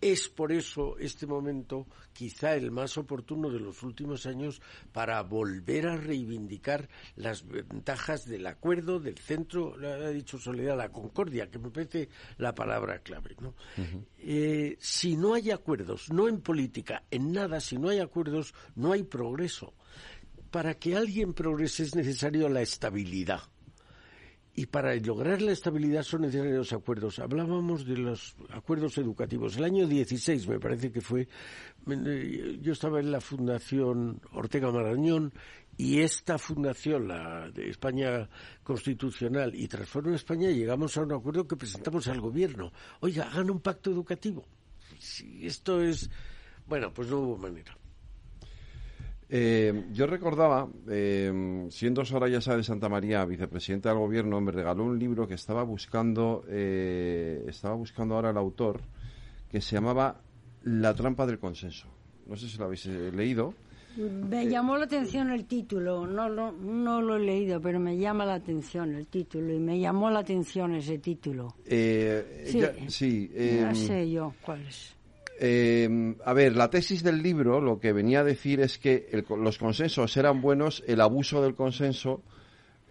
es 0.00 0.28
por 0.28 0.52
eso 0.52 0.96
este 0.98 1.26
momento 1.26 1.86
quizá 2.12 2.54
el 2.54 2.70
más 2.70 2.98
oportuno 2.98 3.50
de 3.50 3.60
los 3.60 3.82
últimos 3.82 4.26
años 4.26 4.60
para 4.92 5.22
volver 5.22 5.86
a 5.86 5.96
reivindicar 5.96 6.88
las 7.16 7.46
ventajas 7.46 8.26
del 8.26 8.46
acuerdo, 8.46 9.00
del 9.00 9.18
centro, 9.18 9.76
ha 9.82 10.10
dicho 10.10 10.38
Soledad, 10.38 10.76
la 10.76 10.90
concordia, 10.90 11.50
que 11.50 11.58
me 11.58 11.70
parece 11.70 12.08
la 12.38 12.54
palabra 12.54 12.98
clave. 13.00 13.36
¿no? 13.40 13.54
Eh, 14.18 14.76
si 14.78 15.16
no 15.16 15.34
hay 15.34 15.50
acuerdos, 15.50 16.10
no 16.12 16.28
en 16.28 16.40
política, 16.40 17.04
en 17.10 17.32
nada, 17.32 17.60
si 17.60 17.78
no 17.78 17.88
hay 17.88 17.98
acuerdos, 18.00 18.54
no 18.76 18.92
hay 18.92 19.04
progreso. 19.04 19.74
Para 20.50 20.74
que 20.74 20.96
alguien 20.96 21.32
progrese 21.32 21.82
es 21.82 21.96
necesario 21.96 22.48
la 22.48 22.62
estabilidad 22.62 23.40
y 24.56 24.66
para 24.66 24.94
lograr 24.96 25.42
la 25.42 25.52
estabilidad 25.52 26.02
son 26.02 26.22
necesarios 26.22 26.72
acuerdos. 26.72 27.18
Hablábamos 27.18 27.84
de 27.84 27.96
los 27.96 28.36
acuerdos 28.50 28.96
educativos. 28.98 29.56
El 29.56 29.64
año 29.64 29.86
16, 29.86 30.46
me 30.46 30.60
parece 30.60 30.92
que 30.92 31.00
fue, 31.00 31.28
yo 32.60 32.72
estaba 32.72 33.00
en 33.00 33.10
la 33.10 33.20
Fundación 33.20 34.20
Ortega 34.32 34.70
Marañón 34.70 35.32
y 35.76 36.02
esta 36.02 36.38
fundación, 36.38 37.08
la 37.08 37.50
de 37.50 37.70
España 37.70 38.28
Constitucional 38.62 39.54
y 39.56 39.66
Transforma 39.66 40.14
España, 40.14 40.50
llegamos 40.50 40.96
a 40.96 41.02
un 41.02 41.12
acuerdo 41.12 41.48
que 41.48 41.56
presentamos 41.56 42.06
al 42.06 42.20
gobierno. 42.20 42.72
Oiga, 43.00 43.24
hagan 43.24 43.50
un 43.50 43.60
pacto 43.60 43.90
educativo. 43.90 44.46
Si 44.98 45.46
esto 45.46 45.80
es. 45.80 46.08
Bueno, 46.66 46.94
pues 46.94 47.08
no 47.08 47.18
hubo 47.18 47.36
manera. 47.36 47.76
Eh, 49.36 49.86
yo 49.92 50.06
recordaba, 50.06 50.68
eh, 50.88 51.66
siendo 51.68 52.04
Soraya 52.04 52.40
Sá 52.40 52.56
de 52.56 52.62
Santa 52.62 52.88
María 52.88 53.24
vicepresidenta 53.24 53.88
del 53.88 53.98
gobierno, 53.98 54.40
me 54.40 54.52
regaló 54.52 54.84
un 54.84 54.96
libro 54.96 55.26
que 55.26 55.34
estaba 55.34 55.64
buscando, 55.64 56.44
eh, 56.48 57.44
estaba 57.48 57.74
buscando 57.74 58.14
ahora 58.14 58.30
el 58.30 58.36
autor, 58.36 58.80
que 59.50 59.60
se 59.60 59.74
llamaba 59.74 60.20
La 60.62 60.94
trampa 60.94 61.26
del 61.26 61.40
consenso. 61.40 61.88
No 62.28 62.36
sé 62.36 62.48
si 62.48 62.58
lo 62.58 62.66
habéis 62.66 62.86
leído. 62.86 63.54
Me 63.96 64.46
llamó 64.46 64.76
la 64.78 64.84
atención 64.84 65.32
el 65.32 65.46
título, 65.46 66.06
no 66.06 66.28
lo, 66.28 66.52
no 66.52 67.02
lo 67.02 67.16
he 67.16 67.20
leído, 67.20 67.60
pero 67.60 67.80
me 67.80 67.98
llama 67.98 68.24
la 68.24 68.34
atención 68.34 68.94
el 68.94 69.08
título 69.08 69.52
y 69.52 69.58
me 69.58 69.80
llamó 69.80 70.10
la 70.10 70.20
atención 70.20 70.76
ese 70.76 70.98
título. 70.98 71.56
sí, 71.66 72.62
sí 72.86 73.30
ya 73.34 73.74
sé 73.74 74.08
yo 74.08 74.32
cuál 74.42 74.64
es. 74.64 74.93
Eh, 75.40 76.16
a 76.24 76.32
ver, 76.32 76.56
la 76.56 76.70
tesis 76.70 77.02
del 77.02 77.22
libro 77.22 77.60
lo 77.60 77.80
que 77.80 77.92
venía 77.92 78.20
a 78.20 78.24
decir 78.24 78.60
es 78.60 78.78
que 78.78 79.24
los 79.36 79.58
consensos 79.58 80.16
eran 80.16 80.40
buenos, 80.40 80.82
el 80.86 81.00
abuso 81.00 81.42
del 81.42 81.54
consenso 81.54 82.22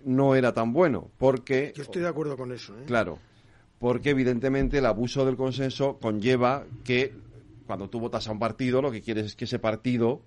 no 0.03 0.35
era 0.35 0.53
tan 0.53 0.73
bueno, 0.73 1.09
porque... 1.17 1.73
Yo 1.75 1.83
estoy 1.83 2.01
de 2.01 2.09
acuerdo 2.09 2.35
con 2.35 2.51
eso. 2.51 2.77
¿eh? 2.77 2.83
Claro, 2.85 3.19
porque 3.79 4.09
evidentemente 4.09 4.79
el 4.79 4.85
abuso 4.85 5.25
del 5.25 5.37
consenso 5.37 5.97
conlleva 5.99 6.65
que 6.83 7.13
cuando 7.65 7.89
tú 7.89 7.99
votas 7.99 8.27
a 8.27 8.31
un 8.31 8.39
partido, 8.39 8.81
lo 8.81 8.91
que 8.91 9.01
quieres 9.01 9.25
es 9.27 9.35
que 9.35 9.45
ese 9.45 9.59
partido 9.59 10.21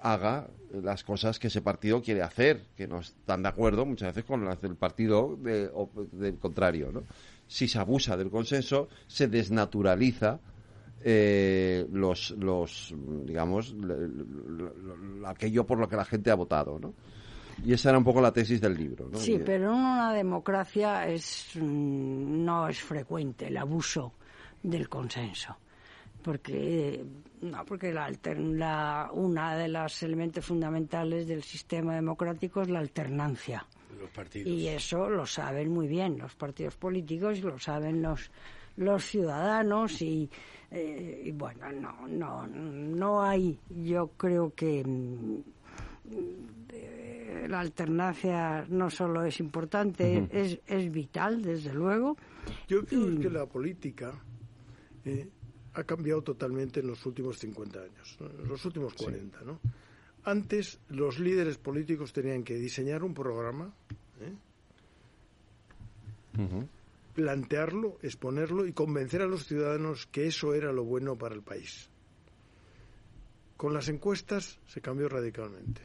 haga 0.00 0.48
las 0.82 1.04
cosas 1.04 1.38
que 1.38 1.46
ese 1.46 1.62
partido 1.62 2.02
quiere 2.02 2.22
hacer, 2.22 2.66
que 2.76 2.86
no 2.86 3.00
están 3.00 3.42
de 3.42 3.48
acuerdo 3.48 3.86
muchas 3.86 4.14
veces 4.14 4.24
con 4.24 4.44
las 4.44 4.60
del 4.60 4.76
partido 4.76 5.36
del 5.36 6.38
contrario. 6.38 6.90
¿no? 6.92 7.04
Si 7.46 7.68
se 7.68 7.78
abusa 7.78 8.16
del 8.16 8.30
consenso, 8.30 8.88
se 9.06 9.28
desnaturaliza 9.28 10.40
eh, 11.06 11.86
los, 11.92 12.30
los, 12.30 12.94
digamos, 13.24 13.76
aquello 15.26 15.66
por 15.66 15.78
lo 15.78 15.86
que 15.86 15.96
la 15.96 16.04
gente 16.04 16.30
ha 16.30 16.34
votado, 16.34 16.78
¿no? 16.78 16.94
Y 17.62 17.72
esa 17.72 17.90
era 17.90 17.98
un 17.98 18.04
poco 18.04 18.20
la 18.20 18.32
tesis 18.32 18.60
del 18.60 18.74
libro, 18.74 19.08
¿no? 19.12 19.18
Sí, 19.18 19.38
pero 19.44 19.70
en 19.72 19.78
una 19.78 20.12
democracia 20.14 21.06
es, 21.06 21.50
mm, 21.54 22.44
no 22.44 22.68
es 22.68 22.80
frecuente 22.80 23.48
el 23.48 23.56
abuso 23.58 24.14
del 24.62 24.88
consenso 24.88 25.56
porque 26.22 27.04
no 27.42 27.64
porque 27.66 27.92
la, 27.92 28.10
la, 28.24 29.10
una 29.12 29.56
de 29.56 29.68
los 29.68 30.02
elementos 30.02 30.44
fundamentales 30.44 31.28
del 31.28 31.42
sistema 31.42 31.94
democrático 31.94 32.62
es 32.62 32.70
la 32.70 32.78
alternancia 32.78 33.66
y 34.34 34.68
eso 34.68 35.10
lo 35.10 35.26
saben 35.26 35.70
muy 35.70 35.86
bien 35.86 36.18
los 36.18 36.34
partidos 36.34 36.76
políticos 36.76 37.42
lo 37.42 37.58
saben 37.58 38.00
los 38.00 38.30
los 38.76 39.04
ciudadanos 39.04 40.00
y 40.02 40.30
eh, 40.74 41.22
y 41.26 41.30
bueno, 41.32 41.70
no, 41.72 42.08
no, 42.08 42.46
no 42.46 43.22
hay, 43.22 43.58
yo 43.70 44.08
creo 44.16 44.52
que 44.54 44.82
mm, 44.84 45.42
la 47.48 47.60
alternancia 47.60 48.66
no 48.68 48.90
solo 48.90 49.24
es 49.24 49.40
importante, 49.40 50.28
es, 50.30 50.58
es 50.66 50.90
vital, 50.90 51.42
desde 51.42 51.72
luego. 51.72 52.16
Yo 52.68 52.84
creo 52.84 53.18
que 53.18 53.30
la 53.30 53.46
política 53.46 54.12
eh, 55.04 55.28
ha 55.74 55.84
cambiado 55.84 56.22
totalmente 56.22 56.80
en 56.80 56.88
los 56.88 57.04
últimos 57.06 57.38
50 57.38 57.78
años, 57.80 58.18
en 58.20 58.48
los 58.48 58.64
últimos 58.64 58.94
40, 58.94 59.42
¿no? 59.42 59.60
Antes 60.24 60.80
los 60.88 61.18
líderes 61.18 61.58
políticos 61.58 62.12
tenían 62.12 62.42
que 62.42 62.54
diseñar 62.54 63.04
un 63.04 63.12
programa, 63.12 63.72
¿eh? 64.20 64.32
Plantearlo, 67.14 67.98
exponerlo 68.02 68.66
y 68.66 68.72
convencer 68.72 69.22
a 69.22 69.26
los 69.26 69.46
ciudadanos 69.46 70.06
que 70.06 70.26
eso 70.26 70.54
era 70.54 70.72
lo 70.72 70.84
bueno 70.84 71.16
para 71.16 71.34
el 71.34 71.42
país. 71.42 71.88
Con 73.56 73.72
las 73.72 73.88
encuestas 73.88 74.58
se 74.66 74.80
cambió 74.80 75.08
radicalmente. 75.08 75.82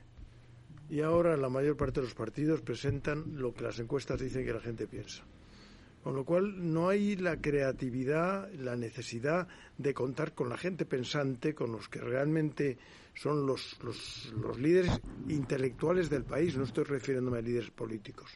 y 0.89 1.01
ahora 1.01 1.37
la 1.37 1.49
mayor 1.49 1.77
parte 1.77 1.99
de 1.99 2.07
los 2.07 2.15
partidos 2.15 2.61
presentan 2.61 3.37
lo 3.37 3.53
que 3.53 3.63
las 3.63 3.79
encuestas 3.79 4.19
dicen 4.19 4.43
que 4.43 4.53
la 4.53 4.59
gente 4.59 4.87
piensa. 4.87 5.23
Con 6.03 6.15
lo 6.15 6.25
cual 6.25 6.73
no 6.73 6.89
hay 6.89 7.15
la 7.15 7.39
creatividad, 7.39 8.51
la 8.53 8.75
necesidad 8.75 9.47
de 9.77 9.93
contar 9.93 10.33
con 10.33 10.49
la 10.49 10.57
gente 10.57 10.85
pensante, 10.85 11.53
con 11.53 11.71
los 11.71 11.89
que 11.89 11.99
realmente 11.99 12.77
son 13.13 13.45
los, 13.45 13.77
los, 13.83 14.57
líderes 14.57 14.99
intelectuales 15.27 16.09
del 16.09 16.23
país, 16.23 16.57
no 16.57 16.63
estoy 16.63 16.85
refiriéndome 16.85 17.39
a 17.39 17.41
líderes 17.41 17.69
políticos. 17.69 18.31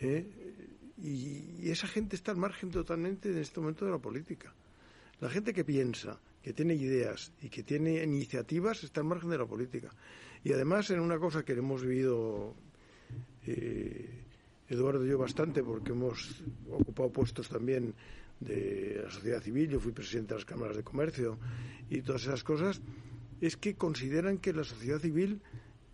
¿Eh? 0.00 0.26
Y, 1.02 1.70
esa 1.70 1.86
gente 1.86 2.16
está 2.16 2.32
al 2.32 2.38
margen 2.38 2.70
totalmente 2.70 3.30
en 3.30 3.38
este 3.38 3.60
momento 3.60 3.84
de 3.84 3.90
la 3.92 3.98
política. 3.98 4.52
La 5.20 5.28
gente 5.28 5.52
que 5.52 5.64
piensa, 5.64 6.18
que 6.42 6.52
tiene 6.52 6.74
ideas 6.74 7.32
y 7.42 7.48
que 7.48 7.62
tiene 7.62 8.02
iniciativas 8.02 8.82
está 8.84 9.00
al 9.00 9.06
margen 9.06 9.30
de 9.30 9.38
la 9.38 9.46
política. 9.46 9.90
Y 10.42 10.52
además 10.52 10.90
en 10.90 11.00
una 11.00 11.18
cosa 11.18 11.44
que 11.44 11.52
hemos 11.52 11.82
vivido 11.82 12.54
eh, 13.46 14.24
Eduardo 14.68 15.04
y 15.04 15.08
yo 15.08 15.18
bastante, 15.18 15.62
porque 15.62 15.92
hemos 15.92 16.42
ocupado 16.70 17.10
puestos 17.10 17.48
también 17.48 17.94
de 18.40 19.00
la 19.02 19.10
sociedad 19.10 19.40
civil, 19.40 19.68
yo 19.68 19.80
fui 19.80 19.92
presidente 19.92 20.34
de 20.34 20.40
las 20.40 20.44
cámaras 20.44 20.76
de 20.76 20.82
comercio 20.82 21.38
y 21.90 22.02
todas 22.02 22.22
esas 22.22 22.44
cosas, 22.44 22.80
es 23.40 23.56
que 23.56 23.74
consideran 23.74 24.38
que 24.38 24.52
la 24.52 24.64
sociedad 24.64 24.98
civil 24.98 25.40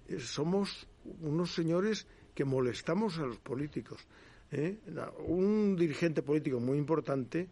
eh, 0.08 0.18
somos 0.18 0.88
unos 1.20 1.54
señores 1.54 2.06
que 2.34 2.44
molestamos 2.44 3.18
a 3.18 3.26
los 3.26 3.38
políticos. 3.38 4.06
¿eh? 4.50 4.78
Un 5.26 5.76
dirigente 5.76 6.22
político 6.22 6.60
muy 6.60 6.78
importante 6.78 7.48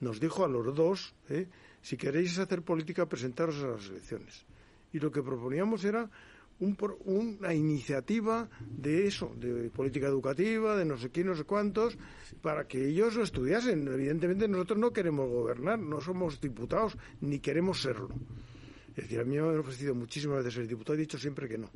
nos 0.00 0.20
dijo 0.20 0.44
a 0.44 0.48
los 0.48 0.74
dos, 0.74 1.14
¿eh? 1.30 1.46
si 1.80 1.96
queréis 1.96 2.38
hacer 2.38 2.62
política, 2.62 3.06
presentaros 3.06 3.62
a 3.62 3.68
las 3.68 3.88
elecciones. 3.88 4.44
Y 4.92 4.98
lo 4.98 5.10
que 5.10 5.22
proponíamos 5.22 5.84
era 5.84 6.08
un, 6.60 6.76
una 7.04 7.54
iniciativa 7.54 8.48
de 8.60 9.06
eso, 9.06 9.34
de 9.36 9.70
política 9.70 10.06
educativa, 10.06 10.76
de 10.76 10.84
no 10.84 10.96
sé 10.96 11.10
quién, 11.10 11.26
no 11.26 11.34
sé 11.34 11.44
cuántos, 11.44 11.96
para 12.42 12.66
que 12.66 12.86
ellos 12.86 13.14
lo 13.14 13.22
estudiasen. 13.22 13.86
Evidentemente 13.88 14.46
nosotros 14.48 14.78
no 14.78 14.92
queremos 14.92 15.28
gobernar, 15.28 15.78
no 15.78 16.00
somos 16.00 16.40
diputados, 16.40 16.96
ni 17.20 17.38
queremos 17.40 17.82
serlo. 17.82 18.10
Es 18.96 19.04
decir, 19.04 19.20
a 19.20 19.24
mí 19.24 19.36
me 19.36 19.40
han 19.40 19.58
ofrecido 19.58 19.94
muchísimas 19.94 20.38
veces 20.38 20.54
ser 20.54 20.68
diputado 20.68 20.94
y 20.94 20.98
he 20.98 21.00
dicho 21.00 21.18
siempre 21.18 21.48
que 21.48 21.58
no. 21.58 21.70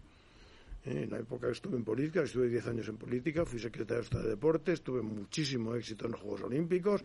Eh, 0.88 1.03
en 1.05 1.11
la 1.11 1.18
época 1.18 1.48
que 1.48 1.53
estuve 1.53 1.77
en 1.77 1.85
política, 1.85 2.22
estuve 2.22 2.48
10 2.48 2.66
años 2.68 2.88
en 2.88 2.96
política, 2.96 3.44
fui 3.44 3.59
secretario 3.59 4.01
de 4.01 4.05
Estado 4.05 4.24
de 4.24 4.31
Deportes, 4.31 4.81
tuve 4.83 5.03
muchísimo 5.03 5.74
éxito 5.74 6.07
en 6.07 6.12
los 6.12 6.20
Juegos 6.20 6.42
Olímpicos, 6.42 7.05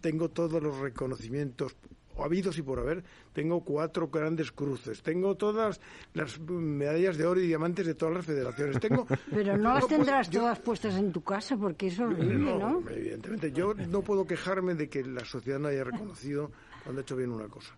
tengo 0.00 0.30
todos 0.30 0.62
los 0.62 0.78
reconocimientos 0.78 1.76
habidos 2.16 2.56
y 2.58 2.62
por 2.62 2.78
haber, 2.78 3.02
tengo 3.32 3.62
cuatro 3.62 4.08
grandes 4.08 4.52
cruces, 4.52 5.02
tengo 5.02 5.36
todas 5.36 5.80
las 6.14 6.38
medallas 6.40 7.16
de 7.16 7.26
oro 7.26 7.40
y 7.40 7.46
diamantes 7.46 7.86
de 7.86 7.94
todas 7.94 8.14
las 8.14 8.26
federaciones. 8.26 8.80
Tengo, 8.80 9.06
Pero 9.30 9.56
no 9.56 9.74
las 9.74 9.86
tendrás 9.86 10.30
todas 10.30 10.58
puestas 10.58 10.94
en 10.96 11.12
tu 11.12 11.22
casa 11.22 11.56
porque 11.56 11.88
eso 11.88 12.10
es 12.10 12.18
horrible, 12.18 12.58
¿no? 12.58 12.82
Evidentemente, 12.88 13.52
yo 13.52 13.74
no 13.74 14.02
puedo 14.02 14.26
quejarme 14.26 14.74
de 14.74 14.88
que 14.88 15.04
la 15.04 15.24
sociedad 15.24 15.58
no 15.58 15.68
haya 15.68 15.84
reconocido 15.84 16.50
cuando 16.84 17.00
he 17.00 17.02
hecho 17.02 17.16
bien 17.16 17.30
una 17.30 17.48
cosa. 17.48 17.76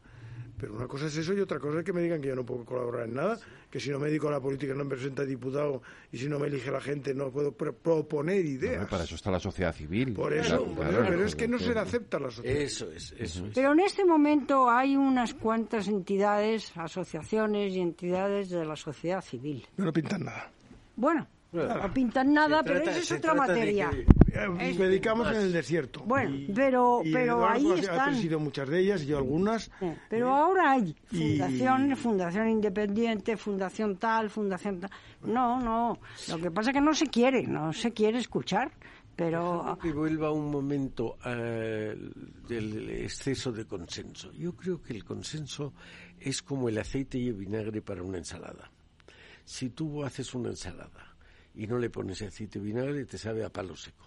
Pero 0.59 0.75
una 0.75 0.87
cosa 0.87 1.07
es 1.07 1.17
eso 1.17 1.35
y 1.35 1.41
otra 1.41 1.59
cosa 1.59 1.81
es 1.81 1.85
que 1.85 1.93
me 1.93 2.01
digan 2.01 2.21
que 2.21 2.29
yo 2.29 2.37
no 2.37 2.45
puedo 2.45 2.65
colaborar 2.65 3.09
en 3.09 3.15
nada, 3.15 3.39
que 3.71 3.81
si 3.81 3.91
no 3.91 3.99
me 3.99 4.09
dedico 4.09 4.29
a 4.29 4.33
la 4.33 4.41
política 4.41 4.75
no 4.75 4.85
me 4.85 4.91
presenta 4.91 5.25
diputado 5.25 5.83
y 6.13 6.19
si 6.19 6.29
no 6.29 6.39
me 6.39 6.47
elige 6.47 6.71
la 6.71 6.81
gente 6.81 7.15
no 7.15 7.31
puedo 7.31 7.53
proponer 7.53 8.45
ideas. 8.45 8.89
para 8.89 9.05
eso 9.05 9.15
está 9.15 9.31
la 9.31 9.41
sociedad 9.41 9.75
civil. 9.75 10.13
Por 10.13 10.33
eso, 10.33 10.67
pero 10.77 11.25
es 11.25 11.35
que 11.35 11.49
no 11.49 11.59
se 11.59 11.75
le 11.75 11.81
acepta 11.81 12.19
la 12.19 12.31
sociedad. 12.31 12.61
Eso 12.61 12.91
es, 12.93 13.13
eso 13.19 13.47
es. 13.47 13.53
Pero 13.55 13.73
en 13.73 13.81
este 13.81 14.05
momento 14.05 14.71
hay 14.71 14.97
unas 14.97 15.35
cuantas 15.35 15.89
entidades, 15.89 16.73
asociaciones 16.77 17.75
y 17.75 17.81
entidades 17.81 18.51
de 18.51 18.65
la 18.65 18.77
sociedad 18.77 19.21
civil. 19.21 19.67
No 19.77 19.93
pintan 19.93 20.25
nada. 20.25 20.51
Bueno, 20.97 21.27
no 21.53 21.95
pintan 21.95 22.33
nada, 22.33 22.63
pero 22.63 22.81
eso 22.81 22.99
es 22.99 23.13
otra 23.13 23.35
materia. 23.35 23.91
Eh, 24.35 24.75
predicamos 24.77 25.29
en 25.29 25.43
el 25.43 25.53
desierto. 25.53 26.03
Bueno, 26.07 26.53
pero, 26.55 27.03
pero 27.13 27.47
ahí 27.47 27.71
están. 27.73 28.15
Ha 28.15 28.15
sido 28.15 28.41
muchas 28.41 28.69
de 28.69 28.81
ellas 28.81 29.03
y 29.03 29.07
yo 29.07 29.19
algunas. 29.19 29.71
pero 30.09 30.35
ahora 30.35 30.73
hay 30.73 30.97
fundación, 31.05 31.97
fundación 31.97 32.49
independiente, 32.49 33.37
fundación 33.37 33.97
tal, 33.97 34.31
fundación 34.31 34.81
tal. 34.81 34.91
No, 35.25 35.61
no. 35.61 35.99
Lo 36.29 36.39
que 36.39 36.51
pasa 36.51 36.71
es 36.71 36.75
que 36.75 36.81
no 36.81 36.95
se 36.95 37.07
quiere, 37.09 37.47
no 37.47 37.73
se 37.73 37.93
quiere 37.93 38.19
escuchar. 38.19 38.73
Pero... 39.15 39.79
Que 39.83 39.93
vuelva 39.93 40.33
un 40.33 40.51
momento 40.51 41.19
eh, 41.27 41.95
del 42.49 42.89
exceso 42.89 43.53
de 43.53 43.67
consenso. 43.67 44.33
Yo 44.33 44.57
creo 44.57 44.83
que 44.83 44.95
el 44.95 45.05
consenso 45.05 45.75
es 46.19 46.41
como 46.41 46.71
el 46.71 46.79
aceite 46.79 47.19
y 47.19 47.29
el 47.29 47.35
vinagre 47.35 47.83
para 47.83 48.03
una 48.03 48.17
ensalada. 48.17 48.71
Si 49.45 49.69
tú 49.69 50.03
haces 50.03 50.33
una 50.35 50.49
ensalada 50.49 51.12
y 51.55 51.67
no 51.67 51.79
le 51.79 51.91
pones 51.91 52.23
aceite 52.23 52.59
y 52.59 52.63
vinagre, 52.63 53.05
te 53.05 53.19
sabe 53.19 53.45
a 53.45 53.51
palo 53.51 53.77
seco. 53.77 54.07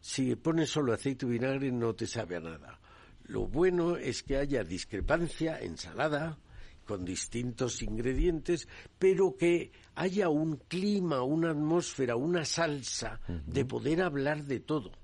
Si 0.00 0.34
pones 0.36 0.70
solo 0.70 0.92
aceite 0.92 1.26
y 1.26 1.30
vinagre, 1.30 1.70
no 1.70 1.94
te 1.94 2.06
sabe 2.06 2.36
a 2.36 2.40
nada. 2.40 2.80
Lo 3.24 3.46
bueno 3.46 3.96
es 3.96 4.22
que 4.22 4.36
haya 4.36 4.64
discrepancia, 4.64 5.60
ensalada, 5.60 6.38
con 6.84 7.04
distintos 7.04 7.82
ingredientes, 7.82 8.68
pero 8.98 9.36
que 9.36 9.70
haya 9.94 10.28
un 10.28 10.56
clima, 10.56 11.22
una 11.22 11.50
atmósfera, 11.50 12.16
una 12.16 12.44
salsa 12.44 13.20
de 13.46 13.64
poder 13.64 14.02
hablar 14.02 14.44
de 14.44 14.60
todo. 14.60 15.01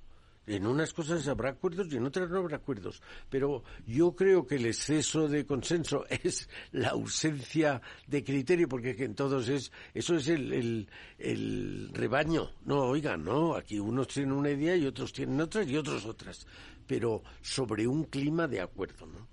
En 0.49 0.67
unas 0.67 0.95
cosas 0.95 1.29
habrá 1.29 1.51
acuerdos 1.51 1.93
y 1.93 1.97
en 1.97 2.07
otras 2.07 2.31
no 2.31 2.39
habrá 2.39 2.57
acuerdos. 2.57 3.03
Pero 3.29 3.65
yo 3.87 4.13
creo 4.13 4.47
que 4.47 4.55
el 4.55 4.65
exceso 4.65 5.29
de 5.29 5.45
consenso 5.45 6.07
es 6.25 6.49
la 6.73 6.89
ausencia 6.91 7.83
de 8.07 8.25
criterio, 8.25 8.67
porque 8.67 8.97
en 8.99 9.15
todos 9.15 9.49
es, 9.51 9.71
eso 9.93 10.17
es 10.17 10.29
el, 10.29 10.89
el, 11.19 11.91
rebaño. 11.93 12.51
No, 12.65 12.85
oiga, 12.85 13.19
no, 13.19 13.55
aquí 13.55 13.79
unos 13.79 14.09
tienen 14.09 14.33
una 14.33 14.51
idea 14.51 14.75
y 14.75 14.87
otros 14.87 15.13
tienen 15.13 15.39
otras 15.39 15.69
y 15.69 15.77
otros 15.77 16.07
otras. 16.07 16.47
Pero 16.87 17.23
sobre 17.43 17.87
un 17.87 18.05
clima 18.05 18.49
de 18.49 18.63
acuerdo, 18.63 19.07
¿no? 19.07 19.29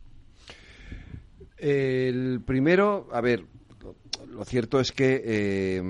El 1.57 2.41
primero, 2.45 3.07
a 3.13 3.21
ver, 3.21 3.45
lo 4.27 4.43
cierto 4.43 4.81
es 4.81 4.91
que 4.91 5.21
eh, 5.23 5.81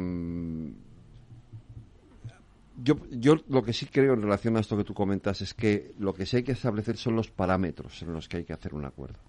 yo, 2.77 2.97
yo 3.09 3.37
lo 3.47 3.63
que 3.63 3.73
sí 3.73 3.85
creo 3.85 4.13
en 4.13 4.21
relación 4.21 4.57
a 4.57 4.59
esto 4.59 4.77
que 4.77 4.83
tú 4.83 4.93
comentas 4.93 5.41
es 5.41 5.53
que 5.53 5.93
lo 5.99 6.13
que 6.13 6.25
sí 6.25 6.37
hay 6.37 6.43
que 6.43 6.53
establecer 6.53 6.97
son 6.97 7.15
los 7.15 7.29
parámetros 7.29 8.01
en 8.01 8.13
los 8.13 8.27
que 8.27 8.37
hay 8.37 8.43
que 8.45 8.53
hacer 8.53 8.73
un 8.73 8.85
acuerdo. 8.85 9.19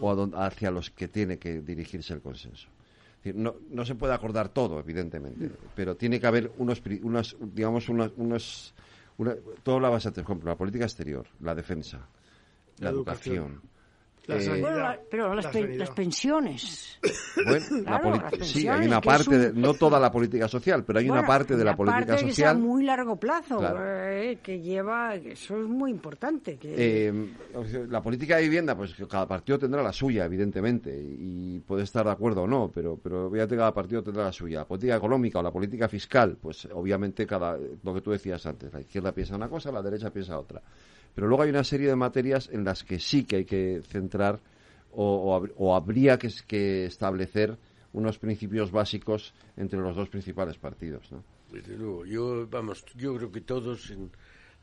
O 0.00 0.12
hacia 0.36 0.70
los 0.70 0.90
que 0.90 1.08
tiene 1.08 1.38
que 1.38 1.60
dirigirse 1.60 2.14
el 2.14 2.20
consenso. 2.20 2.68
no, 3.34 3.56
no 3.70 3.84
se 3.84 3.96
puede 3.96 4.14
acordar 4.14 4.48
todo, 4.48 4.78
evidentemente, 4.78 5.50
pero 5.74 5.96
tiene 5.96 6.20
que 6.20 6.26
haber 6.26 6.52
unos, 6.58 6.80
unos 7.02 7.36
digamos, 7.40 7.88
unos, 7.88 8.12
unos 8.16 8.74
una, 9.16 9.34
todo 9.64 9.76
hablabas 9.76 10.04
base 10.04 10.14
por 10.14 10.24
ejemplo, 10.24 10.50
la 10.50 10.56
política 10.56 10.84
exterior, 10.84 11.26
la 11.40 11.54
defensa, 11.54 12.06
la, 12.78 12.90
educación 12.90 13.60
eh, 14.28 14.98
pero 15.10 15.34
las, 15.34 15.46
pensiones. 15.90 16.98
Bueno, 17.38 18.22
sí, 18.40 18.66
hay 18.68 18.86
una 18.86 19.00
parte, 19.00 19.52
no 19.54 19.72
toda 19.74 19.98
la 19.98 20.10
política 20.10 20.48
social, 20.48 20.84
pero 20.84 20.98
hay 20.98 21.08
una 21.08 21.24
parte 21.24 21.56
de 21.56 21.64
la 21.64 21.76
política 21.76 22.18
social. 22.18 22.56
Que 22.56 22.60
a 22.60 22.66
muy 22.66 22.84
largo 22.84 23.16
plazo, 23.16 23.60
eh, 23.80 24.38
que 24.42 24.60
lleva, 24.60 25.14
eso 25.14 25.60
es 25.60 25.68
muy 25.68 25.90
importante. 25.90 26.58
Eh, 26.62 27.12
la 27.88 28.02
política 28.02 28.36
de 28.36 28.42
vivienda, 28.42 28.76
pues 28.76 28.94
cada 29.08 29.26
partido 29.26 29.58
tendrá 29.58 29.82
la 29.82 29.92
suya, 29.92 30.24
evidentemente, 30.24 30.90
y 30.92 31.60
puede 31.60 31.84
estar 31.84 32.04
de 32.04 32.12
acuerdo 32.12 32.42
o 32.42 32.46
no, 32.46 32.70
pero, 32.72 32.98
pero 33.02 33.26
obviamente 33.26 33.56
cada 33.56 33.72
partido 33.72 34.02
tendrá 34.02 34.24
la 34.24 34.32
suya. 34.32 34.58
La 34.58 34.66
política 34.66 34.96
económica 34.96 35.38
o 35.38 35.42
la 35.42 35.52
política 35.52 35.88
fiscal, 35.88 36.36
pues 36.40 36.68
obviamente 36.72 37.26
cada, 37.26 37.56
lo 37.82 37.94
que 37.94 38.00
tú 38.00 38.10
decías 38.10 38.44
antes, 38.46 38.72
la 38.72 38.80
izquierda 38.80 39.12
piensa 39.12 39.36
una 39.36 39.48
cosa, 39.48 39.70
la 39.72 39.82
derecha 39.82 40.10
piensa 40.10 40.38
otra. 40.38 40.60
Pero 41.18 41.26
luego 41.26 41.42
hay 41.42 41.50
una 41.50 41.64
serie 41.64 41.88
de 41.88 41.96
materias 41.96 42.48
en 42.52 42.62
las 42.62 42.84
que 42.84 43.00
sí 43.00 43.24
que 43.24 43.38
hay 43.38 43.44
que 43.44 43.82
centrar 43.88 44.38
o, 44.92 45.74
habría 45.74 46.16
que, 46.16 46.84
establecer 46.84 47.58
unos 47.92 48.20
principios 48.20 48.70
básicos 48.70 49.34
entre 49.56 49.80
los 49.80 49.96
dos 49.96 50.08
principales 50.10 50.58
partidos. 50.58 51.10
¿no? 51.10 51.24
Yo, 52.04 52.46
vamos, 52.46 52.84
yo 52.94 53.16
creo 53.16 53.32
que 53.32 53.40
todos 53.40 53.92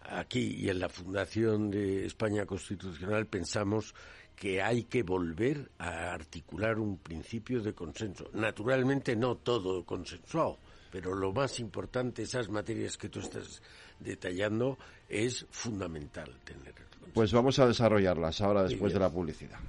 aquí 0.04 0.56
y 0.62 0.70
en 0.70 0.80
la 0.80 0.88
Fundación 0.88 1.70
de 1.70 2.06
España 2.06 2.46
Constitucional 2.46 3.28
pensamos 3.28 3.94
que 4.34 4.62
hay 4.62 4.86
que 4.86 5.04
volver 5.04 5.70
a 5.78 6.14
articular 6.14 6.80
un 6.80 7.00
principio 7.00 7.62
de 7.62 7.74
consenso. 7.74 8.30
Naturalmente 8.32 9.18
no 9.18 9.36
todo 9.36 9.84
consensuado, 9.84 10.60
pero 10.90 11.14
lo 11.14 11.34
más 11.34 11.60
importante, 11.60 12.24
esas 12.24 12.48
materias 12.48 12.96
que 12.96 13.10
tú 13.10 13.20
estás 13.20 13.62
detallando, 14.00 14.78
es 15.10 15.46
fundamental 15.50 16.40
tener. 16.44 16.74
Pues 17.14 17.32
vamos 17.32 17.60
a 17.60 17.68
desarrollarlas 17.68 18.42
ahora 18.42 18.64
después 18.64 18.94
de 18.94 19.00
la 19.00 19.10
publicidad. 19.10 19.60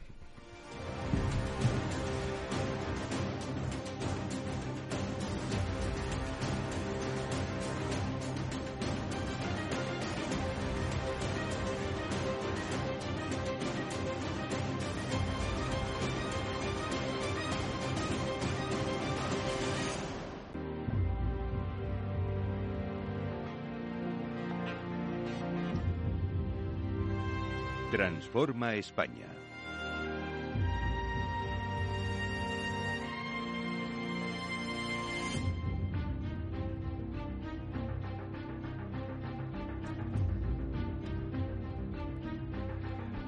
España. 28.37 29.27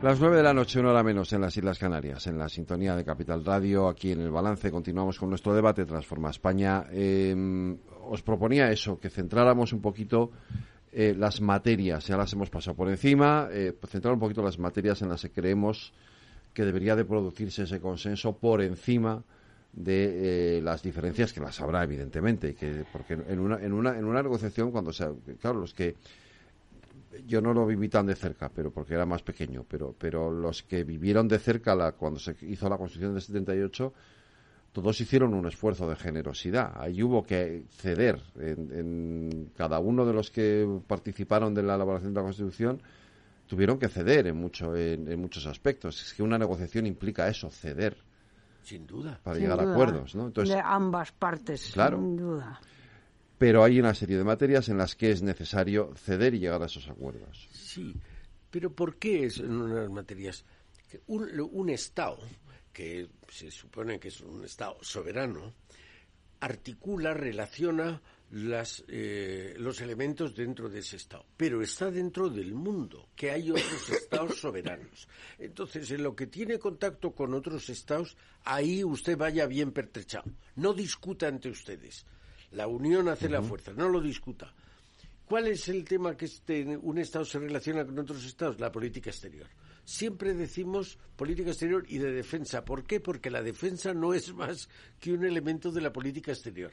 Las 0.03 0.21
nueve 0.21 0.37
de 0.37 0.43
la 0.43 0.53
noche, 0.53 0.79
una 0.79 0.91
hora 0.91 1.03
menos 1.03 1.33
en 1.33 1.41
las 1.41 1.57
Islas 1.57 1.79
Canarias, 1.79 2.27
en 2.27 2.37
la 2.37 2.51
sintonía 2.51 2.95
de 2.95 3.03
Capital 3.03 3.43
Radio, 3.43 3.89
aquí 3.89 4.13
en 4.13 4.21
el 4.21 4.31
balance. 4.31 4.71
Continuamos 4.71 5.19
con 5.19 5.31
nuestro 5.31 5.55
debate 5.55 5.87
Transforma 5.87 6.29
España. 6.29 6.85
Em, 6.93 7.79
os 8.11 8.23
proponía 8.23 8.71
eso, 8.71 9.01
que 9.01 9.09
centráramos 9.09 9.73
un 9.73 9.81
poquito 9.81 10.33
eh, 11.01 11.15
las 11.17 11.41
materias, 11.41 12.09
ya 12.09 12.17
las 12.17 12.33
hemos 12.33 12.51
pasado 12.51 12.77
por 12.77 12.89
encima, 12.89 13.49
eh, 13.53 13.73
centrar 13.87 14.15
un 14.15 14.19
poquito 14.19 14.43
las 14.43 14.59
materias 14.59 15.01
en 15.01 15.09
las 15.09 15.23
que 15.23 15.31
creemos 15.31 15.93
que 16.53 16.65
debería 16.65 16.97
de 16.97 17.05
producirse 17.05 17.63
ese 17.63 17.79
consenso 17.79 18.37
por 18.37 18.61
encima 18.63 19.23
de 19.73 20.57
eh, 20.57 20.61
las 20.61 20.83
diferencias 20.83 21.33
que 21.33 21.39
las 21.39 21.61
habrá 21.61 21.85
evidentemente 21.85 22.57
que 22.57 22.85
porque 22.93 23.15
en 23.15 23.39
una 23.39 23.63
en 23.63 23.75
una 23.75 23.97
en 23.97 24.07
una 24.07 24.25
negociación 24.25 24.73
cuando 24.73 24.93
sea 24.93 25.13
claro 25.41 25.61
los 25.61 25.73
que 25.73 25.95
yo 27.29 27.41
no 27.41 27.55
lo 27.55 27.65
viví 27.65 27.89
tan 27.89 28.07
de 28.07 28.17
cerca, 28.17 28.49
pero 28.49 28.73
porque 28.73 28.95
era 28.95 29.07
más 29.07 29.23
pequeño, 29.23 29.65
pero, 29.69 29.95
pero 29.97 30.33
los 30.33 30.65
que 30.65 30.83
vivieron 30.83 31.29
de 31.29 31.39
cerca 31.39 31.77
la, 31.77 31.93
cuando 31.93 32.19
se 32.19 32.35
hizo 32.43 32.69
la 32.69 32.77
Constitución 32.77 33.15
del 33.15 33.23
78, 33.23 33.93
todos 34.83 35.01
hicieron 35.01 35.35
un 35.35 35.47
esfuerzo 35.47 35.89
de 35.89 35.97
generosidad. 35.97 36.73
Ahí 36.77 37.03
hubo 37.03 37.25
que 37.25 37.65
ceder 37.71 38.21
en, 38.39 39.51
cada 39.57 39.79
uno 39.79 40.05
de 40.05 40.13
los 40.13 40.31
que 40.31 40.67
participaron 40.87 41.55
de 41.55 41.63
la 41.63 41.75
elaboración 41.75 42.15
de 42.15 42.21
la 42.21 42.25
Constitución 42.25 42.81
tuvieron 43.47 43.79
que 43.79 43.89
ceder 43.89 44.27
en 44.27 44.37
mucho 44.37 44.77
en, 44.77 45.21
muchos 45.21 45.47
aspectos. 45.47 46.03
Es 46.03 46.15
que 46.15 46.23
una 46.23 46.39
negociación 46.39 46.87
implica 46.87 47.29
eso, 47.29 47.51
ceder. 47.51 47.97
Sin 48.63 48.87
duda. 48.87 49.19
Para 49.23 49.39
llegar 49.39 49.61
a 49.61 49.71
acuerdos, 49.73 50.15
¿no? 50.15 50.27
Entonces, 50.27 50.55
de 50.55 50.61
ambas 50.63 51.13
partes, 51.13 51.71
claro, 51.73 51.97
sin 51.97 52.17
duda 52.17 52.61
pero 53.39 53.63
hay 53.63 53.79
una 53.79 53.95
serie 53.95 54.19
de 54.19 54.25
materias 54.25 54.69
en 54.69 54.79
las 54.79 54.97
que 54.97 55.11
es 55.11 55.23
necesario 55.23 55.93
ceder 55.95 56.35
y 56.35 56.41
llegar 56.41 56.61
a 56.61 56.67
esos 56.67 56.89
acuerdos. 56.89 57.49
Sí, 57.53 57.95
pero 58.51 58.73
¿por 58.73 58.97
qué 58.97 59.27
es 59.27 59.39
en 59.39 59.53
unas 59.53 59.89
materias? 59.89 60.45
Un, 61.07 61.29
un 61.53 61.71
Estado, 61.71 62.19
que 62.79 63.09
se 63.29 63.51
supone 63.51 63.99
que 63.99 64.07
es 64.07 64.21
un 64.21 64.45
Estado 64.45 64.79
soberano, 64.83 65.53
articula, 66.39 67.13
relaciona 67.13 68.01
las, 68.31 68.85
eh, 68.87 69.57
los 69.59 69.81
elementos 69.81 70.37
dentro 70.37 70.69
de 70.69 70.79
ese 70.79 70.95
Estado, 70.95 71.27
pero 71.37 71.61
está 71.61 71.91
dentro 71.91 72.29
del 72.29 72.55
mundo, 72.55 73.09
que 73.17 73.33
hay 73.33 73.51
otros 73.51 73.91
Estados 73.91 74.39
soberanos. 74.39 75.09
Entonces, 75.41 75.91
en 75.91 76.05
lo 76.05 76.15
que 76.15 76.29
tiene 76.29 76.57
contacto 76.61 77.11
con 77.11 77.35
otros 77.35 77.69
Estados, 77.69 78.17
ahí 78.45 78.85
usted 78.85 79.19
vaya 79.19 79.47
bien 79.47 79.73
pertrechado. 79.73 80.31
No 80.55 80.73
discuta 80.73 81.27
ante 81.27 81.49
ustedes. 81.49 82.07
La 82.53 82.69
unión 82.69 83.09
hace 83.09 83.29
la 83.29 83.43
fuerza, 83.43 83.73
no 83.73 83.89
lo 83.89 84.01
discuta. 84.01 84.55
¿Cuál 85.27 85.49
es 85.49 85.69
el 85.69 85.83
tema 85.85 86.17
que 86.17 86.27
este, 86.27 86.77
un 86.77 86.99
Estado 86.99 87.25
se 87.25 87.41
relaciona 87.41 87.85
con 87.85 87.99
otros 87.99 88.25
Estados? 88.25 88.61
La 88.61 88.71
política 88.71 89.11
exterior. 89.11 89.49
Siempre 89.89 90.35
decimos 90.35 90.99
política 91.17 91.49
exterior 91.49 91.87
y 91.89 91.97
de 91.97 92.13
defensa. 92.13 92.63
¿Por 92.63 92.85
qué? 92.85 93.01
Porque 93.01 93.31
la 93.31 93.41
defensa 93.41 93.95
no 93.95 94.13
es 94.13 94.35
más 94.35 94.69
que 95.01 95.15
un 95.15 95.25
elemento 95.25 95.73
de 95.73 95.81
la 95.81 95.95
política 95.95 96.31
exterior. 96.31 96.73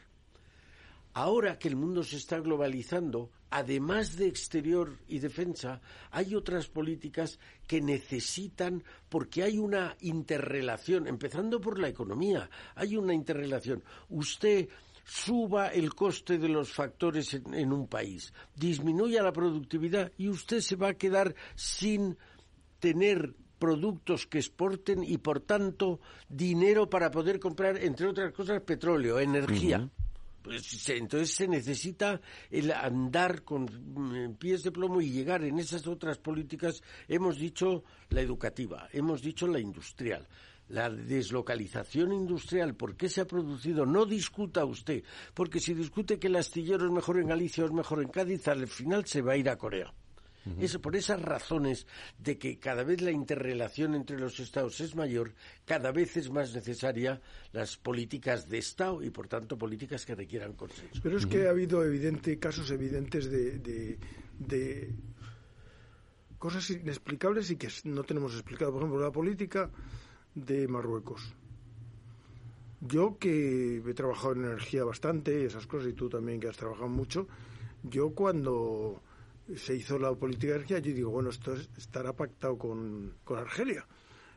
Ahora 1.14 1.58
que 1.58 1.70
el 1.70 1.78
mundo 1.78 2.04
se 2.04 2.18
está 2.18 2.42
globalizando, 2.42 3.32
además 3.52 4.18
de 4.18 4.28
exterior 4.28 4.98
y 5.08 5.20
defensa, 5.20 5.80
hay 6.12 6.36
otras 6.36 6.68
políticas 6.68 7.40
que 7.66 7.80
necesitan, 7.80 8.84
porque 9.08 9.44
hay 9.44 9.60
una 9.60 9.96
interrelación, 10.02 11.08
empezando 11.08 11.62
por 11.62 11.80
la 11.80 11.88
economía, 11.88 12.50
hay 12.76 12.98
una 12.98 13.14
interrelación. 13.14 13.82
Usted 14.10 14.68
suba 15.06 15.68
el 15.70 15.94
coste 15.96 16.38
de 16.38 16.50
los 16.50 16.74
factores 16.74 17.34
en, 17.34 17.72
un 17.72 17.88
país, 17.88 18.34
disminuya 18.56 19.24
la 19.24 19.32
productividad 19.32 20.12
y 20.18 20.28
usted 20.28 20.60
se 20.60 20.76
va 20.76 20.90
a 20.90 20.94
quedar 20.96 21.34
sin 21.56 22.18
tener 22.86 23.34
productos 23.58 24.28
que 24.28 24.38
exporten 24.38 25.04
y 25.04 25.18
por 25.18 25.40
tanto 25.40 26.00
dinero 26.30 26.88
para 26.88 27.10
poder 27.10 27.40
comprar, 27.40 27.84
entre 27.84 28.06
otras 28.06 28.32
cosas, 28.32 28.62
petróleo, 28.62 29.20
energía. 29.20 29.90
Pues, 30.44 30.88
entonces 30.90 31.32
se 31.32 31.48
necesita 31.48 32.22
el 32.52 32.72
andar 32.72 33.42
con 33.42 33.64
mm, 33.64 34.36
pies 34.36 34.62
de 34.62 34.72
plomo 34.72 35.02
y 35.02 35.10
llegar 35.10 35.44
en 35.44 35.58
esas 35.58 35.88
otras 35.88 36.20
políticas, 36.20 36.84
hemos 37.08 37.40
dicho 37.40 37.84
la 38.10 38.22
educativa, 38.22 38.88
hemos 38.94 39.24
dicho 39.24 39.48
la 39.48 39.60
industrial 39.60 40.28
la 40.68 40.90
deslocalización 40.90 42.12
industrial, 42.12 42.76
¿por 42.76 42.96
qué 42.96 43.08
se 43.08 43.22
ha 43.22 43.28
producido? 43.28 43.86
No 43.86 44.06
discuta 44.06 44.66
usted, 44.66 45.04
porque 45.36 45.60
si 45.60 45.76
discute 45.76 46.18
que 46.18 46.26
el 46.26 46.36
astillero 46.36 46.86
es 46.86 46.92
mejor 46.92 47.20
en 47.20 47.28
Galicia 47.28 47.64
o 47.64 47.68
es 47.68 47.74
mejor 47.74 48.02
en 48.02 48.10
Cádiz, 48.10 48.48
al 48.48 48.68
final 48.68 49.06
se 49.06 49.22
va 49.22 49.34
a 49.34 49.38
ir 49.38 49.48
a 49.48 49.58
Corea. 49.58 49.94
Eso, 50.60 50.80
por 50.80 50.96
esas 50.96 51.22
razones 51.22 51.88
de 52.20 52.38
que 52.38 52.60
cada 52.60 52.84
vez 52.84 53.02
la 53.02 53.12
interrelación 53.12 53.96
entre 53.96 54.20
los 54.20 54.40
estados 54.40 54.80
es 54.80 54.96
mayor, 54.96 55.34
cada 55.66 55.92
vez 55.92 56.18
es 56.18 56.30
más 56.30 56.54
necesaria 56.54 57.20
las 57.52 57.78
políticas 57.78 58.48
de 58.48 58.60
Estado 58.60 59.02
y, 59.04 59.10
por 59.10 59.28
tanto, 59.28 59.58
políticas 59.58 60.06
que 60.06 60.14
requieran 60.14 60.54
consenso. 60.54 61.02
Pero 61.02 61.18
es 61.18 61.26
que 61.26 61.48
ha 61.48 61.50
habido 61.50 61.84
evidente, 61.84 62.38
casos 62.38 62.70
evidentes 62.70 63.30
de, 63.30 63.98
de 64.38 64.94
cosas 66.38 66.70
inexplicables 66.70 67.50
y 67.50 67.56
que 67.56 67.70
no 67.86 68.04
tenemos 68.04 68.34
explicado. 68.34 68.72
Por 68.72 68.84
ejemplo, 68.84 69.02
la 69.02 69.12
política 69.12 69.72
de 70.36 70.68
Marruecos. 70.68 71.34
Yo 72.82 73.18
que 73.18 73.78
he 73.78 73.94
trabajado 73.96 74.34
en 74.34 74.46
energía 74.46 74.84
bastante, 74.84 75.42
y 75.42 75.46
esas 75.46 75.66
cosas, 75.66 75.90
y 75.90 75.94
tú 75.94 76.08
también 76.08 76.40
que 76.40 76.50
has 76.50 76.58
trabajado 76.58 76.90
mucho, 76.90 77.28
yo 77.82 78.12
cuando 78.12 79.02
se 79.56 79.76
hizo 79.76 80.00
la 80.00 80.14
política 80.14 80.58
de 80.58 80.66
yo 80.66 80.80
digo, 80.80 81.12
bueno, 81.12 81.30
esto 81.30 81.54
estará 81.78 82.14
pactado 82.14 82.58
con, 82.58 83.14
con, 83.24 83.40
Argelia. 83.40 83.86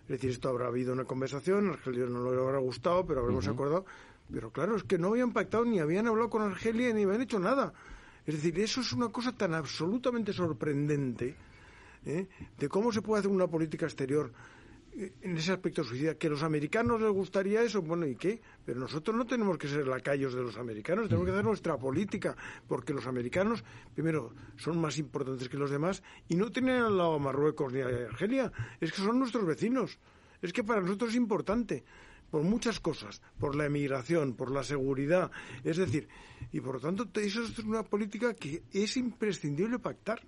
Es 0.03 0.09
decir, 0.09 0.31
esto 0.31 0.49
habrá 0.49 0.66
habido 0.66 0.92
una 0.92 1.05
conversación, 1.05 1.71
Argelia 1.71 2.07
no 2.07 2.31
le 2.31 2.40
habrá 2.40 2.59
gustado, 2.59 3.05
pero 3.07 3.21
habremos 3.21 3.47
acordado. 3.47 3.85
Pero 4.31 4.51
claro, 4.51 4.77
es 4.77 4.85
que 4.85 4.99
no 4.99 5.09
habían 5.09 5.33
pactado, 5.33 5.64
ni 5.64 5.81
habían 5.81 6.07
hablado 6.07 6.29
con 6.29 6.42
Argelia, 6.42 6.92
ni 6.92 7.05
habían 7.05 7.23
hecho 7.23 7.38
nada. 7.38 7.73
Es 8.27 8.35
decir, 8.35 8.59
eso 8.61 8.83
es 8.83 8.92
una 8.92 9.09
cosa 9.09 9.33
tan 9.33 9.55
absolutamente 9.55 10.35
sorprendente 10.35 11.35
¿eh? 12.05 12.27
de 12.59 12.68
cómo 12.68 12.92
se 12.92 13.01
puede 13.01 13.21
hacer 13.21 13.31
una 13.31 13.47
política 13.47 13.87
exterior 13.87 14.31
en 14.98 15.37
ese 15.37 15.52
aspecto 15.52 15.84
suicida. 15.84 16.16
Que 16.16 16.26
a 16.26 16.30
los 16.30 16.42
americanos 16.42 17.00
les 17.00 17.11
gustaría 17.11 17.62
eso, 17.62 17.82
bueno, 17.82 18.06
¿y 18.06 18.16
qué? 18.16 18.40
Pero 18.64 18.80
nosotros 18.80 19.16
no 19.16 19.26
tenemos 19.26 19.56
que 19.56 19.68
ser 19.68 19.87
lacayos 19.87 20.34
de 20.34 20.42
los 20.42 20.56
americanos, 20.56 21.08
tenemos 21.08 21.26
que 21.26 21.32
hacer 21.32 21.44
nuestra 21.44 21.76
política, 21.76 22.37
porque 22.66 22.92
los 22.92 23.06
americanos, 23.06 23.64
primero, 23.94 24.34
son 24.56 24.80
más 24.80 24.98
importantes 24.98 25.48
que 25.48 25.56
los 25.56 25.70
demás 25.70 26.02
y 26.28 26.37
no 26.37 26.50
tienen 26.50 26.76
al 26.82 26.96
lado 26.96 27.14
a 27.14 27.18
Marruecos 27.18 27.72
ni 27.72 27.80
a 27.80 27.87
Argelia, 27.87 28.52
es 28.80 28.92
que 28.92 29.02
son 29.02 29.18
nuestros 29.18 29.46
vecinos. 29.46 29.98
Es 30.42 30.52
que 30.52 30.64
para 30.64 30.80
nosotros 30.80 31.11
es 31.11 31.16
importante 31.16 31.84
por 32.30 32.42
muchas 32.42 32.78
cosas, 32.80 33.22
por 33.38 33.56
la 33.56 33.66
emigración, 33.66 34.34
por 34.34 34.50
la 34.50 34.62
seguridad, 34.62 35.30
es 35.64 35.78
decir, 35.78 36.08
y 36.52 36.61
por 36.61 36.74
lo 36.74 36.80
tanto 36.80 37.08
eso 37.20 37.42
es 37.42 37.58
una 37.61 37.82
política 37.82 38.34
que 38.34 38.62
es 38.70 38.96
imprescindible 38.96 39.78
pactar, 39.78 40.20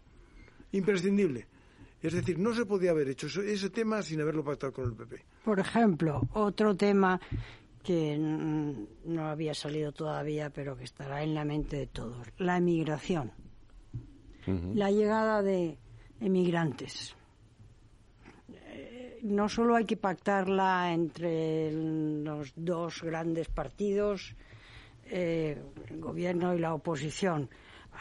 imprescindible. 0.73 1.47
Es 2.03 2.15
decir, 2.15 2.39
no 2.39 2.55
se 2.55 2.65
podía 2.65 2.93
haber 2.93 3.09
hecho 3.09 3.27
ese 3.43 3.71
tema 3.71 4.03
sin 4.03 4.21
haberlo 4.21 4.43
pactado 4.43 4.73
con 4.73 4.87
el 4.87 4.95
PP. 4.95 5.23
Por 5.45 5.61
ejemplo, 5.61 6.23
otro 6.33 6.75
tema 6.75 7.21
que 7.83 8.17
no 8.19 9.29
había 9.29 9.55
salido 9.55 9.93
todavía, 9.93 10.51
pero 10.51 10.77
que 10.77 10.85
estará 10.85 11.23
en 11.23 11.35
la 11.35 11.45
mente 11.45 11.77
de 11.77 11.87
todos, 11.87 12.29
la 12.39 12.57
emigración. 12.59 13.33
La 14.75 14.91
llegada 14.91 15.43
de 15.43 15.79
emigrantes. 16.21 17.15
Eh, 18.49 19.21
no 19.23 19.49
solo 19.49 19.77
hay 19.77 19.85
que 19.85 19.97
pactarla 19.97 20.93
entre 20.93 21.71
los 21.71 22.53
dos 22.57 23.03
grandes 23.03 23.49
partidos, 23.49 24.35
eh, 25.05 25.63
el 25.89 26.01
gobierno 26.01 26.55
y 26.55 26.59
la 26.59 26.75
oposición, 26.75 27.49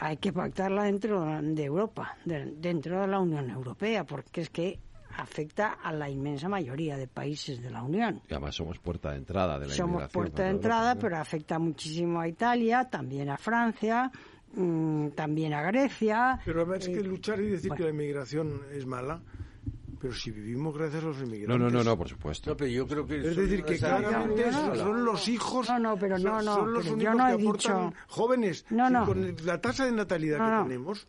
hay 0.00 0.16
que 0.16 0.32
pactarla 0.32 0.84
dentro 0.84 1.24
de 1.42 1.64
Europa, 1.64 2.16
dentro 2.24 3.02
de 3.02 3.06
la 3.06 3.20
Unión 3.20 3.50
Europea, 3.50 4.04
porque 4.04 4.40
es 4.40 4.50
que 4.50 4.80
afecta 5.16 5.72
a 5.82 5.92
la 5.92 6.08
inmensa 6.08 6.48
mayoría 6.48 6.96
de 6.96 7.06
países 7.06 7.60
de 7.60 7.70
la 7.70 7.82
Unión. 7.82 8.22
Y 8.26 8.32
además 8.32 8.54
somos 8.54 8.78
puerta 8.78 9.10
de 9.10 9.18
entrada 9.18 9.58
de 9.58 9.68
la 9.68 9.74
Somos 9.74 10.08
puerta 10.08 10.44
de 10.44 10.50
entrada, 10.50 10.94
pero 10.94 11.18
afecta 11.18 11.58
muchísimo 11.58 12.18
a 12.18 12.26
Italia, 12.26 12.88
también 12.88 13.28
a 13.28 13.36
Francia, 13.36 14.10
mm, 14.54 15.08
también 15.08 15.52
a 15.52 15.62
Grecia. 15.62 16.40
Pero 16.46 16.62
además 16.62 16.78
es 16.80 16.88
que 16.88 17.00
eh, 17.00 17.04
luchar 17.04 17.38
y 17.40 17.48
decir 17.48 17.70
que 17.72 17.82
la 17.82 17.90
inmigración 17.90 18.62
es 18.72 18.86
mala 18.86 19.20
pero 20.00 20.14
si 20.14 20.30
vivimos 20.30 20.76
gracias 20.76 21.02
a 21.04 21.06
los 21.08 21.18
inmigrantes. 21.18 21.48
No, 21.48 21.58
no, 21.58 21.70
no, 21.70 21.84
no 21.84 21.96
por 21.96 22.08
supuesto. 22.08 22.56
pero 22.56 22.70
yo 22.70 22.86
creo 22.86 23.06
que 23.06 23.18
es 23.18 23.36
decir, 23.36 23.62
que 23.62 23.76
claramente 23.78 24.50
son 24.52 25.04
los 25.04 25.28
hijos. 25.28 25.68
No, 25.68 25.78
no, 25.78 25.96
pero 25.98 26.18
no, 26.18 26.40
no. 26.40 26.54
Son 26.54 26.72
los 26.72 26.86
únicos 26.88 27.16
que 27.16 27.22
aportan 27.32 27.94
jóvenes. 28.08 28.64
No, 28.70 28.88
no. 28.88 29.04
Con 29.04 29.36
la 29.44 29.60
tasa 29.60 29.84
de 29.84 29.92
natalidad 29.92 30.38
que 30.62 30.68
tenemos, 30.68 31.06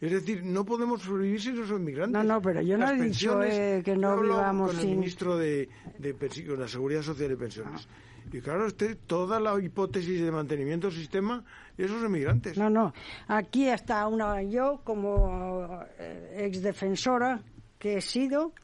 Es 0.00 0.12
decir, 0.12 0.44
no 0.44 0.64
podemos 0.66 1.00
sobrevivir 1.00 1.40
sin 1.40 1.56
los 1.58 1.70
inmigrantes. 1.70 2.12
No, 2.12 2.34
no, 2.34 2.42
pero 2.42 2.60
yo 2.60 2.76
no 2.76 2.84
Las 2.84 3.00
he 3.00 3.02
dicho, 3.04 3.42
eh, 3.42 3.80
que 3.84 3.96
no 3.96 4.20
vivamos 4.20 4.72
con 4.72 4.80
sin- 4.80 4.90
el 4.90 4.96
ministro 4.98 5.36
de, 5.38 5.68
de, 5.98 6.14
con 6.46 6.60
la 6.60 6.68
Seguridad 6.68 7.00
Social 7.02 7.32
y 7.32 7.36
Pensiones. 7.36 7.88
Y 8.32 8.40
claro, 8.40 8.66
usted, 8.66 8.98
toda 9.06 9.38
la 9.40 9.58
hipótesis 9.62 10.20
de 10.20 10.30
mantenimiento 10.30 10.88
del 10.88 10.96
sistema, 10.96 11.44
esos 11.78 12.02
inmigrantes. 12.02 12.58
No, 12.58 12.68
no. 12.68 12.92
Aquí 13.28 13.68
está 13.68 14.06
una 14.08 14.42
yo 14.42 14.80
como 14.84 15.80
eh, 15.98 16.42
exdefensora 16.46 17.40
que 17.84 17.98
he 17.98 18.00
sido, 18.00 18.54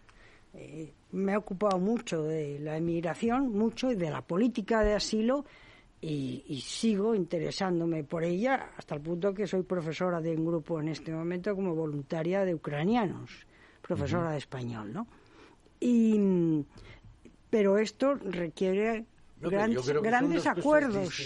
eh, 0.54 0.94
me 1.12 1.32
he 1.32 1.36
ocupado 1.36 1.78
mucho 1.78 2.22
de 2.22 2.58
la 2.58 2.78
emigración, 2.78 3.52
mucho 3.52 3.90
y 3.90 3.94
de 3.94 4.08
la 4.08 4.22
política 4.22 4.82
de 4.82 4.94
asilo 4.94 5.44
y, 6.00 6.42
y 6.46 6.62
sigo 6.62 7.14
interesándome 7.14 8.02
por 8.02 8.24
ella 8.24 8.70
hasta 8.78 8.94
el 8.94 9.02
punto 9.02 9.34
que 9.34 9.46
soy 9.46 9.62
profesora 9.62 10.22
de 10.22 10.34
un 10.34 10.46
grupo 10.46 10.80
en 10.80 10.88
este 10.88 11.12
momento 11.12 11.54
como 11.54 11.74
voluntaria 11.74 12.46
de 12.46 12.54
ucranianos, 12.54 13.46
profesora 13.82 14.30
de 14.30 14.38
español, 14.38 14.90
¿no? 14.90 15.06
Y 15.80 16.64
pero 17.50 17.76
esto 17.76 18.14
requiere 18.14 19.04
No, 19.40 19.48
pero 19.48 19.58
gran- 19.62 19.70
yo 19.72 19.80
creo 19.82 19.86
que 19.86 19.94
son 19.94 20.02
grandes 20.20 20.46
acuerdos. 20.46 21.16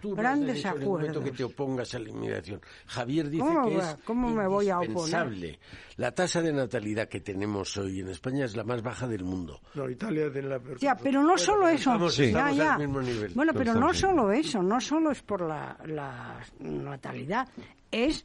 Tú 0.00 0.08
no 0.08 0.14
has 0.14 0.18
grandes 0.18 0.66
acuerdos. 0.66 1.24
que 1.24 1.30
te 1.30 1.44
opongas 1.44 1.94
a 1.94 1.98
la 2.00 2.08
inmigración. 2.08 2.60
Javier 2.86 3.30
dice 3.30 3.44
¿Cómo 3.44 3.68
que 3.68 3.76
va- 3.76 3.90
es 3.92 3.96
cómo 4.04 4.28
me 4.30 4.48
voy 4.48 4.68
a 4.70 4.76
oponer? 4.78 4.90
indispensable. 4.90 5.58
La 5.96 6.12
tasa 6.12 6.42
de 6.42 6.52
natalidad 6.52 7.08
que 7.08 7.20
tenemos 7.20 7.76
hoy 7.76 8.00
en 8.00 8.08
España 8.08 8.44
es 8.44 8.56
la 8.56 8.64
más 8.64 8.82
baja 8.82 9.06
del 9.06 9.22
mundo. 9.22 9.60
No, 9.74 9.88
Italia 9.88 10.32
tiene 10.32 10.48
la 10.48 10.58
peor. 10.58 10.78
Ya, 10.78 10.96
pero 10.96 11.22
no 11.22 11.38
solo 11.38 11.68
eso. 11.68 11.90
estamos- 11.92 12.16
Ya, 12.16 12.24
estamos 12.24 12.56
ya. 12.56 12.72
al 12.74 12.78
mismo 12.80 13.00
nivel. 13.02 13.32
Bueno, 13.34 13.52
pero 13.54 13.74
no 13.74 13.94
solo 13.94 14.32
eso, 14.32 14.62
no 14.62 14.80
solo 14.80 15.10
es 15.12 15.22
por 15.22 15.42
la, 15.42 15.76
la 15.86 16.40
natalidad, 16.58 17.48
es 17.90 18.24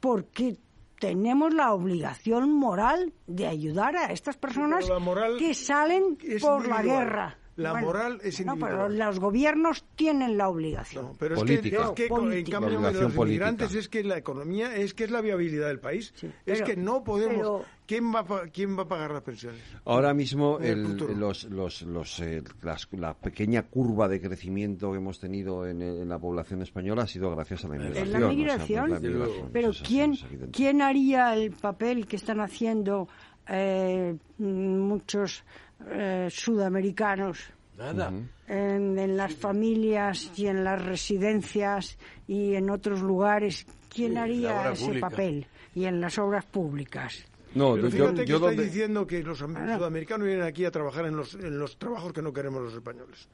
porque 0.00 0.56
tenemos 0.98 1.52
la 1.52 1.72
obligación 1.74 2.50
moral 2.52 3.12
de 3.26 3.46
ayudar 3.46 3.96
a 3.96 4.06
estas 4.06 4.36
personas 4.38 4.84
pero 4.84 4.94
la 4.98 5.04
moral 5.04 5.36
que 5.38 5.52
salen 5.52 6.16
es 6.22 6.42
por 6.42 6.66
la 6.66 6.82
guerra. 6.82 7.38
La 7.56 7.74
moral 7.80 8.20
es 8.22 8.44
No, 8.44 8.54
pero 8.54 8.66
individual. 8.86 8.98
los 8.98 9.18
gobiernos 9.18 9.84
tienen 9.96 10.36
la 10.36 10.48
obligación. 10.48 11.06
No, 11.06 11.12
pero 11.18 11.36
Política. 11.36 11.76
es 11.84 11.90
que, 11.92 12.02
es 12.04 12.08
que 12.08 12.08
Política. 12.08 12.56
en 12.58 12.62
cambio 12.62 12.80
de 12.80 12.92
los 12.92 13.14
inmigrantes 13.14 13.66
política. 13.68 13.78
es 13.80 13.88
que 13.88 14.04
la 14.04 14.18
economía 14.18 14.76
es 14.76 14.92
que 14.92 15.04
es 15.04 15.10
la 15.10 15.22
viabilidad 15.22 15.68
del 15.68 15.80
país. 15.80 16.12
Sí, 16.16 16.26
es 16.26 16.32
pero- 16.60 16.66
que 16.66 16.76
no 16.76 17.02
podemos. 17.02 17.34
pero- 17.36 17.64
¿Quién 17.86 18.12
va 18.12 18.18
a, 18.20 18.48
quién 18.52 18.76
va 18.76 18.82
a 18.82 18.88
pagar 18.88 19.12
las 19.12 19.22
pensiones? 19.22 19.62
Ahora 19.84 20.12
mismo 20.12 20.58
el 20.58 20.84
el- 21.00 21.18
los, 21.20 21.44
los, 21.44 21.82
los, 21.82 22.18
eh, 22.20 22.42
las- 22.62 22.88
la 22.90 23.14
pequeña 23.14 23.62
curva 23.62 24.08
de 24.08 24.20
crecimiento 24.20 24.90
que 24.90 24.98
hemos 24.98 25.20
tenido 25.20 25.66
en, 25.68 25.80
en 25.80 26.08
la 26.08 26.18
población 26.18 26.62
española 26.62 27.04
ha 27.04 27.06
sido 27.06 27.30
gracias 27.30 27.64
a 27.64 27.68
la 27.68 27.76
inmigración. 27.76 28.06
Es 28.06 28.12
la 28.12 28.18
o 28.18 28.20
sea, 28.20 28.28
migración, 28.36 28.90
la 28.90 29.26
pero 29.52 29.70
es 29.70 29.82
¿quién, 29.82 30.12
es. 30.14 30.24
¿quién 30.52 30.82
haría 30.82 31.32
el 31.34 31.52
papel 31.52 32.06
que 32.08 32.16
están 32.16 32.40
haciendo 32.40 33.06
eh, 33.48 34.16
muchos 34.38 35.44
eh, 35.90 36.28
sudamericanos 36.30 37.38
Nada. 37.76 38.12
en, 38.48 38.98
en 38.98 39.16
las 39.16 39.34
familias 39.34 40.30
y 40.36 40.46
en 40.46 40.64
las 40.64 40.84
residencias 40.84 41.98
y 42.26 42.54
en 42.54 42.70
otros 42.70 43.00
lugares? 43.02 43.66
¿Quién 43.92 44.12
Sí, 44.12 44.18
haría 44.18 44.72
ese 44.72 44.84
pública. 44.86 45.10
papel? 45.10 45.46
Y 45.74 45.84
en 45.84 46.00
las 46.00 46.18
obras 46.18 46.44
públicas. 46.46 47.24
No, 47.54 47.74
Pero 47.74 47.88
yo, 47.88 48.14
que 48.14 48.26
yo 48.26 48.38
donde- 48.38 48.64
diciendo 48.64 49.06
que 49.06 49.22
los 49.22 49.40
Ah. 49.40 49.76
sudamericanos 49.78 50.26
vienen 50.26 50.44
aquí 50.44 50.64
a 50.66 50.70
trabajar 50.70 51.06
en 51.06 51.16
los, 51.16 51.34
en 51.34 51.58
los 51.58 51.78
trabajos 51.78 52.12
que 52.12 52.20
no 52.20 52.32
queremos 52.32 52.62
los 52.62 52.74
españoles. 52.74 53.28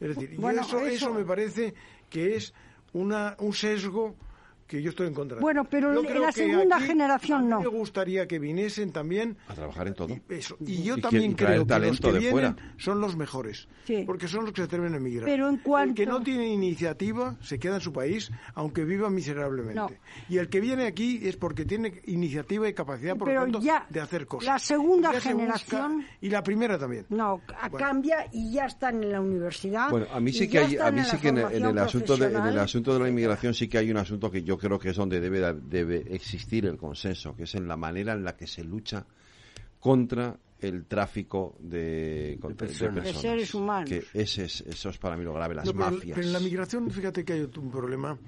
Es 0.00 0.08
decir, 0.14 0.32
y 0.32 0.36
eso, 0.36 0.50
eso... 0.60 0.86
eso- 0.86 1.14
me 1.14 1.24
parece 1.24 1.74
que 2.08 2.36
es 2.36 2.54
una, 2.92 3.34
un 3.40 3.52
sesgo 3.52 4.14
que 4.68 4.82
yo 4.82 4.90
estoy 4.90 5.06
en 5.08 5.14
contra. 5.14 5.40
Bueno, 5.40 5.64
pero 5.64 5.94
Yo 5.94 6.00
en 6.00 6.06
creo 6.06 6.22
la 6.22 6.30
segunda 6.30 6.78
generación 6.78 7.38
a 7.38 7.42
mí 7.42 7.48
no. 7.48 7.60
Me 7.60 7.66
gustaría 7.68 8.28
que 8.28 8.38
viniesen 8.38 8.92
también 8.92 9.36
a 9.48 9.54
trabajar 9.54 9.88
en 9.88 9.94
todo. 9.94 10.10
y, 10.10 10.22
eso. 10.28 10.56
y 10.60 10.82
yo 10.82 10.98
Y 10.98 11.00
también 11.00 11.32
creo 11.32 11.48
que 11.48 11.56
los 11.58 11.66
talento 11.66 12.08
que 12.08 12.12
de 12.12 12.18
vienen 12.18 12.32
fuera. 12.54 12.56
son 12.76 13.00
los 13.00 13.16
mejores, 13.16 13.66
Sí. 13.86 14.04
porque 14.06 14.28
son 14.28 14.44
los 14.44 14.52
que 14.52 14.60
se 14.60 14.66
atreven 14.66 14.92
a 14.92 14.98
emigrar. 14.98 15.24
Pero 15.24 15.48
en 15.48 15.54
El 15.54 15.58
que 15.60 15.64
cuanto- 15.64 16.04
no 16.06 16.22
tiene 16.22 16.48
iniciativa 16.52 17.36
se 17.40 17.58
queda 17.58 17.76
en 17.76 17.80
su 17.80 17.92
país, 17.94 18.30
aunque 18.54 18.84
viva 18.84 19.08
miserablemente. 19.08 19.74
No. 19.74 19.90
Y 20.28 20.36
el 20.36 20.50
que 20.50 20.60
viene 20.60 20.84
aquí 20.86 21.20
es 21.26 21.36
porque 21.38 21.64
tiene 21.64 22.02
iniciativa 22.06 22.68
y 22.68 22.74
capacidad, 22.74 23.16
por 23.16 23.26
Pero 23.28 23.40
lo 23.40 23.52
tanto, 23.52 23.60
ya 23.62 23.86
de 23.88 24.00
hacer 24.00 24.26
cosas. 24.26 24.46
la 24.46 24.58
segunda 24.58 25.12
Ya 25.14 25.20
se 25.20 25.32
busca- 25.32 25.38
generación- 25.58 26.04
y 26.20 26.28
la 26.28 26.42
primera 26.42 26.78
también. 26.78 27.06
No, 27.08 27.40
a- 27.58 27.68
Bueno. 27.70 27.86
cambia 27.86 28.26
y 28.32 28.52
ya 28.52 28.66
están 28.66 29.02
en 29.02 29.12
la 29.12 29.20
universidad. 29.22 29.88
Bueno, 29.90 30.06
a 30.12 30.20
mí 30.20 30.30
sí 30.30 30.46
que 30.46 30.58
hay, 30.58 30.76
a 30.76 30.90
mí 30.90 31.00
en 31.00 31.06
sí 31.06 31.16
que 31.16 31.28
en 31.28 31.38
el, 31.38 31.44
en 31.44 31.52
el 31.54 31.62
formación 31.62 31.78
asunto 31.86 32.12
de, 32.16 32.18
en 32.18 32.22
el 32.24 32.32
profesional. 32.32 32.64
asunto 32.64 32.92
de 32.94 33.00
la 33.00 33.08
inmigración 33.08 33.54
sí 33.54 33.66
que 33.68 33.78
hay 33.78 33.90
un 33.90 33.96
asunto 33.96 34.30
que 34.30 34.42
yo 34.42 34.57
creo 34.58 34.78
que 34.78 34.90
es 34.90 34.96
donde 34.96 35.20
debe 35.20 35.54
debe 35.54 36.04
existir 36.14 36.66
el 36.66 36.76
consenso, 36.76 37.34
que 37.34 37.44
es 37.44 37.54
en 37.54 37.66
la 37.68 37.76
manera 37.76 38.12
en 38.12 38.24
la 38.24 38.36
que 38.36 38.46
se 38.46 38.64
lucha 38.64 39.06
contra 39.80 40.36
el 40.60 40.86
tráfico 40.86 41.56
de, 41.60 42.36
de 42.42 42.54
personas. 42.54 43.04
De 43.04 43.12
seres 43.14 43.54
humanos. 43.54 43.88
Que 43.88 44.04
ese 44.12 44.44
es, 44.46 44.60
eso 44.62 44.90
es 44.90 44.98
para 44.98 45.16
mí 45.16 45.22
lo 45.24 45.32
grave, 45.32 45.54
las 45.54 45.64
No, 45.66 45.72
pero, 45.72 45.90
mafias. 45.92 46.14
pero 46.16 46.26
en 46.26 46.32
la 46.32 46.40
migración, 46.40 46.90
fíjate 46.90 47.24
que 47.24 47.32
hay 47.34 47.40
un 47.42 47.70
problema 47.70 48.18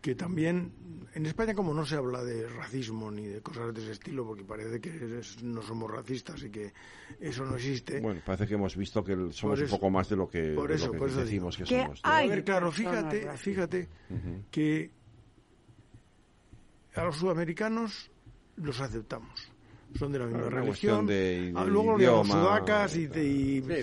que 0.00 0.14
también 0.14 0.70
en 1.14 1.26
España 1.26 1.52
como 1.54 1.74
no 1.74 1.84
se 1.84 1.96
habla 1.96 2.22
de 2.22 2.46
racismo 2.48 3.10
ni 3.10 3.26
de 3.26 3.40
cosas 3.40 3.74
de 3.74 3.80
ese 3.80 3.90
estilo, 3.92 4.24
porque 4.24 4.44
parece 4.44 4.80
que 4.80 5.18
es- 5.18 5.42
no 5.42 5.60
somos 5.62 5.90
racistas 5.90 6.40
y 6.44 6.50
que 6.50 6.72
eso 7.18 7.44
no 7.44 7.56
existe. 7.56 7.98
Bueno, 7.98 8.20
parece 8.24 8.46
que 8.46 8.54
hemos 8.54 8.76
visto 8.76 9.02
que 9.02 9.16
somos 9.32 9.60
un 9.60 9.68
poco 9.68 9.90
más 9.90 10.08
de 10.08 10.14
lo 10.14 10.28
que, 10.28 10.52
por 10.52 10.68
de 10.68 10.76
eso- 10.76 10.86
lo 10.86 10.92
que 10.92 10.98
por 10.98 11.08
eso 11.08 11.20
decimos 11.22 11.56
que, 11.56 11.64
digo. 11.64 11.76
Que 11.76 11.82
somos. 11.82 12.02
¿no? 12.04 12.08
a 12.10 12.16
hay 12.18 12.28
ver, 12.28 12.44
claro, 12.44 12.70
fíjate, 12.70 13.36
fíjate 13.36 13.88
que 14.52 14.92
a 16.94 17.04
los 17.04 17.16
sudamericanos 17.16 18.10
los 18.56 18.80
aceptamos. 18.80 19.52
Son 19.98 20.12
de 20.12 20.18
la 20.18 20.26
misma 20.26 20.46
Una 20.48 20.60
religión. 20.60 21.06
de- 21.06 21.52
Ah, 21.56 21.64
de 21.64 21.70
luego 21.70 21.92
los 21.92 22.00
llamamos 22.02 22.26
idioma. 22.28 22.42
sudacas 22.44 22.96
y, 22.96 23.08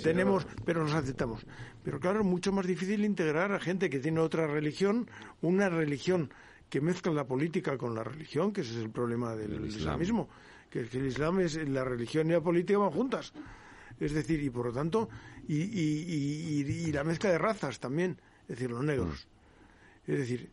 tenemos, 0.04 0.46
pero 0.63 0.84
los 0.84 0.94
aceptamos. 0.94 1.46
Pero 1.84 2.00
claro, 2.00 2.20
es 2.20 2.26
mucho 2.26 2.52
más 2.52 2.68
difícil 2.68 3.04
integrar 3.06 3.52
a 3.52 3.60
gente 3.60 3.89
que 3.89 4.00
tiene 4.00 4.20
otra 4.20 4.46
religión, 4.48 5.10
una 5.41 5.68
religión 5.70 6.32
que 6.70 6.82
mezcla 6.82 7.12
la 7.12 7.26
política 7.26 7.78
con 7.78 7.96
la 7.96 8.04
religión, 8.04 8.52
que 8.52 8.62
ese 8.62 8.72
es 8.72 8.78
el 8.84 8.89
problema 8.91 9.36
del, 9.36 9.52
Del 9.52 9.65
Islam. 9.65 9.80
islamismo, 9.82 10.30
que, 10.70 10.82
es 10.82 10.89
que 10.89 11.00
el 11.00 11.08
Islam 11.08 11.39
es 11.39 11.56
la 11.70 11.84
religión 11.84 12.28
y 12.30 12.34
la 12.34 12.41
política 12.41 12.78
van 12.80 12.91
juntas. 12.91 13.34
Es 14.00 14.13
decir, 14.13 14.41
y 14.44 14.50
por 14.50 14.68
lo 14.68 14.74
tanto, 14.74 15.10
y, 15.48 15.56
y- 15.56 15.62
y- 15.62 16.62
y- 16.62 16.89
y 16.89 16.91
la 16.91 17.04
mezcla 17.04 17.30
de 17.32 17.38
razas 17.38 17.80
también, 17.80 18.20
es 18.44 18.50
decir, 18.58 18.70
los 18.70 18.84
negros. 18.84 19.28
Es 20.06 20.20
decir, 20.20 20.52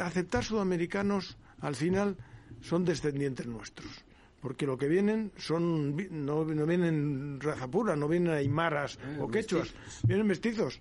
aceptar 0.00 0.44
sudamericanos 0.44 1.36
al 1.64 1.74
final 1.74 2.16
son 2.60 2.84
descendientes 2.84 3.46
nuestros. 3.46 4.04
Porque 4.40 4.66
lo 4.66 4.76
que 4.76 4.86
vienen 4.88 5.32
son 5.38 5.96
no, 5.96 6.44
no 6.44 6.66
vienen 6.66 7.40
raza 7.40 7.66
pura, 7.66 7.96
no 7.96 8.06
vienen 8.06 8.34
aymaras 8.34 8.98
o 9.18 9.26
quechuas, 9.28 9.72
vienen 10.06 10.26
mestizos. 10.26 10.78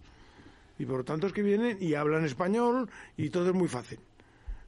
Y 0.77 0.85
por 0.85 0.97
lo 0.97 1.03
tanto 1.05 1.27
es 1.27 1.33
que 1.33 1.41
vienen 1.41 1.77
y 1.79 1.93
hablan 1.93 2.25
español 2.25 2.89
y 3.15 3.29
todo 3.29 3.47
es 3.47 3.55
muy 3.55 3.69
fácil. 3.69 3.99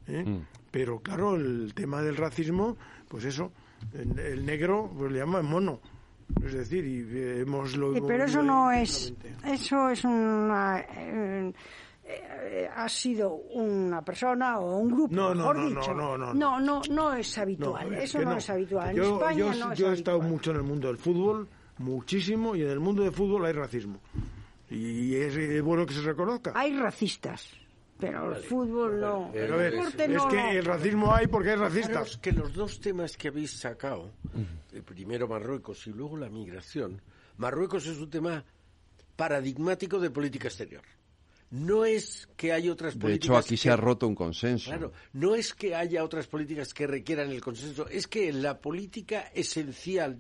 ¿eh? 0.08 0.40
Pero 0.72 1.00
claro, 1.02 1.36
el 1.36 1.74
tema 1.76 2.02
del 2.02 2.16
racismo, 2.16 2.78
pues 3.10 3.26
eso, 3.26 3.52
el, 3.94 4.18
el 4.18 4.46
negro 4.46 4.90
pues 4.98 5.12
le 5.12 5.20
llaman 5.20 5.46
mono. 5.46 5.82
Es 6.46 6.54
decir, 6.54 6.86
y 6.86 7.00
eh, 7.18 7.42
hemos 7.42 7.76
lo 7.76 7.92
Sí, 7.92 7.98
hemos 7.98 8.08
pero 8.08 8.24
eso 8.24 8.42
no 8.42 8.72
es, 8.72 9.14
eso 9.46 9.90
es 9.90 10.04
una, 10.06 10.80
eh, 10.80 11.54
eh, 12.08 12.70
ha 12.74 12.88
sido 12.88 13.34
una 13.34 14.02
persona 14.04 14.60
o 14.60 14.78
un 14.78 14.92
grupo, 14.92 15.14
No, 15.16 15.30
no, 15.30 15.36
mejor 15.36 15.56
no, 15.58 15.70
no, 15.70 15.70
dicho. 15.82 15.94
no, 15.94 16.18
no, 16.18 16.34
no, 16.34 16.60
no, 16.60 16.82
no 16.90 17.14
es 17.14 17.36
No, 17.38 17.42
habitual. 17.44 17.94
es 17.96 18.04
eso 18.04 18.22
no, 18.22 18.38
es 18.38 18.50
habitual. 18.50 18.90
En 18.92 18.96
Yo, 18.98 19.16
España 19.16 19.38
yo, 19.38 19.54
no 19.66 19.72
es 19.74 19.80
yo 19.80 19.92
he 19.92 19.94
estado 19.96 20.22
mucho 20.22 20.52
en 20.52 20.58
el 20.58 20.64
mundo 20.64 20.88
del 20.88 20.98
fútbol, 20.98 21.48
muchísimo, 21.80 22.56
y 22.56 22.62
en 22.62 22.70
el 22.70 22.80
mundo 22.80 23.04
del 23.04 23.12
fútbol 23.12 23.46
hay 23.46 23.54
racismo. 23.54 24.00
Y 24.70 25.16
es, 25.16 25.36
es 25.36 25.62
bueno 25.62 25.86
que 25.86 25.94
se 25.94 26.02
reconozca. 26.02 26.52
Hay 26.56 26.78
racistas, 26.78 27.50
pero 28.00 28.36
el 28.36 28.44
fútbol 28.44 29.00
no. 29.00 29.30
Pero 29.34 29.46
el 29.46 29.54
a 29.54 29.56
ver, 29.58 29.72
deporte 29.74 30.04
es 30.06 30.10
no, 30.12 30.28
que 30.28 30.58
el 30.58 30.66
racismo 30.66 31.14
hay 31.14 31.28
porque 31.28 31.52
hay 31.52 31.56
racistas. 31.58 32.12
es 32.12 32.18
que 32.18 32.32
los 32.32 32.54
dos 32.54 32.80
temas 32.80 33.16
que 33.18 33.28
habéis 33.30 33.52
sacado, 33.60 34.12
el 34.74 34.84
primero 34.84 35.28
Marruecos 35.28 35.86
y 35.88 35.92
luego 35.92 36.18
la 36.18 36.30
migración, 36.30 37.02
Marruecos 37.38 37.86
es 37.88 37.98
un 38.00 38.10
tema 38.10 38.44
paradigmático 39.16 40.00
de 40.00 40.10
política 40.10 40.48
exterior. 40.48 40.82
No 41.56 41.86
es 41.86 42.28
que 42.36 42.52
hay 42.52 42.70
otras 42.70 42.96
De 42.96 43.00
políticas. 43.00 43.26
hecho, 43.26 43.38
aquí 43.38 43.58
se 43.58 43.64
que- 43.64 43.70
ha 43.74 43.78
roto 43.78 44.08
un 44.08 44.16
consenso. 44.16 44.70
Claro, 44.72 44.92
no 45.14 45.36
es 45.36 45.54
que 45.54 45.74
haya 45.76 46.04
otras 46.04 46.28
políticas 46.28 46.74
que 46.74 46.86
requieran 46.88 47.32
el 47.32 47.42
consenso, 47.42 47.88
es 47.88 48.08
que 48.08 48.28
en 48.30 48.42
la 48.42 48.60
política 48.60 49.32
esencial, 49.34 50.20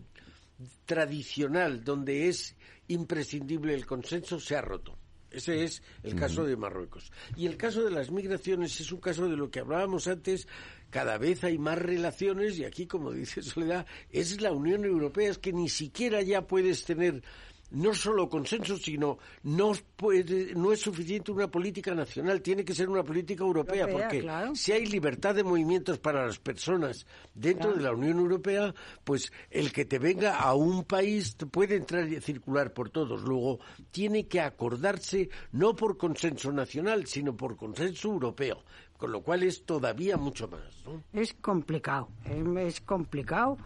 tradicional, 0.85 1.83
donde 1.83 2.29
es 2.29 2.55
imprescindible 2.87 3.73
el 3.73 3.85
consenso, 3.85 4.39
se 4.39 4.55
ha 4.55 4.61
roto. 4.61 4.97
Ese 5.31 5.65
es 5.65 5.83
el 6.03 6.15
caso 6.15 6.45
de 6.45 6.55
Marruecos. 6.55 7.11
Y 7.35 7.45
el 7.47 7.57
caso 7.57 7.83
de 7.83 7.91
las 7.91 8.09
migraciones 8.09 8.79
es 8.79 8.89
un 8.93 9.01
caso 9.01 9.27
de 9.27 9.35
lo 9.35 9.51
que 9.51 9.59
hablábamos 9.59 10.07
antes. 10.07 10.47
Cada 10.89 11.17
vez 11.17 11.43
hay 11.43 11.57
más 11.57 11.77
relaciones 11.77 12.57
y 12.57 12.63
aquí, 12.63 12.85
como 12.87 13.11
dice 13.11 13.41
Soledad, 13.41 13.85
es 14.11 14.39
la 14.39 14.53
Unión 14.53 14.85
Europea, 14.85 15.29
es 15.31 15.37
que 15.37 15.51
ni 15.51 15.67
siquiera 15.67 16.21
ya 16.21 16.47
puedes 16.47 16.85
tener 16.85 17.21
no 17.75 17.93
solo 17.93 18.29
consenso, 18.29 18.77
sino 18.77 19.17
no 19.43 19.73
puede, 19.95 20.55
no 20.55 20.71
es 20.71 20.79
suficiente 20.79 21.31
una 21.31 21.49
política 21.49 21.93
nacional, 21.93 22.41
tiene 22.41 22.63
que 22.63 22.73
ser 22.73 22.89
una 22.89 23.03
política 23.03 23.43
europea, 23.43 23.81
Europea, 23.81 24.07
porque 24.07 24.21
claro. 24.21 24.55
si 24.55 24.71
hay 24.71 24.85
libertad 24.85 25.35
de 25.35 25.43
movimientos 25.43 25.99
para 25.99 26.25
las 26.25 26.39
personas 26.39 27.05
dentro 27.33 27.73
de 27.73 27.81
la 27.81 27.91
Unión 27.91 28.19
Europea, 28.19 28.73
pues 29.03 29.31
el 29.49 29.73
que 29.73 29.85
te 29.85 29.99
venga 29.99 30.37
a 30.37 30.53
un 30.53 30.85
país 30.85 31.35
puede 31.51 31.75
entrar 31.75 32.07
y 32.07 32.21
circular 32.21 32.73
por 32.73 32.89
todos. 32.89 33.21
Luego 33.23 33.59
tiene 33.91 34.27
que 34.27 34.39
acordarse 34.39 35.29
no 35.51 35.75
por 35.75 35.97
consenso 35.97 36.51
nacional, 36.51 37.05
sino 37.07 37.35
por 37.35 37.57
consenso 37.57 38.07
europeo, 38.07 38.63
con 38.97 39.11
lo 39.11 39.21
cual 39.21 39.43
es 39.43 39.65
todavía 39.65 40.15
mucho 40.15 40.47
más. 40.47 40.83
¿no? 40.85 41.03
Es 41.13 41.33
complicado, 41.33 42.09
es, 42.23 42.75
es 42.75 42.81
complicado 42.81 43.57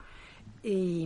y, 0.63 1.03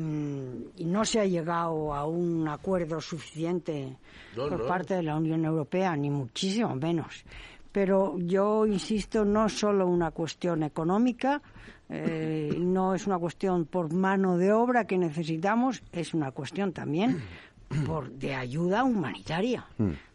y 0.78 0.86
no 0.86 1.06
se 1.06 1.20
ha 1.20 1.26
llegado 1.26 1.94
a 1.94 2.06
un 2.06 2.48
acuerdo 2.48 3.00
suficiente 3.02 3.96
No, 4.36 4.50
por 4.50 4.60
no. 4.62 4.68
parte 4.68 4.96
de 4.96 5.04
la 5.04 5.16
Unión 5.16 5.46
Europea, 5.46 5.96
ni 5.96 6.10
muchísimo 6.10 6.76
menos. 6.76 7.24
Pero 7.72 8.18
yo 8.20 8.66
insisto, 8.68 9.26
no 9.26 9.48
es 9.48 9.54
solo 9.60 9.88
una 9.88 10.12
cuestión 10.12 10.62
económica, 10.64 11.42
eh, 11.90 12.56
no 12.60 12.94
es 12.96 13.08
una 13.08 13.18
cuestión 13.18 13.66
por 13.66 13.92
mano 13.94 14.38
de 14.38 14.52
obra 14.54 14.86
que 14.86 14.98
necesitamos, 14.98 15.82
es 15.92 16.14
una 16.14 16.32
cuestión 16.32 16.72
también 16.72 17.22
por 17.88 18.12
de 18.12 18.36
ayuda 18.36 18.84
humanitaria. 18.84 19.66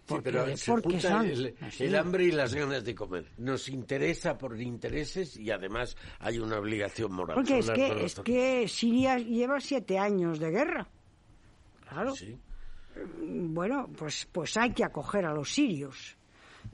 Sí, 0.09 0.15
Porque, 0.15 0.31
pero 0.33 0.57
se 0.57 0.73
porque 0.73 1.01
son- 1.01 1.27
el, 1.27 1.95
hambre 1.97 2.25
y 2.25 2.33
las 2.33 2.55
ganas 2.55 2.83
de 2.83 2.95
comer. 2.95 3.27
Nos 3.37 3.69
interesa 3.69 4.39
por 4.39 4.59
intereses 4.59 5.37
y 5.37 5.51
además 5.51 5.97
hay 6.21 6.39
una 6.39 6.57
obligación 6.59 7.13
moral. 7.13 7.35
Porque 7.35 7.59
es 7.59 8.19
que, 8.23 8.63
es 8.63 8.73
Siria 8.73 9.19
lleva 9.19 9.61
siete 9.61 9.99
años 9.99 10.39
de 10.39 10.51
guerra. 10.51 10.89
Claro. 11.91 12.15
Sí. 12.15 12.39
Bueno, 13.21 13.89
pues, 13.99 14.27
pues 14.33 14.57
hay 14.57 14.73
que 14.73 14.83
acoger 14.85 15.27
a 15.27 15.35
los 15.35 15.53
sirios. 15.53 16.17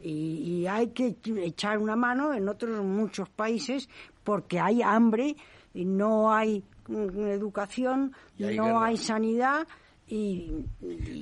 Y, 0.01 0.61
y 0.63 0.67
hay 0.69 0.89
que 0.89 1.17
echar 1.43 1.79
una 1.79 1.97
mano 1.97 2.33
en 2.35 2.49
otros 2.49 2.85
muchos 2.85 3.29
países 3.31 3.89
porque 4.23 4.61
hay 4.61 4.81
hambre 4.81 5.35
y 5.73 5.85
no 5.85 6.33
hay 6.33 6.63
mm, 6.87 7.27
educación, 7.31 8.13
Y 8.39 8.45
hay 8.45 8.57
no 8.57 8.67
guerra. 8.67 8.85
hay 8.87 8.97
sanidad 8.97 9.67
y, 10.09 10.65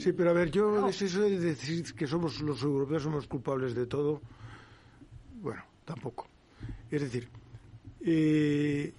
Sí, 0.01 0.13
pero 0.13 0.31
a 0.31 0.33
ver, 0.33 0.51
yo 0.51 0.89
es 0.89 1.03
eso 1.03 1.21
de 1.21 1.39
decir 1.39 1.95
que 1.95 2.07
somos 2.07 2.41
los 2.41 2.63
europeos 2.63 3.03
somos 3.03 3.27
culpables 3.27 3.75
de 3.75 3.87
todo, 3.87 4.21
bueno, 5.41 5.63
tampoco. 5.85 6.27
Es 6.91 7.01
decir, 7.01 7.29
eh, 8.05 8.93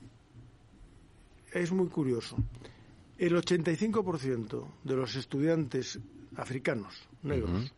es 1.52 1.72
muy 1.72 1.88
curioso. 1.88 2.38
El 3.18 3.36
85% 3.36 4.66
de 4.84 4.96
los 4.96 5.16
estudiantes 5.16 6.00
africanos, 6.36 7.08
negros, 7.22 7.74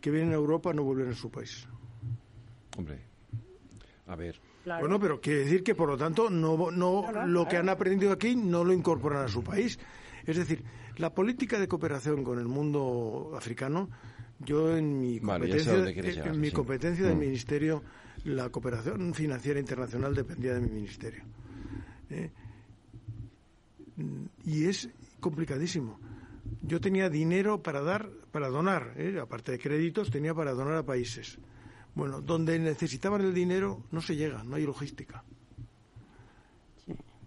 que 0.00 0.10
vienen 0.10 0.32
a 0.32 0.36
Europa 0.36 0.72
no 0.72 0.84
vuelven 0.84 1.10
a 1.10 1.14
su 1.14 1.30
país. 1.30 1.66
Hombre, 2.76 3.00
a 4.06 4.16
ver. 4.16 4.38
Claro. 4.64 4.80
Bueno, 4.80 5.00
pero 5.00 5.20
quiere 5.20 5.40
decir 5.40 5.62
que, 5.62 5.74
por 5.74 5.88
lo 5.88 5.96
tanto, 5.96 6.28
no, 6.28 6.70
no 6.72 7.04
Claro, 7.08 7.26
lo 7.26 7.46
que 7.46 7.56
han 7.56 7.68
aprendido 7.68 8.12
aquí 8.12 8.34
no 8.34 8.64
lo 8.64 8.72
incorporan 8.72 9.24
a 9.24 9.28
su 9.28 9.42
país. 9.42 9.78
Es 10.26 10.36
decir, 10.36 10.62
la 10.96 11.12
política 11.14 11.58
de 11.58 11.68
cooperación 11.68 12.24
con 12.24 12.38
el 12.38 12.46
mundo 12.46 13.32
africano, 13.36 13.88
yo 14.38 14.76
en 14.76 15.00
mi 15.00 15.20
competencia, 15.20 15.74
en- 15.74 15.94
llegar, 15.94 16.28
en 16.28 16.40
mi 16.40 16.48
sí. 16.48 16.52
competencia 16.54 17.04
del 17.06 17.16
Mm. 17.16 17.20
ministerio, 17.20 17.82
la 18.24 18.48
cooperación 18.50 19.14
financiera 19.14 19.58
internacional 19.60 20.14
dependía 20.14 20.54
de 20.54 20.60
mi 20.60 20.70
ministerio. 20.70 21.22
¿eh? 22.10 22.30
Y 24.44 24.64
es 24.64 24.88
complicadísimo. 25.20 25.98
Yo 26.62 26.80
tenía 26.80 27.08
dinero 27.08 27.62
para 27.62 27.80
dar, 27.80 28.08
para 28.30 28.48
donar, 28.48 28.92
¿eh? 28.96 29.18
aparte 29.20 29.52
de 29.52 29.58
créditos, 29.58 30.10
tenía 30.10 30.34
para 30.34 30.52
donar 30.52 30.74
a 30.74 30.82
países. 30.84 31.38
Bueno, 31.94 32.20
donde 32.20 32.58
necesitaban 32.58 33.22
el 33.22 33.32
dinero 33.32 33.82
no 33.90 34.00
se 34.02 34.16
llega, 34.16 34.44
no 34.44 34.56
hay 34.56 34.64
logística. 34.66 35.24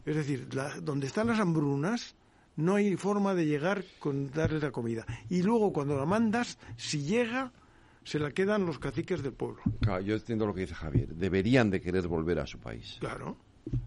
Es 0.05 0.15
decir, 0.15 0.53
la- 0.53 0.79
donde 0.79 1.07
están 1.07 1.27
las 1.27 1.39
hambrunas 1.39 2.15
no 2.55 2.75
hay 2.75 2.95
forma 2.95 3.33
de 3.35 3.45
llegar 3.45 3.83
con 3.99 4.31
darles 4.31 4.63
la 4.63 4.71
comida. 4.71 5.05
Y 5.29 5.41
luego 5.43 5.71
cuando 5.73 5.97
la 5.97 6.05
mandas, 6.05 6.57
si 6.77 7.03
llega, 7.03 7.51
se 8.03 8.19
la 8.19 8.31
quedan 8.31 8.65
los 8.65 8.79
caciques 8.79 9.21
del 9.21 9.33
pueblo. 9.33 9.61
Claro, 9.81 10.01
yo 10.01 10.15
entiendo 10.15 10.45
lo 10.45 10.53
que 10.53 10.61
dice 10.61 10.75
Javier. 10.75 11.09
Deberían 11.15 11.69
de 11.69 11.81
querer 11.81 12.07
volver 12.07 12.39
a 12.39 12.47
su 12.47 12.59
país. 12.59 12.97
Claro. 12.99 13.37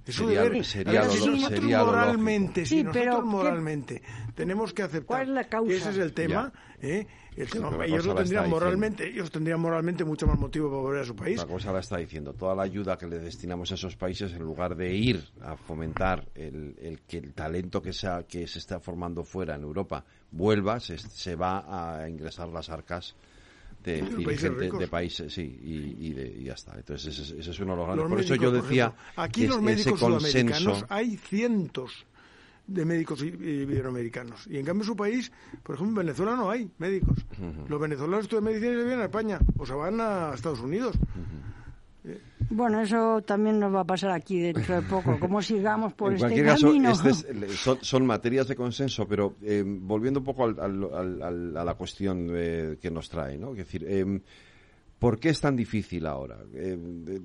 Eso 0.07 0.27
Sería- 0.29 0.65
sería 0.65 1.05
lo 1.05 1.11
si 1.11 1.19
nosotros 1.31 1.49
sería 1.61 1.79
lo 1.79 1.87
moralmente, 1.87 2.67
si 2.67 2.77
Sí, 2.79 2.83
nosotros 2.83 3.05
pero 3.05 3.17
¿qué- 3.19 3.25
moralmente 3.29 4.03
tenemos 4.35 4.73
que 4.73 4.83
aceptar 4.83 5.07
¿Cuál 5.07 5.23
es 5.23 5.29
la 5.29 5.45
causa? 5.45 5.69
que 5.69 5.77
ese 5.77 5.91
es 5.91 5.97
el 5.99 6.13
tema, 6.13 6.53
¿eh? 6.81 7.07
El 7.37 7.49
tema- 7.49 7.87
ellos 7.87 8.05
lo 8.05 8.15
tendrían 8.15 8.51
moralmente, 8.51 9.09
ellos 9.09 9.31
tendrían 9.31 9.59
moralmente 9.61 10.05
mucho 10.05 10.27
más 10.27 10.39
motivo 10.39 10.69
para 10.69 10.83
volver 10.83 11.01
a 11.03 11.05
su 11.07 11.17
país. 11.17 11.39
La 11.39 11.47
cosa 11.47 11.73
la 11.73 11.81
está 11.81 11.97
diciendo. 11.97 12.35
Toda 12.35 12.55
la 12.55 12.63
ayuda 12.65 12.99
que 12.99 13.07
le 13.07 13.19
destinamos 13.21 13.71
a 13.73 13.75
esos 13.77 13.97
países, 13.97 14.33
en 14.35 14.43
lugar 14.43 14.77
de 14.77 14.95
ir 14.95 15.25
a 15.41 15.57
fomentar 15.57 16.27
el, 16.35 16.77
el 16.83 17.01
que 17.03 17.17
el 17.19 17.33
talento 17.33 17.81
que, 17.81 17.93
sea, 17.95 18.25
que 18.25 18.47
se 18.47 18.59
está 18.59 18.81
formando 18.81 19.25
fuera 19.25 19.55
en 19.55 19.63
Europa 19.63 20.05
vuelva, 20.31 20.79
se, 20.81 20.99
se 20.99 21.35
va 21.37 22.01
a 22.03 22.07
ingresar 22.09 22.49
las 22.49 22.69
arcas 22.69 23.15
de 23.83 23.99
países 24.01 24.17
dirigentes 24.17 24.59
ricos. 24.61 24.81
de 24.81 24.89
países, 24.89 25.33
sí, 25.33 25.43
y, 25.63 26.07
y, 26.09 26.13
de- 26.13 26.37
y 26.41 26.45
ya 26.45 26.53
está. 26.55 26.75
Entonces, 26.77 27.19
ese, 27.19 27.39
ese 27.41 27.51
es 27.51 27.61
uno 27.61 27.73
de 27.73 27.77
los 27.79 27.87
grandes. 27.87 28.03
Los 28.05 28.11
Por 28.13 28.21
eso 28.21 28.35
yo 28.37 28.51
por 28.53 28.63
decía 28.63 28.85
ejemplo. 28.87 29.23
aquí 29.23 29.47
los 29.47 29.63
médicos 29.63 30.01
sudamericanos 30.01 30.85
hay 30.89 31.17
cientos 31.17 32.07
de 32.67 32.85
médicos 32.85 33.21
iberoamericanos 33.23 34.47
y 34.47 34.57
en 34.57 34.65
cambio 34.65 34.83
en 34.85 34.87
su 34.87 34.97
país 34.97 35.33
por 35.65 35.75
ejemplo 35.75 36.01
en 36.01 36.07
Venezuela 36.07 36.37
no 36.37 36.49
hay 36.49 36.71
médicos 36.79 37.19
los 37.69 37.81
venezolanos 37.81 38.25
estudian 38.25 38.45
medicina 38.45 38.73
y 38.73 38.77
se 38.77 38.85
vienen 38.85 39.01
a 39.01 39.05
España 39.07 39.41
o 39.59 39.67
se 39.67 39.73
van 39.75 40.01
a 40.01 40.31
Estados 40.33 40.61
Unidos 40.61 40.97
bueno, 42.51 42.81
eso 42.81 43.23
también 43.23 43.59
nos 43.61 43.75
va 43.75 43.81
a 43.81 43.85
pasar 43.85 44.11
aquí 44.11 44.41
dentro 44.41 44.75
de 44.77 44.83
poco. 44.83 45.19
Como 45.19 45.41
sigamos 45.43 45.93
por 45.95 46.09
en 46.11 46.17
este 46.17 46.27
cualquier 46.27 46.47
caso, 46.47 46.67
camino. 46.67 46.91
este 46.91 47.11
es- 47.11 47.27
son, 47.61 47.79
son 47.81 48.07
materias 48.07 48.49
de 48.49 48.57
consenso, 48.57 49.07
pero 49.07 49.37
eh, 49.43 49.63
volviendo 49.67 50.21
un 50.21 50.25
poco 50.25 50.45
al- 50.45 50.59
al- 50.61 50.89
al- 50.95 51.23
al- 51.23 51.57
a 51.57 51.65
la 51.65 51.75
cuestión 51.75 52.29
eh, 52.33 52.77
que 52.81 52.91
nos 52.91 53.09
trae, 53.09 53.39
¿no? 53.39 53.53
Es 53.53 53.59
decir, 53.59 53.85
eh, 53.87 54.21
¿por 55.03 55.19
qué 55.19 55.31
es 55.31 55.41
tan 55.41 55.57
difícil 55.57 56.07
ahora? 56.07 56.39
Eh, 56.55 56.79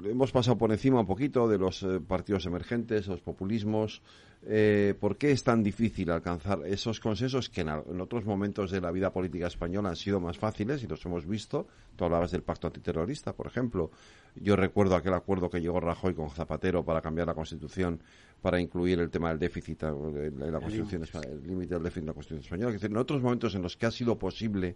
hemos 0.06 0.32
pasado 0.32 0.58
por 0.58 0.72
encima 0.72 1.00
un 1.00 1.06
poquito 1.06 1.48
de 1.48 1.60
los 1.60 1.84
eh, 1.84 2.00
partidos 2.00 2.48
emergentes, 2.48 3.06
los 3.06 3.22
populismos. 3.22 4.02
Eh, 4.48 4.96
¿Por 5.00 5.16
qué 5.16 5.32
es 5.32 5.44
tan 5.44 5.62
difícil 5.62 6.10
alcanzar 6.10 6.62
esos 6.66 7.00
consensos 7.00 7.50
que 7.50 7.62
en, 7.62 7.70
otros 8.02 8.26
momentos 8.26 8.72
de 8.72 8.82
la 8.82 8.90
vida 8.90 9.14
política 9.14 9.46
española 9.46 9.90
han 9.90 9.96
sido 9.96 10.20
más 10.20 10.40
fáciles 10.40 10.82
y 10.82 10.88
los 10.88 11.06
hemos 11.06 11.28
visto? 11.28 11.68
Tú 11.96 12.06
hablabas 12.06 12.32
del 12.32 12.42
pacto 12.42 12.66
antiterrorista, 12.66 13.34
por 13.34 13.46
ejemplo. 13.46 13.92
Yo 14.34 14.56
recuerdo 14.56 14.96
aquel 14.96 15.14
acuerdo 15.14 15.48
que 15.48 15.62
llegó 15.62 15.80
Rajoy 15.80 16.16
con 16.16 16.32
Zapatero 16.32 16.84
para 16.84 17.00
cambiar 17.00 17.28
la 17.28 17.36
Constitución, 17.36 18.02
para 18.42 18.60
incluir 18.60 19.00
el 19.02 19.12
tema 19.12 19.30
del 19.30 19.38
déficit 19.38 19.84
eh, 19.84 19.88
en 19.88 20.52
la 20.52 20.60
Constitución 20.60 21.04
el 21.30 21.46
límite 21.46 21.76
del 21.76 21.84
déficit 21.84 22.02
en 22.02 22.08
la 22.08 22.14
Constitución 22.14 22.44
española. 22.44 22.70
Es 22.72 22.82
decir, 22.82 22.90
en 22.90 22.98
otros 22.98 23.22
momentos 23.22 23.54
en 23.54 23.62
los 23.62 23.78
que 23.78 23.86
ha 23.86 23.92
sido 23.92 24.18
posible 24.18 24.76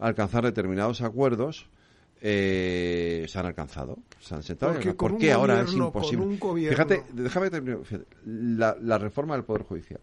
alcanzar 0.00 0.42
determinados 0.42 1.00
acuerdos, 1.00 1.68
eh, 2.26 3.26
se 3.28 3.38
han 3.38 3.44
alcanzado, 3.44 3.98
se 4.18 4.34
han 4.34 4.42
sentado. 4.42 4.72
Porque 4.72 4.94
¿Por 4.94 5.18
qué 5.18 5.32
ahora 5.32 5.60
es 5.60 5.66
gobierno- 5.66 5.86
imposible? 5.88 6.36
gobierno- 6.38 6.70
Fíjate, 6.76 7.04
déjame 7.12 7.50
terminar. 7.50 7.84
Fíjate, 7.84 8.06
La, 8.24 8.74
la 8.80 8.96
reforma 8.96 9.34
del 9.34 9.44
Poder 9.44 9.62
Judicial 9.64 10.00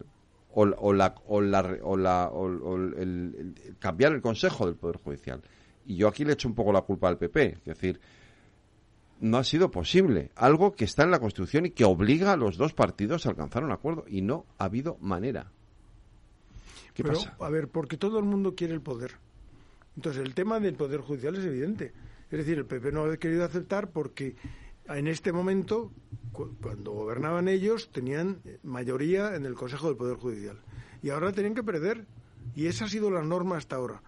o, 0.54 0.64
la- 0.66 0.76
o, 0.78 0.92
la, 0.92 1.14
o, 1.26 1.40
la, 1.40 1.62
re- 1.62 1.80
o, 1.82 1.96
la- 1.96 2.28
o- 2.28 2.44
o 2.46 2.76
el, 2.76 2.94
el- 2.94 3.54
el- 3.66 3.76
cambiar 3.80 4.12
el 4.12 4.20
Consejo 4.22 4.66
del 4.66 4.76
Poder 4.76 4.98
Judicial. 4.98 5.42
Y 5.84 5.96
yo 5.96 6.06
aquí 6.06 6.24
le 6.24 6.34
echo 6.34 6.46
un 6.46 6.54
poco 6.54 6.72
la 6.72 6.82
culpa 6.82 7.08
al 7.08 7.18
PP. 7.18 7.44
Es 7.58 7.64
decir, 7.64 8.00
no 9.20 9.38
ha 9.38 9.42
sido 9.44 9.72
posible. 9.72 10.30
Algo 10.36 10.74
que 10.76 10.84
está 10.84 11.02
en 11.02 11.10
la 11.10 11.18
Constitución 11.18 11.66
y 11.66 11.70
que 11.70 11.84
obliga 11.84 12.32
a 12.32 12.36
los 12.36 12.56
dos 12.56 12.72
partidos 12.72 13.26
a 13.26 13.30
alcanzar 13.30 13.64
un 13.64 13.72
acuerdo. 13.72 14.04
Y 14.06 14.20
no 14.22 14.46
ha 14.58 14.66
habido 14.66 14.96
manera. 15.00 15.50
¿Qué 16.94 17.02
Pero, 17.02 17.16
pasa? 17.16 17.34
a 17.40 17.48
ver, 17.48 17.66
porque 17.66 17.96
todo 17.96 18.20
el 18.20 18.26
mundo 18.26 18.54
quiere 18.54 18.74
el 18.74 18.80
poder. 18.80 19.12
Entonces, 19.96 20.22
el 20.22 20.34
tema 20.34 20.60
del 20.60 20.74
poder 20.74 21.00
judicial 21.00 21.34
es 21.36 21.44
evidente. 21.44 21.92
Es 22.32 22.38
decir, 22.38 22.58
el 22.58 22.66
PP 22.66 22.90
no 22.92 23.04
ha 23.04 23.16
querido 23.18 23.44
aceptar 23.44 23.90
porque 23.90 24.34
en 24.88 25.06
este 25.06 25.32
momento, 25.32 25.92
cu- 26.32 26.56
cuando 26.60 26.92
gobernaban 26.92 27.46
ellos, 27.46 27.92
tenían 27.92 28.40
mayoría 28.62 29.36
en 29.36 29.44
el 29.46 29.54
Consejo 29.54 29.86
del 29.88 29.96
Poder 29.96 30.16
Judicial. 30.16 30.58
Y 31.02 31.10
ahora 31.10 31.32
tienen 31.32 31.54
que 31.54 31.62
perder. 31.62 32.06
Y 32.56 32.66
esa 32.66 32.86
ha 32.86 32.88
sido 32.88 33.10
la 33.10 33.22
norma 33.22 33.56
hasta 33.58 33.76
ahora. 33.76 34.02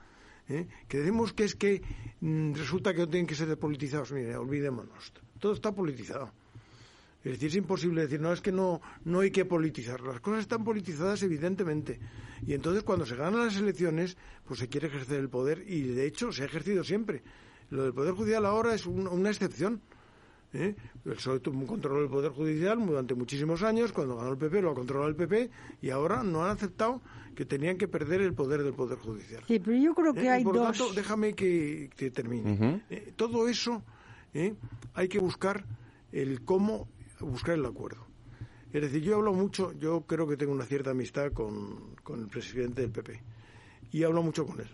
¿eh? 0.49 0.67
Que 0.89 0.99
decimos 0.99 1.33
que 1.33 1.45
es 1.45 1.55
que 1.55 1.83
mm, 2.21 2.55
resulta 2.55 2.93
que 2.95 3.01
no 3.01 3.09
tienen 3.09 3.27
que 3.27 3.35
ser 3.35 3.47
depolitizados. 3.47 4.11
Mire, 4.13 4.37
olvidémonos. 4.37 5.13
Todo 5.39 5.53
está 5.53 5.73
politizado. 5.73 6.33
Es 7.23 7.33
decir, 7.33 7.49
es 7.49 7.57
imposible 7.57 8.03
decir, 8.03 8.21
no, 8.21 8.33
es 8.33 8.41
que 8.41 8.53
no, 8.53 8.81
no 9.05 9.21
hay 9.21 9.31
que 9.31 9.45
politizar. 9.45 10.01
Las 10.01 10.21
cosas 10.21 10.41
están 10.41 10.65
politizadas, 10.65 11.23
evidentemente. 11.23 11.99
Y 12.47 12.53
entonces, 12.55 12.83
cuando 12.83 13.07
se 13.07 13.17
ganan 13.17 13.45
las 13.47 13.57
elecciones, 13.57 14.17
pues 14.47 14.61
se 14.61 14.69
quiere 14.69 14.89
ejercer 14.89 15.21
el 15.21 15.31
poder, 15.31 15.65
y 15.67 15.83
de 15.83 16.07
hecho 16.07 16.33
se 16.33 16.43
ha 16.43 16.47
ejercido 16.47 16.85
siempre. 16.85 17.23
Lo 17.75 17.83
del 17.85 17.93
Poder 17.93 18.15
Judicial 18.15 18.47
ahora 18.47 18.75
es 18.75 18.87
un- 18.87 19.07
una 19.09 19.31
excepción. 19.31 19.81
¿eh? 20.53 20.77
El 21.05 21.13
PSOE 21.15 21.41
tuvo 21.41 21.67
control 21.67 22.03
del 22.03 22.09
Poder 22.11 22.31
Judicial 22.31 22.85
durante 22.87 23.15
muchísimos 23.15 23.63
años, 23.65 23.91
cuando 23.93 24.17
ganó 24.17 24.31
el 24.31 24.39
PP 24.39 24.63
lo 24.63 24.71
ha 24.71 24.75
controlado 24.75 25.09
el 25.09 25.17
PP 25.17 25.51
y 25.83 25.91
ahora 25.91 26.23
no 26.23 26.45
han 26.45 26.51
aceptado 26.53 27.01
que 27.35 27.45
tenían 27.45 27.77
que 27.77 27.89
perder 27.89 28.21
el 28.21 28.33
poder 28.33 28.63
del 28.63 28.73
Poder 28.75 28.97
Judicial. 28.99 29.43
Sí, 29.49 29.59
pero 29.59 29.77
yo 29.77 29.93
creo 29.93 30.15
que 30.15 30.23
¿Eh? 30.23 30.29
hay 30.31 30.43
y 30.43 30.45
por 30.45 30.55
lo 30.55 30.61
dos... 30.67 30.79
tanto, 30.79 30.95
déjame 30.95 31.35
que, 31.35 31.91
que 31.97 32.13
termine. 32.13 32.81
Eh, 32.91 33.13
todo 33.17 33.49
eso 33.49 33.83
¿eh? 34.33 34.55
hay 34.95 35.09
que 35.09 35.19
buscar 35.19 35.65
el 36.13 36.43
cómo 36.45 36.87
buscar 37.19 37.57
el 37.57 37.67
acuerdo. 37.67 38.07
Es 38.73 38.83
decir, 38.83 39.03
yo 39.03 39.17
hablo 39.17 39.33
mucho, 39.33 39.73
yo 39.73 40.03
creo 40.03 40.29
que 40.29 40.37
tengo 40.37 40.53
una 40.53 40.65
cierta 40.67 40.91
amistad 40.91 41.33
con, 41.33 41.97
con 42.05 42.21
el 42.21 42.29
presidente 42.29 42.83
del 42.83 42.91
PP 42.93 43.21
y 43.91 44.05
hablo 44.05 44.23
mucho 44.23 44.47
con 44.47 44.61
él. 44.61 44.69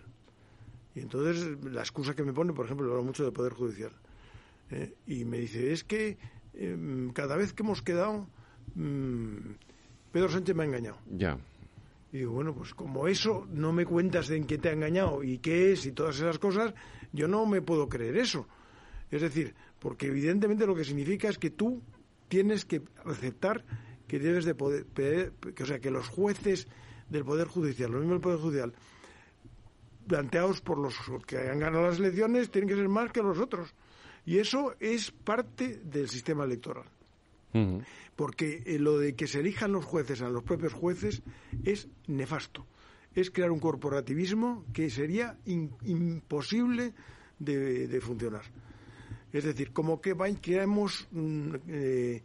Y 0.94 1.00
entonces 1.00 1.58
la 1.64 1.80
excusa 1.80 2.14
que 2.14 2.22
me 2.22 2.32
pone, 2.32 2.52
por 2.52 2.66
ejemplo, 2.66 2.90
hablo 2.90 3.04
mucho 3.04 3.24
del 3.24 3.32
Poder 3.32 3.52
Judicial. 3.52 3.92
¿eh? 4.70 4.94
y 5.06 5.24
me 5.24 5.38
dice, 5.38 5.72
es 5.72 5.84
que 5.84 6.18
em, 6.54 7.10
cada 7.12 7.36
vez 7.36 7.52
que 7.52 7.62
hemos 7.62 7.82
quedado, 7.82 8.28
mm, 8.74 9.36
Pedro 10.12 10.28
Sánchez 10.28 10.54
me 10.54 10.62
ha 10.62 10.66
engañado. 10.66 10.98
Ya. 11.10 11.38
Y 12.12 12.18
digo, 12.18 12.32
bueno, 12.32 12.54
pues 12.54 12.74
como 12.74 13.06
eso 13.06 13.46
no 13.50 13.72
me 13.72 13.84
cuentas 13.84 14.30
en 14.30 14.44
qué 14.44 14.58
te 14.58 14.68
ha 14.68 14.72
engañado 14.72 15.22
y 15.22 15.38
qué 15.38 15.72
es 15.72 15.86
y 15.86 15.92
todas 15.92 16.16
esas 16.16 16.38
cosas, 16.38 16.74
yo 17.12 17.28
no 17.28 17.46
me 17.46 17.62
puedo 17.62 17.88
creer 17.88 18.16
eso. 18.16 18.46
Es 19.10 19.22
decir, 19.22 19.54
porque 19.78 20.06
evidentemente 20.06 20.66
lo 20.66 20.74
que 20.74 20.84
significa 20.84 21.28
es 21.28 21.38
que 21.38 21.50
tú 21.50 21.82
tienes 22.28 22.64
que 22.64 22.82
aceptar 23.04 23.64
que 24.06 24.18
debes 24.18 24.44
de 24.44 24.54
poder, 24.54 24.86
que, 24.86 25.62
o 25.62 25.66
sea, 25.66 25.78
que 25.78 25.90
los 25.90 26.08
jueces 26.08 26.66
del 27.08 27.24
Poder 27.24 27.46
Judicial, 27.46 27.92
los 27.92 28.00
mismos 28.00 28.16
del 28.16 28.22
Poder 28.22 28.38
Judicial, 28.40 28.72
planteados 30.06 30.60
por 30.60 30.78
los 30.78 30.94
que 31.26 31.38
han 31.38 31.58
ganado 31.60 31.86
las 31.86 31.98
elecciones, 31.98 32.50
tienen 32.50 32.68
que 32.68 32.76
ser 32.76 32.88
más 32.88 33.12
que 33.12 33.22
los 33.22 33.38
otros. 33.38 33.74
Y 34.26 34.38
eso 34.38 34.74
es 34.80 35.10
parte 35.10 35.80
del 35.84 36.08
sistema 36.08 36.44
electoral 36.44 36.84
porque 38.14 38.62
eh, 38.66 38.78
lo 38.78 38.98
de 38.98 39.14
que 39.16 39.26
se 39.26 39.40
elijan 39.40 39.72
los 39.72 39.84
jueces 39.84 40.22
a 40.22 40.28
los 40.28 40.44
propios 40.44 40.72
jueces 40.72 41.22
es 41.64 41.88
nefasto. 42.06 42.64
Es 43.14 43.30
crear 43.32 43.50
un 43.50 43.58
corporativismo 43.58 44.64
que 44.72 44.88
sería 44.90 45.36
in- 45.46 45.72
imposible 45.84 46.92
de, 47.40 47.88
de 47.88 48.00
funcionar. 48.00 48.42
Es 49.32 49.42
decir, 49.44 49.72
como 49.72 50.00
que 50.00 50.12
va- 50.14 50.28
creamos 50.40 51.08
mm, 51.10 51.54
eh, 51.68 52.22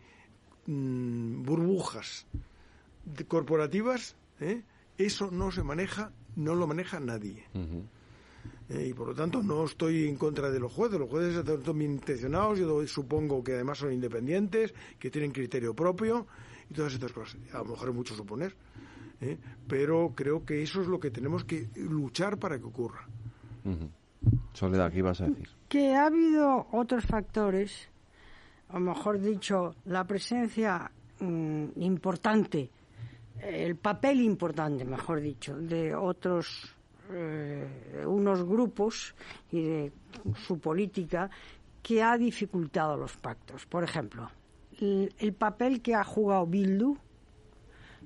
mm, 0.67 1.41
burbujas 1.43 2.27
corporativas, 3.27 4.15
¿eh? 4.39 4.61
eso 4.97 5.31
no 5.31 5.49
se 5.51 5.63
maneja, 5.63 6.11
no 6.35 6.55
lo 6.55 6.67
maneja 6.67 6.99
nadie. 6.99 7.43
Eh, 8.69 8.87
y 8.89 8.93
por 8.93 9.07
lo 9.09 9.15
tanto 9.15 9.41
no 9.43 9.65
estoy 9.65 10.07
en 10.07 10.15
contra 10.15 10.49
de 10.49 10.59
los 10.59 10.71
jueces. 10.71 10.99
Los 10.99 11.09
jueces 11.09 11.35
están 11.35 11.77
bien 11.77 11.91
intencionados, 11.91 12.59
yo 12.59 12.85
supongo 12.87 13.43
que 13.43 13.53
además 13.53 13.77
son 13.77 13.93
independientes, 13.93 14.73
que 14.99 15.09
tienen 15.09 15.31
criterio 15.31 15.75
propio 15.75 16.27
y 16.69 16.73
todas 16.73 16.93
estas 16.93 17.11
cosas. 17.11 17.37
A 17.53 17.59
lo 17.59 17.65
mejor 17.65 17.89
es 17.89 17.95
mucho 17.95 18.15
suponer, 18.15 18.55
¿eh? 19.21 19.37
pero 19.67 20.13
creo 20.15 20.45
que 20.45 20.63
eso 20.63 20.81
es 20.81 20.87
lo 20.87 20.99
que 20.99 21.11
tenemos 21.11 21.43
que 21.43 21.69
luchar 21.75 22.37
para 22.37 22.57
que 22.57 22.65
ocurra. 22.65 23.07
Soledad, 24.53 24.91
¿qué 24.91 24.99
ibas 24.99 25.21
a 25.21 25.27
decir? 25.27 25.49
que 25.67 25.95
ha 25.95 26.05
habido 26.05 26.67
otros 26.71 27.05
factores, 27.05 27.89
o 28.69 28.79
mejor 28.79 29.19
dicho, 29.19 29.75
la 29.85 30.05
presencia 30.05 30.91
mm, 31.19 31.65
importante, 31.77 32.69
el 33.41 33.75
papel 33.75 34.21
importante, 34.21 34.85
mejor 34.85 35.21
dicho, 35.21 35.55
de 35.55 35.93
otros, 35.95 36.75
eh, 37.11 38.03
unos 38.05 38.43
grupos 38.43 39.15
y 39.51 39.63
de 39.63 39.91
su 40.45 40.59
política 40.59 41.29
que 41.81 42.01
ha 42.01 42.17
dificultado 42.17 42.97
los 42.97 43.15
pactos. 43.17 43.65
Por 43.65 43.83
ejemplo, 43.83 44.29
el, 44.79 45.13
el 45.19 45.33
papel 45.33 45.81
que 45.81 45.95
ha 45.95 46.03
jugado 46.03 46.47
Bildu, 46.47 46.97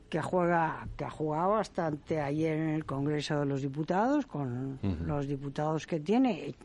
que 0.09 0.21
juega 0.21 0.87
que 0.97 1.05
ha 1.05 1.09
jugado 1.09 1.55
hasta 1.55 1.91
ayer 2.25 2.57
en 2.57 2.69
el 2.69 2.85
Congreso 2.85 3.39
de 3.39 3.45
los 3.45 3.61
Diputados 3.61 4.25
con 4.25 4.79
los 5.05 5.27
diputados 5.27 5.85
que 5.85 5.99
tiene 5.99 6.49
eh, 6.49 6.55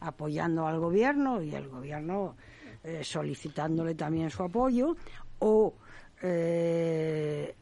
apoyando 0.00 0.66
al 0.66 0.78
gobierno 0.78 1.42
y 1.42 1.54
el 1.54 1.68
gobierno 1.68 2.36
eh, 2.84 3.02
solicitándole 3.02 3.94
también 3.94 4.30
su 4.30 4.42
apoyo 4.42 4.96
o 5.38 5.74
eh, 6.22 7.54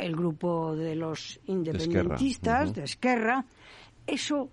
el 0.00 0.14
grupo 0.16 0.74
de 0.76 0.94
los 0.96 1.38
independentistas 1.46 2.74
de 2.74 2.84
Esquerra 2.84 3.44
eso 4.06 4.48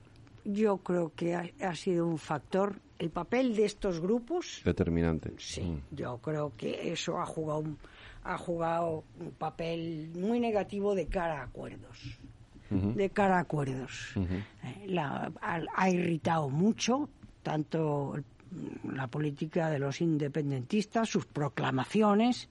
yo 0.45 0.77
creo 0.77 1.11
que 1.15 1.35
ha, 1.35 1.45
ha 1.61 1.75
sido 1.75 2.05
un 2.07 2.17
factor 2.17 2.75
el 2.99 3.09
papel 3.09 3.55
de 3.55 3.65
estos 3.65 3.99
grupos 3.99 4.61
Determinante. 4.63 5.31
Sí, 5.37 5.61
Mm. 5.61 5.95
yo 5.95 6.17
creo 6.17 6.51
que 6.57 6.91
eso 6.91 7.19
ha 7.19 7.25
jugado 7.25 7.59
un, 7.59 7.77
ha 8.23 8.37
jugado 8.37 9.03
un 9.19 9.31
papel 9.31 10.09
muy 10.15 10.39
negativo 10.39 10.95
de 10.95 11.07
cara 11.07 11.41
a 11.41 11.43
acuerdos. 11.43 12.17
De 12.69 13.09
cara 13.11 13.37
a 13.37 13.41
acuerdos. 13.41 14.13
Eh, 14.15 14.85
la- 14.87 15.31
ha, 15.41 15.61
ha 15.75 15.89
irritado 15.91 16.49
mucho 16.49 17.07
tanto 17.43 18.15
la 18.91 19.05
política 19.07 19.69
de 19.69 19.77
los 19.79 20.01
independentistas, 20.01 21.07
sus 21.09 21.25
proclamaciones, 21.27 22.49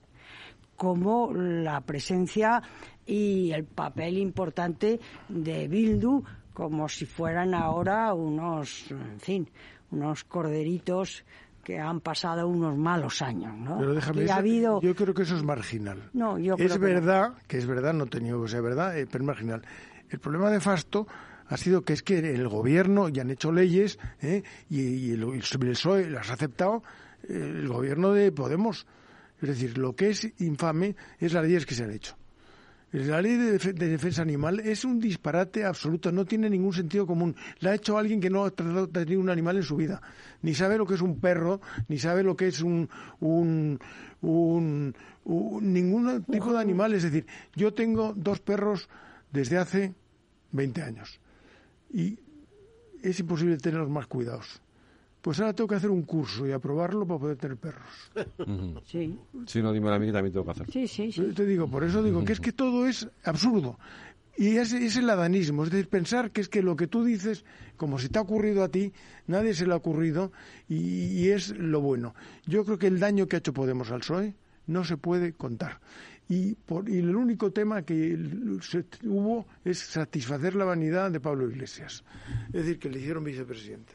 como 0.75 1.31
la 1.33 1.81
presencia 1.81 2.61
y 3.05 3.51
el 3.51 3.65
papel 3.65 4.17
importante 4.17 4.99
de 5.29 5.67
Bildu 5.67 6.23
como 6.53 6.87
si 6.87 7.05
fueran 7.05 7.53
ahora 7.53 8.13
unos, 8.13 8.91
en 8.91 9.19
fin, 9.19 9.49
unos 9.91 10.23
corderitos 10.23 11.25
que 11.63 11.79
han 11.79 12.01
pasado 12.01 12.47
unos 12.47 12.77
malos 12.77 13.21
años, 13.21 13.57
¿no? 13.57 13.77
Pero 13.77 13.93
déjame, 13.93 14.23
Aquí 14.23 14.31
ha 14.31 14.35
habido 14.35 14.81
yo 14.81 14.95
creo 14.95 15.13
que 15.13 15.23
eso 15.23 15.35
es 15.35 15.43
marginal. 15.43 16.09
No, 16.13 16.37
yo 16.37 16.55
creo 16.55 16.67
es 16.67 16.73
que 16.73 16.79
no. 16.79 16.85
verdad, 16.85 17.33
que 17.47 17.57
es 17.57 17.65
verdad, 17.65 17.93
no 17.93 18.05
tenía 18.05 18.33
que 18.33 18.47
ser 18.49 18.61
verdad, 18.61 18.97
eh, 18.97 19.07
pero 19.09 19.23
es 19.23 19.27
marginal. 19.27 19.61
El 20.09 20.19
problema 20.19 20.49
de 20.51 20.59
Fasto 20.59 21.07
ha 21.47 21.57
sido 21.57 21.81
que 21.83 21.93
es 21.93 22.03
que 22.03 22.19
el 22.19 22.47
gobierno 22.47 23.09
ya 23.09 23.21
han 23.21 23.31
hecho 23.31 23.51
leyes 23.51 23.97
eh, 24.21 24.43
y, 24.69 24.81
y 24.81 25.11
el, 25.11 25.23
el 25.23 25.41
PSOE 25.41 26.09
las 26.09 26.29
ha 26.29 26.33
aceptado 26.33 26.83
eh, 27.23 27.59
el 27.61 27.67
gobierno 27.67 28.11
de 28.11 28.31
Podemos. 28.31 28.85
Es 29.43 29.49
decir, 29.49 29.77
lo 29.77 29.95
que 29.95 30.09
es 30.09 30.27
infame 30.39 30.95
es 31.19 31.33
las 31.33 31.43
leyes 31.43 31.65
que 31.65 31.75
se 31.75 31.83
han 31.83 31.91
hecho. 31.91 32.15
La 32.93 33.21
ley 33.21 33.35
de, 33.37 33.53
def- 33.57 33.73
de 33.73 33.87
defensa 33.87 34.21
animal 34.21 34.59
es 34.59 34.85
un 34.85 34.99
disparate 34.99 35.65
absoluto, 35.65 36.11
no 36.11 36.25
tiene 36.25 36.49
ningún 36.49 36.73
sentido 36.73 37.05
común. 37.07 37.35
La 37.59 37.71
ha 37.71 37.75
hecho 37.75 37.97
alguien 37.97 38.21
que 38.21 38.29
no 38.29 38.45
ha 38.45 38.51
tratado 38.51 38.85
de 38.87 38.93
tener 39.05 39.17
un 39.17 39.29
animal 39.29 39.57
en 39.57 39.63
su 39.63 39.75
vida. 39.75 39.99
Ni 40.43 40.53
sabe 40.53 40.77
lo 40.77 40.85
que 40.85 40.93
es 40.93 41.01
un 41.01 41.19
perro, 41.19 41.59
ni 41.87 41.97
sabe 41.99 42.21
lo 42.23 42.35
que 42.37 42.47
es 42.47 42.61
un- 42.61 42.87
un- 43.19 43.79
ningún 45.61 46.23
tipo 46.25 46.53
de 46.53 46.59
animal. 46.59 46.93
Es 46.93 47.03
decir, 47.03 47.25
yo 47.55 47.73
tengo 47.73 48.13
dos 48.15 48.39
perros 48.39 48.87
desde 49.31 49.57
hace 49.57 49.93
20 50.51 50.81
años 50.83 51.19
y 51.91 52.19
es 53.01 53.19
imposible 53.19 53.57
tenerlos 53.57 53.89
más 53.89 54.07
cuidados. 54.07 54.61
Pues 55.23 55.39
ahora 55.39 55.53
tengo 55.53 55.69
que 55.69 55.75
hacer 55.75 55.89
un 55.89 56.03
curso 56.03 56.45
y 56.45 56.51
aprobarlo 56.51 57.07
para 57.07 57.17
poder 57.19 57.37
tener 57.37 57.55
perros. 57.55 58.11
Sí, 58.85 59.17
Si 59.47 59.61
no, 59.61 59.71
dime 59.71 59.89
a 59.89 59.97
mí 59.97 60.07
que 60.07 60.11
también 60.11 60.33
tengo 60.33 60.43
que 60.45 60.51
hacer. 60.51 60.69
sí, 60.69 60.85
sí, 60.85 61.11
Yo 61.11 61.23
sí. 61.29 61.31
te 61.33 61.45
digo, 61.45 61.67
por 61.69 61.85
eso 61.85 62.03
digo 62.03 62.25
que 62.25 62.33
es 62.33 62.41
que 62.41 62.51
todo 62.51 62.85
es 62.87 63.07
absurdo. 63.23 63.79
Y 64.35 64.57
es, 64.57 64.73
es 64.73 64.97
el 64.97 65.09
adanismo, 65.09 65.63
es 65.63 65.69
decir, 65.71 65.87
pensar 65.87 66.31
que 66.31 66.41
es 66.41 66.49
que 66.49 66.61
lo 66.61 66.75
que 66.75 66.87
tú 66.87 67.05
dices, 67.05 67.45
como 67.77 67.99
si 67.99 68.09
te 68.09 68.19
ha 68.19 68.21
ocurrido 68.23 68.63
a 68.63 68.67
ti, 68.67 68.91
nadie 69.27 69.53
se 69.53 69.65
le 69.65 69.71
ha 69.73 69.77
ocurrido 69.77 70.31
y, 70.67 70.75
y 71.21 71.29
es 71.29 71.55
lo 71.57 71.79
bueno. 71.79 72.15
Yo 72.45 72.65
creo 72.65 72.77
que 72.77 72.87
el 72.87 72.99
daño 72.99 73.25
que 73.27 73.37
ha 73.37 73.39
hecho 73.39 73.53
Podemos 73.53 73.91
al 73.91 73.99
PSOE 74.01 74.33
no 74.67 74.83
se 74.83 74.97
puede 74.97 75.31
contar. 75.33 75.79
Y, 76.27 76.55
por, 76.55 76.89
y 76.89 76.97
el 76.97 77.15
único 77.15 77.51
tema 77.51 77.83
que 77.83 78.17
se 78.61 78.85
hubo 79.07 79.45
es 79.63 79.79
satisfacer 79.79 80.55
la 80.55 80.65
vanidad 80.65 81.11
de 81.11 81.19
Pablo 81.19 81.47
Iglesias. 81.49 82.03
Es 82.47 82.53
decir, 82.65 82.79
que 82.79 82.89
le 82.89 82.99
hicieron 82.99 83.23
vicepresidente. 83.23 83.93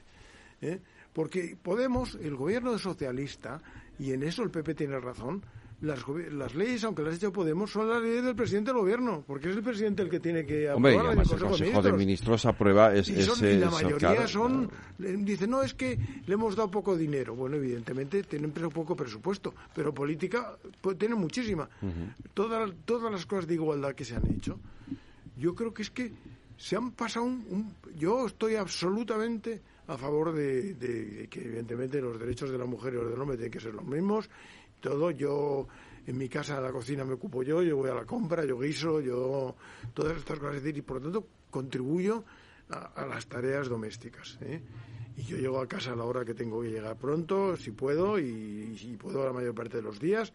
¿eh? 0.60 0.80
Porque 1.18 1.56
Podemos, 1.60 2.14
el 2.22 2.36
gobierno 2.36 2.78
socialista, 2.78 3.60
y 3.98 4.12
en 4.12 4.22
eso 4.22 4.44
el 4.44 4.50
PP 4.50 4.76
tiene 4.76 5.00
razón, 5.00 5.42
las, 5.80 5.98
las 6.30 6.54
leyes, 6.54 6.84
aunque 6.84 7.02
las 7.02 7.14
ha 7.14 7.16
hecho 7.16 7.32
Podemos, 7.32 7.72
son 7.72 7.88
las 7.88 8.00
leyes 8.00 8.22
del 8.24 8.36
presidente 8.36 8.70
del 8.70 8.78
gobierno, 8.82 9.24
porque 9.26 9.50
es 9.50 9.56
el 9.56 9.64
presidente 9.64 10.02
el 10.02 10.10
que 10.10 10.20
tiene 10.20 10.46
que 10.46 10.70
Hombre, 10.70 10.92
y 10.92 10.94
aprobarlas 10.96 11.26
en 11.26 11.34
además 11.34 11.42
el 11.42 11.48
Consejo 11.48 11.82
de 11.82 11.92
Ministros. 11.92 11.98
Ministros 11.98 12.46
aprueba 12.46 12.94
es, 12.94 13.08
Y, 13.08 13.22
son- 13.22 13.34
ese- 13.34 13.54
y 13.54 13.58
la 13.58 13.70
mayoría 13.70 14.28
son, 14.28 14.70
dicen, 14.96 15.50
no, 15.50 15.64
es 15.64 15.74
que 15.74 15.98
le 16.24 16.34
hemos 16.34 16.54
dado 16.54 16.70
poco 16.70 16.96
dinero. 16.96 17.34
Bueno, 17.34 17.56
evidentemente 17.56 18.22
tienen 18.22 18.52
poco 18.52 18.94
presupuesto, 18.94 19.52
pero 19.74 19.92
política 19.92 20.56
pues, 20.80 20.96
tienen 20.98 21.18
muchísima. 21.18 21.68
todas, 22.32 22.70
todas 22.84 23.10
las 23.10 23.26
cosas 23.26 23.48
de 23.48 23.54
igualdad 23.54 23.92
que 23.96 24.04
se 24.04 24.14
han 24.14 24.26
hecho, 24.30 24.60
yo 25.36 25.56
creo 25.56 25.74
que 25.74 25.82
es 25.82 25.90
que 25.90 26.12
se 26.56 26.76
han 26.76 26.92
pasado 26.92 27.26
un... 27.26 27.44
un- 27.50 27.74
yo 27.98 28.26
estoy 28.26 28.54
absolutamente 28.54 29.60
a 29.88 29.96
favor 29.96 30.32
de, 30.32 31.26
que 31.30 31.40
evidentemente 31.40 32.00
los 32.00 32.18
derechos 32.18 32.50
de 32.50 32.58
la 32.58 32.66
mujer 32.66 32.92
y 32.92 32.96
los 32.96 33.10
del 33.10 33.20
hombre 33.20 33.36
tienen 33.36 33.52
que 33.52 33.60
ser 33.60 33.74
los 33.74 33.84
mismos. 33.84 34.28
Todo, 34.80 35.10
yo 35.10 35.66
en 36.06 36.16
mi 36.16 36.28
casa 36.28 36.56
de 36.56 36.62
la 36.62 36.72
cocina 36.72 37.04
me 37.04 37.14
ocupo 37.14 37.42
yo, 37.42 37.62
yo 37.62 37.76
voy 37.76 37.90
a 37.90 37.94
la 37.94 38.04
compra, 38.04 38.44
yo 38.44 38.58
guiso, 38.58 39.00
yo 39.00 39.56
todas 39.94 40.18
estas 40.18 40.38
cosas, 40.38 40.56
es 40.56 40.62
decir, 40.62 40.78
y 40.78 40.82
por 40.82 40.98
lo 40.98 41.02
tanto 41.04 41.26
contribuyo 41.50 42.22
a, 42.68 43.06
las 43.06 43.26
tareas 43.26 43.68
domésticas. 43.68 44.38
¿eh? 44.42 44.60
y 45.16 45.22
yo 45.22 45.36
llego 45.38 45.60
a 45.60 45.66
casa 45.66 45.94
a 45.94 45.96
la 45.96 46.04
hora 46.04 46.24
que 46.24 46.34
tengo 46.34 46.62
que 46.62 46.68
llegar 46.68 46.96
pronto, 46.96 47.56
si 47.56 47.72
puedo, 47.72 48.20
y, 48.20 48.78
y 48.80 48.96
puedo 48.96 49.24
la 49.24 49.32
mayor 49.32 49.54
parte 49.54 49.78
de 49.78 49.82
los 49.82 49.98
días, 49.98 50.32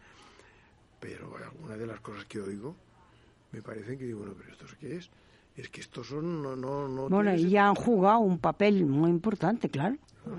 pero 1.00 1.34
algunas 1.36 1.78
de 1.78 1.86
las 1.86 2.00
cosas 2.00 2.24
que 2.26 2.40
oigo 2.40 2.76
me 3.52 3.62
parecen 3.62 3.96
que 3.96 4.04
digo, 4.04 4.18
bueno, 4.18 4.34
pero 4.36 4.52
¿esto 4.52 4.66
qué 4.80 4.96
es? 4.96 5.10
Es 5.56 5.68
que 5.68 5.80
estos 5.80 6.08
son, 6.08 6.42
no, 6.42 6.56
no, 6.56 6.88
no 6.88 7.08
Bueno, 7.08 7.34
y 7.34 7.56
han 7.56 7.74
jugado 7.74 8.18
un 8.18 8.38
papel 8.38 8.86
muy 8.86 9.10
importante, 9.10 9.68
claro. 9.70 9.96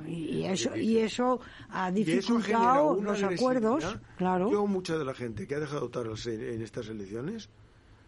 Y 0.08 0.44
eso, 0.44 0.76
y 0.76 0.98
eso 0.98 1.40
ha 1.70 1.90
eso 1.90 1.96
dificultado 1.96 2.94
una 2.94 3.12
los 3.12 3.24
acuerdos, 3.24 3.98
claro. 4.18 4.52
Yo, 4.52 4.66
mucha 4.66 4.98
de 4.98 5.06
la 5.06 5.14
gente 5.14 5.48
que 5.48 5.56
ha 5.56 5.60
dejado 5.60 5.82
votar 5.82 6.08
en 6.08 6.62
estas 6.62 6.90
elecciones 6.90 7.50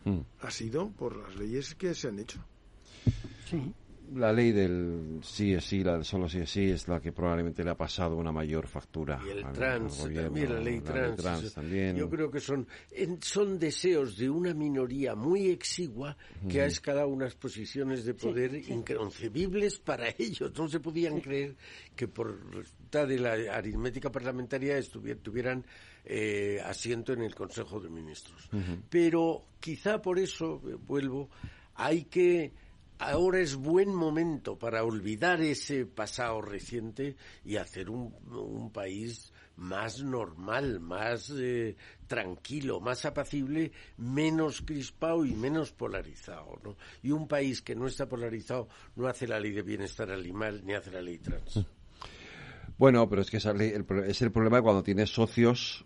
Mm. 0.07 0.21
ha 0.41 0.51
sido 0.51 0.89
por 0.91 1.17
las 1.17 1.35
leyes 1.35 1.75
que 1.75 1.93
se 1.93 2.07
han 2.07 2.19
hecho. 2.19 2.39
Sí. 3.49 3.73
La 4.15 4.31
ley 4.31 4.51
del 4.51 5.19
sí 5.21 5.53
es 5.53 5.65
sí, 5.65 5.83
la 5.83 5.93
del 5.93 6.05
solo 6.05 6.29
sí 6.29 6.39
es 6.39 6.49
sí, 6.49 6.69
es 6.69 6.87
la 6.87 6.99
que 7.01 7.11
probablemente 7.11 7.63
le 7.63 7.71
ha 7.71 7.75
pasado 7.77 8.15
una 8.15 8.31
mayor 8.31 8.67
factura. 8.67 9.19
Y 9.25 9.29
el 9.31 9.43
al- 9.43 9.53
trans, 9.53 9.99
al 9.99 10.07
gobierno, 10.07 10.23
también 10.29 10.53
la 10.53 10.59
ley 10.61 10.79
trans. 10.81 11.43
eso. 11.43 11.53
también. 11.55 11.95
Yo 11.97 12.09
creo 12.09 12.31
que 12.31 12.39
son, 12.39 12.67
son 13.21 13.59
deseos 13.59 14.17
de 14.17 14.29
una 14.29 14.53
minoría 14.53 15.13
muy 15.15 15.49
exigua 15.49 16.15
que 16.49 16.61
ha 16.61 16.65
escalado 16.65 17.09
unas 17.09 17.35
posiciones 17.35 18.05
de 18.05 18.13
poder 18.13 18.55
inconcebibles 18.69 19.79
para 19.79 20.07
ellos. 20.17 20.51
No 20.57 20.67
se 20.67 20.79
podían 20.79 21.19
creer 21.19 21.55
que 21.95 22.07
por 22.07 22.37
de 22.91 23.19
la 23.19 23.33
aritmética 23.55 24.11
parlamentaria 24.11 24.79
tuvieran 25.21 25.65
eh, 26.05 26.59
asiento 26.63 27.13
en 27.13 27.21
el 27.23 27.35
Consejo 27.35 27.79
de 27.79 27.89
Ministros. 27.89 28.49
Pero 28.89 29.45
quizá 29.59 30.01
por 30.01 30.17
eso, 30.17 30.61
eh, 30.67 30.75
vuelvo, 30.87 31.29
hay 31.75 32.05
que 32.05 32.53
ahora 32.99 33.39
es 33.39 33.55
buen 33.55 33.93
momento 33.93 34.57
para 34.57 34.83
olvidar 34.83 35.41
ese 35.41 35.85
pasado 35.85 36.41
reciente 36.41 37.15
y 37.45 37.57
hacer 37.57 37.89
un, 37.89 38.13
un 38.31 38.71
país 38.71 39.31
más 39.57 40.03
normal, 40.03 40.79
más 40.79 41.31
eh, 41.35 41.75
tranquilo, 42.07 42.79
más 42.79 43.05
apacible, 43.05 43.71
menos 43.97 44.61
crispado 44.61 45.25
y 45.25 45.33
menos 45.33 45.71
polarizado. 45.71 46.59
¿no? 46.63 46.75
Y 47.01 47.11
un 47.11 47.27
país 47.27 47.61
que 47.61 47.75
no 47.75 47.87
está 47.87 48.07
polarizado 48.07 48.67
no 48.95 49.07
hace 49.07 49.27
la 49.27 49.39
ley 49.39 49.51
de 49.51 49.63
bienestar 49.63 50.11
animal 50.11 50.61
ni 50.63 50.73
hace 50.73 50.91
la 50.91 51.01
ley 51.01 51.17
trans. 51.17 51.65
Bueno, 52.77 53.09
pero 53.09 53.23
es 53.23 53.31
que 53.31 53.37
esa 53.37 53.53
ley- 53.53 53.71
el 53.71 53.85
es 54.05 54.21
el 54.21 54.31
problema 54.31 54.61
cuando 54.61 54.83
tienes 54.83 55.09
socios. 55.09 55.83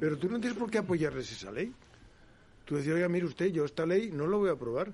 Pero 0.00 0.18
tú 0.18 0.28
no 0.28 0.40
tienes 0.40 0.58
por 0.58 0.68
qué 0.70 0.78
apoyarles 0.78 1.30
esa 1.30 1.52
ley. 1.52 1.72
Tú 2.64 2.74
decías, 2.76 2.96
oiga, 2.96 3.08
mire 3.08 3.26
usted, 3.26 3.46
yo 3.52 3.64
esta 3.64 3.86
ley 3.86 4.10
no 4.12 4.26
la 4.26 4.36
voy 4.36 4.48
a 4.48 4.52
aprobar. 4.54 4.92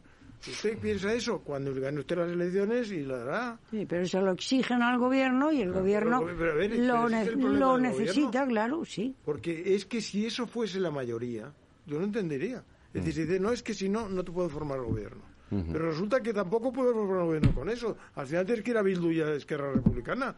¿Usted 0.51 0.78
piensa 0.78 1.12
eso? 1.12 1.40
Cuando 1.40 1.72
gane 1.74 2.01
usted 2.01 2.16
las 2.16 2.30
elecciones 2.30 2.90
y 2.90 3.03
la 3.05 3.22
hará. 3.22 3.61
Sí, 3.70 3.86
pero 3.86 4.05
se 4.07 4.20
lo 4.20 4.32
exigen 4.32 4.82
al 4.82 4.99
gobierno 4.99 5.53
y 5.53 5.62
el 5.62 5.72
gobierno 5.72 6.20
pero- 6.24 6.36
pero 6.38 6.53
a 6.53 6.55
ver, 6.57 6.78
lo, 6.78 7.09
ne- 7.09 7.24
lo 7.36 7.78
necesita, 7.78 8.20
gobierno. 8.40 8.49
claro, 8.49 8.84
sí. 8.84 9.14
Porque 9.24 9.74
es 9.74 9.86
que 9.86 10.01
si 10.01 10.26
eso 10.26 10.47
fuese 10.47 10.80
la 10.80 10.90
mayoría, 10.90 11.53
yo 11.86 11.99
no 11.99 12.05
entendería. 12.05 12.64
Es 12.93 13.05
decir, 13.05 13.26
dice, 13.26 13.40
no, 13.40 13.53
es 13.53 13.62
que 13.62 13.72
si 13.72 13.88
no, 13.88 14.09
no 14.09 14.22
te 14.24 14.32
puedo 14.32 14.49
formar 14.51 14.80
gobierno. 14.80 15.22
Pero 15.51 15.90
resulta 15.90 16.20
que 16.22 16.32
tampoco 16.32 16.72
puedo 16.72 16.95
formar 16.95 17.24
gobierno 17.26 17.55
con 17.55 17.68
eso. 17.68 17.97
Al 18.14 18.26
final 18.26 18.47
tienes 18.47 18.64
que 18.64 18.70
ir 18.70 18.78
a 18.78 18.82
Bildu 18.82 19.11
y 19.11 19.20
a 19.20 19.34
Esquerra 19.34 19.70
Republicana. 19.72 20.34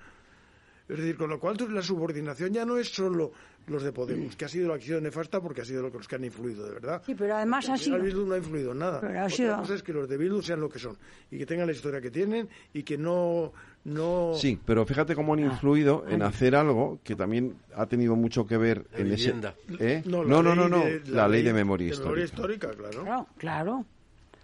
Es 0.88 0.98
decir, 0.98 1.16
con 1.16 1.30
lo 1.30 1.40
cual 1.40 1.56
la 1.70 1.82
subordinación 1.82 2.52
ya 2.52 2.64
no 2.66 2.76
es 2.76 2.88
solo 2.88 3.32
los 3.66 3.82
de 3.82 3.92
Podemos, 3.92 4.36
que 4.36 4.44
ha 4.44 4.48
sido 4.48 4.68
la 4.68 4.74
acción 4.74 5.02
nefasta 5.02 5.40
porque 5.40 5.62
ha 5.62 5.64
sido 5.64 5.88
los 5.88 6.06
que 6.06 6.16
han 6.16 6.24
influido, 6.24 6.66
de 6.66 6.74
verdad. 6.74 7.02
Sí, 7.06 7.14
pero 7.14 7.34
además 7.36 7.66
ha 7.70 7.78
sido... 7.78 7.98
Bildu 7.98 8.26
no 8.26 8.34
ha 8.34 8.36
influido 8.38 8.72
en 8.72 8.78
nada. 8.80 9.00
Pero 9.00 9.18
ha 9.18 9.24
Otra 9.24 9.30
sido- 9.36 9.56
cosa 9.56 9.74
es 9.76 9.82
que 9.82 9.92
los 9.94 10.06
de 10.06 10.18
Bildu 10.18 10.42
sean 10.42 10.60
lo 10.60 10.68
que 10.68 10.78
son 10.78 10.98
y 11.30 11.38
que 11.38 11.46
tengan 11.46 11.66
la 11.66 11.72
historia 11.72 12.02
que 12.02 12.10
tienen 12.10 12.46
y 12.74 12.82
que 12.82 12.98
no... 12.98 13.52
no... 13.84 14.32
Sí, 14.34 14.60
pero 14.66 14.84
fíjate 14.84 15.14
cómo 15.14 15.32
han 15.32 15.40
influido 15.40 16.04
en 16.06 16.20
hacer 16.20 16.54
algo 16.54 17.00
que 17.02 17.16
también 17.16 17.56
ha 17.74 17.86
tenido 17.86 18.14
mucho 18.16 18.46
que 18.46 18.58
ver 18.58 18.84
La 18.92 18.98
en 18.98 19.08
vivienda. 19.10 19.54
ese. 19.70 19.94
¿Eh? 19.94 20.02
la 20.04 20.18
No, 20.24 20.42
no, 20.42 20.54
no, 20.54 20.68
no. 20.68 20.80
de- 20.84 21.00
La 21.08 21.26
ley 21.26 21.42
de 21.42 21.54
memoria 21.54 21.90
memoria 21.98 22.24
histórica. 22.24 22.66
histórica, 22.68 22.90
claro. 22.92 23.26
Claro, 23.38 23.86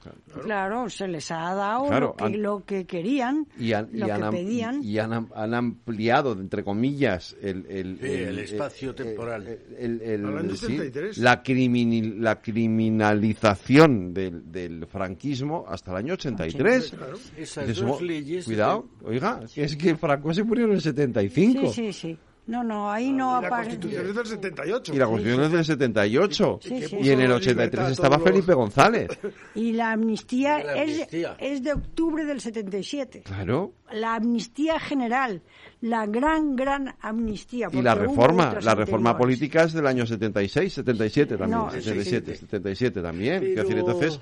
claro. 0.00 0.18
Claro, 0.42 0.90
se 0.90 1.06
les 1.08 1.30
ha 1.30 1.54
dado 1.54 1.86
Claro, 1.86 2.06
lo, 2.08 2.16
que, 2.16 2.24
han- 2.24 2.42
lo 2.42 2.64
que 2.64 2.84
querían, 2.86 3.46
y 3.58 3.72
han, 3.72 3.88
lo 3.92 4.06
y 4.06 4.10
han 4.10 4.20
que 4.20 4.26
am- 4.26 4.34
pedían. 4.34 4.82
y 4.82 4.98
han, 4.98 5.28
han 5.34 5.54
ampliado, 5.54 6.32
entre 6.32 6.64
comillas, 6.64 7.36
el, 7.42 7.66
el, 7.68 7.98
Sí, 8.00 8.06
el 8.06 8.38
espacio 8.38 8.94
temporal. 8.94 9.46
el- 9.78 10.00
el- 10.02 10.24
Al 10.26 10.38
año 10.38 10.50
sí, 10.56 10.66
73. 10.66 11.18
la, 11.18 11.42
crimini- 11.42 12.16
la 12.18 12.40
criminalización 12.40 14.12
del, 14.14 14.50
del 14.50 14.86
franquismo 14.86 15.64
hasta 15.68 15.90
el 15.92 15.96
año 15.98 16.14
83. 16.14 16.90
Claro. 16.90 17.18
Esas 17.36 17.80
dos 17.80 17.98
"Oh, 18.00 18.02
leyes... 18.04 18.44
Cuidado, 18.44 18.86
oiga, 19.04 19.40
que 19.54 19.64
es 19.64 19.76
que 19.76 19.96
Franco 19.96 20.32
se 20.32 20.42
murió 20.44 20.66
en 20.66 20.72
el 20.72 20.80
75. 20.80 21.72
Sí, 21.72 21.92
sí, 21.92 21.92
sí. 21.92 22.18
No, 22.46 22.64
no, 22.64 22.90
ahí 22.90 23.12
no 23.12 23.38
Y 23.38 23.42
la 23.42 23.46
aparece. 23.48 23.70
Constitución 23.78 24.08
es 24.08 24.14
del 24.16 24.26
78. 24.26 24.94
Y 24.94 24.98
la 24.98 25.06
Constitución 25.06 25.44
es 25.44 25.52
del 25.52 25.64
78. 25.64 26.58
Sí, 26.62 26.82
sí. 26.82 26.96
Y 27.00 27.10
en 27.10 27.20
el 27.20 27.26
Puso 27.28 27.36
83 27.36 27.56
libertad 27.56 27.86
a 27.86 27.90
estaba 27.92 28.16
los- 28.16 28.24
Felipe 28.26 28.54
González. 28.54 29.08
Y 29.54 29.72
la 29.72 29.92
amnistía, 29.92 30.58
La 30.64 30.74
es- 30.82 30.90
amnistía. 30.92 31.36
Es, 31.38 31.62
de 31.62 31.72
octubre 31.74 32.24
del 32.24 32.40
77. 32.40 33.22
Claro. 33.24 33.72
La 33.92 34.14
amnistía 34.16 34.80
general, 34.80 35.42
la 35.80 36.06
gran, 36.06 36.56
gran 36.56 36.94
amnistía. 37.00 37.68
Y 37.72 37.82
la 37.82 37.94
reforma, 37.94 38.56
la 38.60 38.74
reforma 38.74 39.16
política 39.16 39.62
es 39.64 39.72
del 39.72 39.86
año 39.86 40.04
76, 40.06 40.72
77 40.72 41.36
también, 41.36 41.58
No, 41.58 41.70
77, 41.70 42.34
77 42.36 43.00
también. 43.02 43.40
Pero- 43.40 43.52
Quiero 43.54 43.62
decir, 43.62 43.78
entonces, 43.78 44.20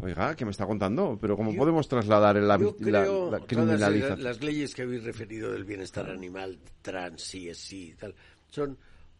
oiga, 0.00 0.34
¿qué 0.36 0.44
me 0.44 0.50
está 0.50 0.66
contando? 0.66 1.18
Pero 1.20 1.36
¿cómo 1.36 1.52
Yo- 1.52 1.58
podemos 1.58 1.88
trasladar 1.88 2.36
la, 2.36 2.58
Yo 2.58 2.76
creo 2.76 3.30
la 3.30 3.40
criminalización? 3.40 4.22
las 4.22 4.42
leyes 4.42 4.74
que 4.74 4.82
habéis 4.82 5.04
referido 5.04 5.52
del 5.52 5.64
bienestar 5.64 6.08
animal, 6.10 6.58
trans, 6.82 7.22
sí, 7.22 7.48
es 7.48 7.58
sí, 7.58 7.94
tal, 7.98 8.14
son 8.50 8.76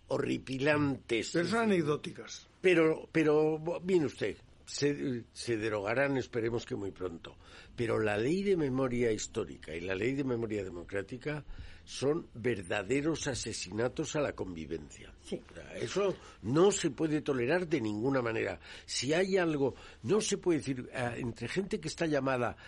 horripilantes. 0.09 1.31
Pero 1.33 1.49
son 1.49 1.61
anecdóticas. 1.61 2.47
Pero, 2.61 3.09
pero, 3.13 3.61
mire 3.85 4.07
usted, 4.07 4.37
se, 4.67 5.25
se 5.33 5.57
derogarán, 5.57 6.17
esperemos 6.17 6.67
que 6.67 6.75
muy 6.75 6.91
pronto. 6.91 7.37
Pero 7.77 7.99
la 8.01 8.17
ley 8.17 8.43
de 8.43 8.57
memoria 8.57 9.13
histórica 9.13 9.75
y 9.75 9.81
la 9.81 9.95
ley 9.95 10.15
de 10.15 10.25
memoria 10.25 10.65
democrática 10.65 11.45
son 11.89 12.29
verdaderos 12.35 13.27
asesinatos 13.29 14.15
a 14.15 14.21
la 14.21 14.35
convivencia. 14.35 15.11
Sí. 15.25 15.41
Eso 15.81 16.15
no 16.43 16.71
se 16.71 16.91
puede 16.91 17.23
tolerar 17.23 17.67
de 17.67 17.81
ninguna 17.81 18.21
manera. 18.21 18.61
Si 18.85 19.15
hay 19.15 19.39
algo, 19.39 19.75
no 20.03 20.21
se 20.21 20.37
puede 20.37 20.59
decir 20.59 20.87
eh, 20.93 21.15
entre 21.17 21.49
gente 21.49 21.81
que 21.81 21.89
está 21.89 22.05
llamada, 22.05 22.59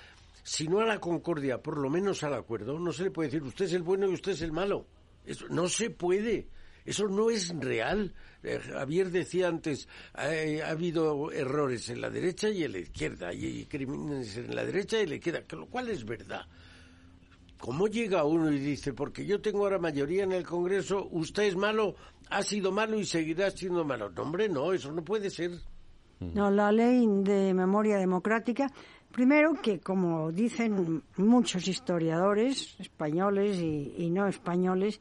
si 0.42 0.66
no 0.68 0.80
a 0.80 0.86
la 0.86 0.98
concordia, 0.98 1.58
por 1.58 1.76
lo 1.76 1.90
menos 1.90 2.22
al 2.24 2.32
acuerdo, 2.32 2.78
no 2.78 2.94
se 2.94 3.02
le 3.04 3.10
puede 3.10 3.28
decir 3.28 3.42
usted 3.42 3.66
es 3.66 3.74
el 3.74 3.82
bueno 3.82 4.08
y 4.08 4.14
usted 4.14 4.32
es 4.32 4.40
el 4.40 4.52
malo. 4.52 4.86
Eso 5.26 5.46
no 5.50 5.68
se 5.68 5.90
puede. 5.90 6.48
Eso 6.86 7.06
no 7.06 7.28
es 7.28 7.50
real. 7.54 8.14
Eh, 8.42 8.58
Javier 8.58 9.10
decía 9.10 9.48
antes, 9.48 9.86
eh, 10.18 10.62
ha 10.64 10.70
habido 10.70 11.30
errores 11.30 11.90
en 11.90 12.00
la 12.00 12.08
derecha 12.08 12.48
y 12.48 12.64
en 12.64 12.72
la 12.72 12.78
izquierda, 12.78 13.34
y, 13.34 13.44
y 13.44 13.66
crímenes 13.66 14.38
en 14.38 14.56
la 14.56 14.64
derecha 14.64 14.98
y 14.98 15.02
en 15.02 15.10
la 15.10 15.16
izquierda, 15.16 15.42
que 15.42 15.56
lo 15.56 15.66
cual 15.66 15.90
es 15.90 16.06
verdad. 16.06 16.46
¿Cómo 17.61 17.88
llega 17.88 18.24
uno 18.24 18.50
y 18.50 18.58
dice, 18.58 18.94
porque 18.94 19.26
yo 19.26 19.40
tengo 19.40 19.64
ahora 19.64 19.78
mayoría 19.78 20.24
en 20.24 20.32
el 20.32 20.44
Congreso, 20.44 21.08
usted 21.11 21.42
es 21.42 21.56
malo, 21.56 21.94
ha 22.30 22.42
sido 22.42 22.72
malo 22.72 22.98
y 22.98 23.04
seguirá 23.04 23.50
siendo 23.50 23.84
malo? 23.84 24.11
No, 24.11 24.22
hombre, 24.22 24.48
no, 24.48 24.72
eso 24.72 24.90
no 24.90 25.04
puede 25.04 25.28
ser. 25.28 25.52
No, 26.20 26.50
la 26.50 26.72
ley 26.72 27.06
de 27.06 27.52
memoria 27.52 27.98
democrática, 27.98 28.70
primero 29.12 29.54
que 29.61 29.80
como 29.80 30.32
dicen 30.32 31.02
muchos 31.16 31.68
historiadores 31.68 32.76
españoles 32.78 33.58
y, 33.58 33.94
y 33.98 34.11
no 34.11 34.26
españoles, 34.26 34.98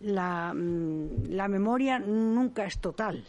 la, 0.00 0.52
mm, 0.54 1.30
la 1.30 1.48
memoria 1.48 1.98
nunca 1.98 2.66
es 2.66 2.78
total, 2.78 3.24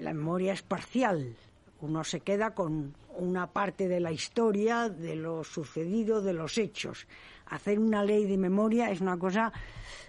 la 0.00 0.12
memoria 0.12 0.52
es 0.52 0.62
parcial. 0.62 1.34
Uno 1.80 2.02
se 2.04 2.20
queda 2.20 2.54
con 2.54 2.94
una 3.16 3.46
parte 3.46 3.88
de 3.88 4.00
la 4.00 4.10
historia, 4.10 4.88
de 4.88 5.16
lo 5.16 5.44
sucedido, 5.44 6.22
de 6.22 6.32
los 6.32 6.56
hechos. 6.58 7.06
Hacer 7.46 7.78
una 7.78 8.02
ley 8.04 8.26
de 8.26 8.36
memoria 8.36 8.90
es 8.90 9.00
una 9.00 9.18
cosa 9.18 9.52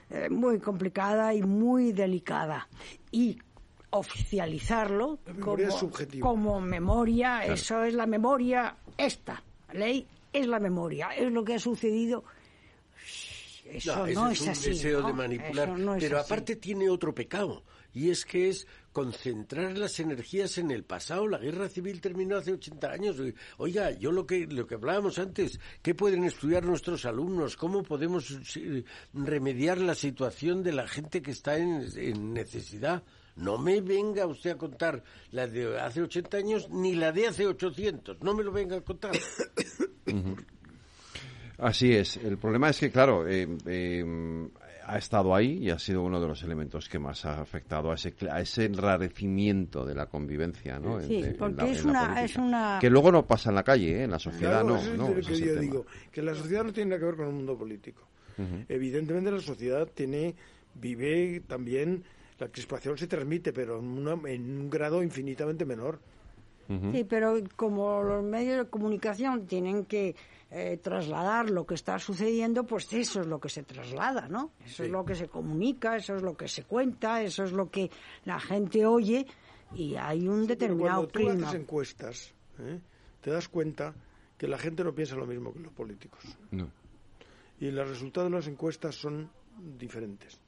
eh, 0.10 0.30
muy 0.30 0.60
complicada 0.60 1.34
y 1.34 1.42
muy 1.42 1.92
delicada. 1.92 2.68
Y 3.12 3.38
oficializarlo 3.92 5.20
La 5.26 5.34
memoria 5.34 5.68
como, 5.68 5.76
es 5.76 5.80
subjetiva. 5.80 6.28
como 6.28 6.62
memoria, 6.62 7.46
eso 7.46 7.84
es 7.84 7.94
la 7.94 8.06
memoria, 8.06 8.76
esta 8.98 9.42
ley 9.74 10.06
es 10.34 10.48
la 10.48 10.60
memoria, 10.60 11.10
es 11.16 11.32
lo 11.32 11.44
que 11.44 11.56
ha 11.56 11.60
sucedido. 11.60 12.24
Eso 13.66 13.96
no, 13.96 14.28
ese 14.28 14.32
es, 14.32 14.42
un 14.42 14.50
así. 14.50 14.70
deseo 14.70 15.02
¿no? 15.02 15.08
de 15.08 15.14
manipular. 15.14 15.70
Eso 15.70 15.78
no 15.78 15.96
pero 16.00 16.20
así. 16.20 16.26
aparte 16.26 16.56
tiene 16.56 16.90
otro 16.90 17.16
pecado, 17.16 17.64
y 17.94 18.12
es 18.12 18.24
que 18.26 18.50
es 18.50 18.68
concentrar 18.92 19.78
las 19.78 20.00
energías 20.00 20.58
en 20.58 20.72
el 20.72 20.84
pasado. 20.84 21.28
La 21.28 21.40
guerra 21.40 21.68
civil 21.68 22.00
terminó 22.00 22.38
hace 22.38 22.54
80 22.54 22.92
años. 22.92 23.18
Oiga, 23.58 23.92
yo 23.92 24.12
lo 24.12 24.26
que, 24.26 24.46
lo 24.46 24.68
que 24.68 24.76
hablábamos 24.76 25.18
antes, 25.18 25.60
¿qué 25.82 25.96
pueden 25.96 26.24
estudiar 26.24 26.64
nuestros 26.64 27.06
alumnos? 27.06 27.58
¿Cómo 27.58 27.84
podemos 27.84 28.32
eh, 28.56 28.84
remediar 29.14 29.80
la 29.80 29.96
situación 29.96 30.62
de 30.64 30.74
la 30.74 30.88
gente 30.88 31.22
que 31.22 31.32
está 31.32 31.58
en, 31.58 31.86
en 31.96 32.34
necesidad? 32.34 33.04
No 33.36 33.58
me 33.58 33.82
venga 33.82 34.26
usted 34.28 34.52
a 34.52 34.58
contar 34.58 35.04
la 35.32 35.48
de 35.48 35.78
hace 35.80 36.02
80 36.02 36.38
años 36.38 36.70
ni 36.70 36.96
la 36.96 37.12
de 37.12 37.28
hace 37.28 37.46
800. 37.46 38.22
No 38.22 38.34
me 38.34 38.44
lo 38.44 38.52
venga 38.52 38.78
a 38.78 38.82
contar. 38.82 39.12
Así 41.58 41.94
es. 41.94 42.18
El 42.18 42.38
problema 42.38 42.70
es 42.70 42.80
que, 42.80 42.92
claro, 42.92 43.28
eh, 43.28 43.48
eh, 43.66 44.46
ha 44.88 44.98
estado 44.98 45.34
ahí 45.34 45.58
y 45.64 45.70
ha 45.70 45.80
sido 45.80 46.04
uno 46.04 46.20
de 46.20 46.28
los 46.28 46.44
elementos 46.44 46.88
que 46.90 47.00
más 47.00 47.26
ha 47.26 47.42
afectado 47.42 47.92
a 47.92 47.96
ese, 47.96 48.14
a 48.30 48.42
ese 48.42 48.66
enrarecimiento 48.66 49.86
de 49.86 49.96
la 49.96 50.06
convivencia, 50.08 50.80
¿no? 50.80 51.00
Sí, 51.02 51.16
En- 51.18 51.26
en 51.26 51.36
porque 51.38 51.56
la- 51.64 51.72
es, 51.72 51.80
en 51.84 51.90
una, 51.90 52.24
es 52.24 52.36
una... 52.36 52.78
Que 52.80 52.90
luego 52.90 53.12
no 53.12 53.26
pasa 53.26 53.50
en 53.50 53.56
la 53.56 53.64
calle, 53.64 54.00
¿eh? 54.00 54.04
en 54.04 54.12
la 54.12 54.20
sociedad 54.20 54.62
Claro, 54.62 54.68
no. 54.68 54.78
es 54.78 54.98
no, 54.98 55.16
que 55.16 55.22
yo 55.22 55.46
tema. 55.48 55.62
digo, 55.62 55.86
que 56.12 56.22
la 56.22 56.36
sociedad 56.36 56.64
no 56.64 56.74
tiene 56.74 56.90
nada 56.92 57.00
que 57.00 57.06
ver 57.06 57.16
con 57.16 57.28
el 57.28 57.34
mundo 57.34 57.58
político. 57.58 58.04
Evidentemente 58.68 59.32
la 59.32 59.40
sociedad 59.40 59.88
tiene 59.94 60.36
vive 60.74 61.42
también 61.48 62.04
la 62.38 62.50
crispación 62.50 62.98
se 62.98 63.08
transmite, 63.08 63.54
pero 63.54 63.80
en, 63.80 63.86
una- 63.86 64.30
en 64.30 64.60
un 64.60 64.70
grado 64.70 65.02
infinitamente 65.02 65.64
menor. 65.66 66.00
Sí, 66.92 67.06
pero 67.08 67.36
como 67.56 68.02
los 68.04 68.24
medios 68.24 68.58
de 68.66 68.70
comunicación 68.70 69.46
tienen 69.46 69.86
que 69.86 70.16
eh, 70.52 70.78
trasladar 70.78 71.50
lo 71.50 71.66
que 71.66 71.76
está 71.76 72.00
sucediendo, 72.00 72.64
pues 72.66 72.92
eso 72.94 73.22
es 73.22 73.28
lo 73.28 73.40
que 73.40 73.50
se 73.50 73.64
traslada, 73.64 74.28
¿no? 74.28 74.52
Eso 74.64 74.84
es 74.84 74.90
lo 74.90 75.04
que 75.04 75.16
se 75.16 75.28
comunica, 75.28 75.98
eso 75.98 76.16
es 76.16 76.22
lo 76.22 76.38
que 76.38 76.48
se 76.48 76.64
cuenta, 76.64 77.22
eso 77.22 77.44
es 77.44 77.52
lo 77.52 77.70
que 77.70 77.90
la 78.26 78.40
gente 78.40 78.86
oye 78.86 79.26
y 79.74 79.96
hay 79.96 80.28
un 80.28 80.42
Pero 80.42 80.48
determinado 80.48 81.10
cuando 81.10 81.40
tú 81.40 81.46
haces 81.46 81.60
encuestas, 81.60 82.34
¿eh? 82.60 82.80
te 83.22 83.32
das 83.32 83.48
cuenta 83.50 83.94
que 84.38 84.48
la 84.48 84.58
gente 84.58 84.84
no 84.84 84.94
piensa 84.94 85.16
lo 85.16 85.26
mismo 85.26 85.54
que 85.54 85.60
los 85.60 85.74
políticos. 85.74 86.24
No. 86.52 86.70
y 87.60 87.72
los 87.72 87.90
resultados 87.90 88.30
de 88.30 88.38
las 88.38 88.48
encuestas 88.48 88.96
son 88.96 89.30
diferentes. 89.78 90.40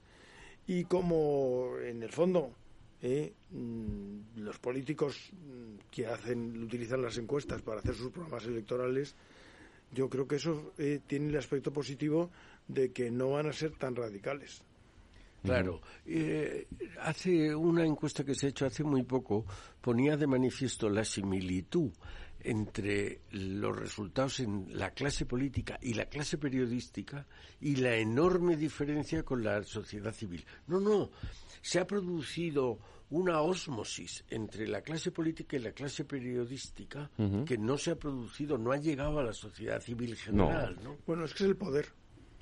Y 0.68 0.84
como 0.84 1.78
en 1.82 2.04
el 2.04 2.12
fondo 2.12 2.52
eh, 3.02 3.34
mm, 3.52 4.40
los 4.40 4.60
políticos 4.60 5.32
mm, 5.32 5.90
que 5.90 6.08
hacen 6.08 6.62
utilizan 6.64 7.02
las 7.02 7.18
encuestas 7.18 7.62
para 7.62 7.80
hacer 7.80 7.96
sus 7.96 8.12
programas 8.12 8.46
electorales, 8.46 9.16
yo 9.92 10.10
creo 10.10 10.28
que 10.28 10.36
eso 10.36 10.74
eh, 10.78 11.00
tiene 11.06 11.30
el 11.30 11.38
aspecto 11.38 11.72
positivo 11.72 12.30
de 12.68 12.92
que 12.92 13.10
no 13.12 13.32
van 13.32 13.48
a 13.48 13.54
ser 13.54 13.72
tan 13.72 13.96
radicales. 13.96 14.62
Claro. 15.44 15.82
Eh, 16.06 16.68
hace 17.02 17.56
una 17.56 17.86
encuesta 17.86 18.24
que 18.24 18.36
se 18.36 18.48
ha 18.48 18.50
hecho 18.50 18.66
hace 18.66 18.84
muy 18.84 19.04
poco 19.04 19.46
ponía 19.80 20.18
de 20.18 20.28
manifiesto 20.28 20.90
la 20.90 21.06
similitud 21.06 21.92
entre 22.42 23.22
los 23.32 23.78
resultados 23.78 24.40
en 24.40 24.68
la 24.78 24.92
clase 24.92 25.26
política 25.26 25.78
y 25.82 25.94
la 25.94 26.06
clase 26.06 26.38
periodística 26.38 27.26
y 27.60 27.78
la 27.78 27.96
enorme 27.96 28.56
diferencia 28.56 29.24
con 29.24 29.44
la 29.44 29.64
sociedad 29.64 30.14
civil. 30.14 30.46
No, 30.68 30.80
no, 30.80 31.10
se 31.62 31.80
ha 31.80 31.88
producido 31.88 32.80
una 33.10 33.42
ósmosis 33.42 34.24
entre 34.30 34.68
la 34.68 34.82
clase 34.82 35.12
política 35.12 35.56
y 35.56 35.60
la 35.60 35.72
clase 35.72 36.04
periodística 36.06 37.10
que 37.46 37.58
no 37.58 37.78
se 37.78 37.92
ha 37.92 37.96
producido, 37.96 38.58
no 38.58 38.72
ha 38.72 38.78
llegado 38.78 39.20
a 39.20 39.24
la 39.24 39.34
sociedad 39.34 39.82
civil 39.82 40.16
general, 40.16 40.78
¿no? 40.84 40.98
Bueno, 41.06 41.26
es 41.26 41.34
que 41.34 41.44
es 41.44 41.50
el 41.50 41.56
poder. 41.56 41.88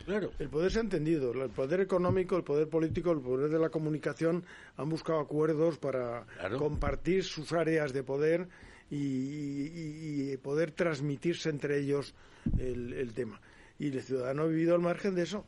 Claro. 0.03 0.31
El 0.39 0.49
poder 0.49 0.71
se 0.71 0.79
ha 0.79 0.81
entendido. 0.81 1.31
El 1.31 1.49
poder 1.51 1.79
económico, 1.79 2.35
el 2.35 2.43
poder 2.43 2.67
político, 2.67 3.11
el 3.11 3.21
poder 3.21 3.49
de 3.49 3.57
la 3.59 3.69
comunicación 3.69 4.43
han 4.75 4.89
buscado 4.89 5.19
acuerdos 5.19 5.77
para 5.77 6.25
Claro. 6.37 6.57
compartir 6.59 7.23
sus 7.23 7.53
áreas 7.53 7.93
de 7.93 8.03
poder 8.03 8.47
y, 8.89 8.95
y- 8.97 10.31
y 10.33 10.37
poder 10.37 10.71
transmitirse 10.71 11.49
entre 11.49 11.79
ellos 11.79 12.13
el, 12.57 12.93
el 12.93 13.13
tema. 13.13 13.39
Y 13.79 13.87
el 13.87 14.01
ciudadano 14.01 14.43
ha 14.43 14.47
vivido 14.47 14.75
al 14.75 14.81
margen 14.81 15.15
de 15.15 15.23
eso. 15.23 15.45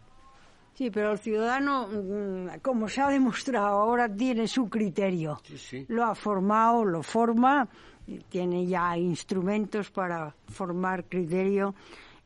Sí, 0.73 0.91
pero 0.91 1.11
el 1.11 1.17
ciudadano, 1.19 1.87
mm, 1.87 2.59
como 2.61 2.87
se 2.87 3.01
ha 3.01 3.09
demostrado 3.09 3.67
ahora, 3.79 4.13
tiene 4.13 4.47
su 4.47 4.69
criterio. 4.69 5.39
Sí, 5.43 5.57
sí. 5.57 5.85
Lo 5.87 6.03
ha 6.05 6.13
formado, 6.13 6.85
lo 6.85 7.01
forma, 7.01 7.67
y 8.05 8.19
tiene 8.19 8.65
ya 8.67 8.95
instrumentos 8.97 9.89
para 9.91 10.35
formar 10.49 11.05
criterio 11.05 11.73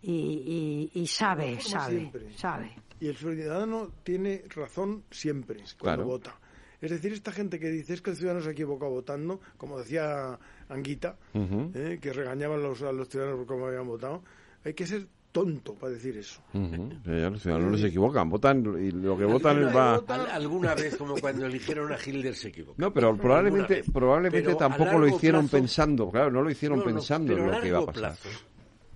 y, 0.01 0.89
y- 0.93 0.99
y 1.01 1.07
sabe, 1.07 1.59
sabe, 1.61 1.97
siempre. 1.99 2.33
sabe. 2.37 2.71
Y 2.99 3.07
el 3.07 3.15
ciudadano 3.15 3.89
tiene 4.03 4.43
razón 4.53 5.03
siempre 5.09 5.57
cuando 5.79 6.03
Claro. 6.03 6.05
vota. 6.05 6.39
Es 6.81 6.91
decir, 6.91 7.13
esta 7.13 7.31
gente 7.31 7.59
que 7.59 7.69
dice 7.69 7.93
es 7.93 8.01
que 8.01 8.09
el 8.11 8.15
ciudadano 8.17 8.41
se 8.43 8.49
ha 8.49 8.53
equivocado 8.53 8.91
votando, 8.91 9.39
como 9.57 9.77
decía 9.79 10.37
Anguita, 10.71 11.17
Ujú. 11.33 11.71
eh, 11.75 11.99
que 12.01 12.13
regañaban 12.13 12.61
los, 12.61 12.81
a 12.81 12.91
los 12.91 13.07
ciudadanos 13.09 13.39
por 13.39 13.47
cómo 13.47 13.67
habían 13.67 13.87
votado, 13.87 14.23
hay 14.63 14.73
que 14.73 14.85
ser 14.87 15.05
tonto 15.31 15.75
para 15.75 15.93
decir 15.93 16.17
eso. 16.17 16.41
Ujú. 16.53 16.89
Ya 17.05 17.29
los 17.29 17.41
ciudadanos 17.41 17.71
no 17.71 17.77
se 17.77 17.87
equivocan, 17.87 18.29
votan 18.29 18.59
y 18.81 18.91
lo 18.91 19.17
que 19.17 19.23
votan 19.25 19.57
Alguna- 19.57 19.73
va... 19.73 19.95
al- 20.07 20.29
alguna 20.31 20.75
vez, 20.75 20.97
como 20.97 21.15
cuando 21.15 21.45
eligieron 21.45 21.91
a 21.91 21.95
Hitler, 21.95 22.35
se 22.35 22.49
equivocó. 22.49 22.75
No, 22.77 22.91
pero 22.93 23.15
probablemente, 23.15 23.83
probablemente 23.93 24.43
Pero 24.45 24.57
tampoco 24.57 24.97
lo 24.99 25.07
hicieron 25.07 25.45
plazo- 25.47 25.51
pensando, 25.57 26.09
claro, 26.09 26.31
no 26.31 26.41
lo 26.41 26.49
hicieron 26.51 26.79
No, 26.79 26.85
no, 26.85 26.91
pensando 26.91 27.37
en 27.37 27.49
lo 27.51 27.61
que 27.61 27.67
iba 27.69 27.79
a 27.79 27.85
pasar. 27.85 28.01
plazo. 28.01 28.29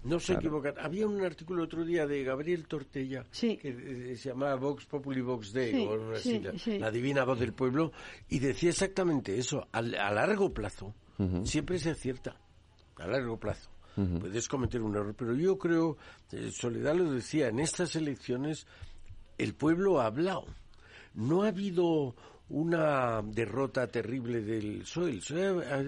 No 0.04 0.20
se 0.20 0.34
equivocan. 0.34 0.76
Había 0.78 1.08
un 1.08 1.20
artículo 1.24 1.64
otro 1.64 1.84
día 1.84 2.06
de 2.06 2.24
Gabriel 2.24 2.68
Tortella 2.68 3.26
Sí. 3.32 3.58
que 3.58 3.70
eh, 4.12 4.16
se 4.16 4.30
llamaba 4.30 4.54
Vox 4.56 4.86
Populi 4.86 5.22
Vox 5.22 5.52
Dei, 5.52 5.72
Sí, 5.72 5.88
o 5.90 6.12
así, 6.12 6.30
sí, 6.34 6.40
la, 6.42 6.60
sí. 6.60 6.78
la 6.80 6.92
divina 6.92 7.24
voz 7.24 7.40
del 7.40 7.54
pueblo, 7.54 7.92
y 8.30 8.38
decía 8.38 8.70
exactamente 8.70 9.36
eso. 9.36 9.68
Al- 9.72 9.96
a 9.96 10.12
largo 10.12 10.54
plazo 10.54 10.94
siempre 11.44 11.80
se 11.80 11.92
acierta. 11.92 12.36
A 12.98 13.08
largo 13.08 13.38
plazo. 13.40 13.70
Puedes 14.20 14.48
cometer 14.50 14.82
un 14.82 14.96
error, 14.96 15.16
pero 15.18 15.34
yo 15.36 15.58
creo, 15.58 15.98
eh, 16.32 16.52
Soledad 16.52 16.96
lo 16.96 17.12
decía, 17.14 17.48
en 17.48 17.60
estas 17.60 17.96
elecciones 17.96 18.68
el 19.38 19.54
pueblo 19.56 20.02
ha 20.02 20.08
hablado. 20.08 20.46
No 21.14 21.44
ha 21.44 21.48
habido 21.48 22.14
una 22.50 23.22
derrota 23.24 23.88
terrible 23.88 24.42
del 24.42 24.80
PSOE. 24.82 25.12
El 25.12 25.20
PSOE 25.20 25.66
ha, 25.66 25.80
ha 25.80 25.84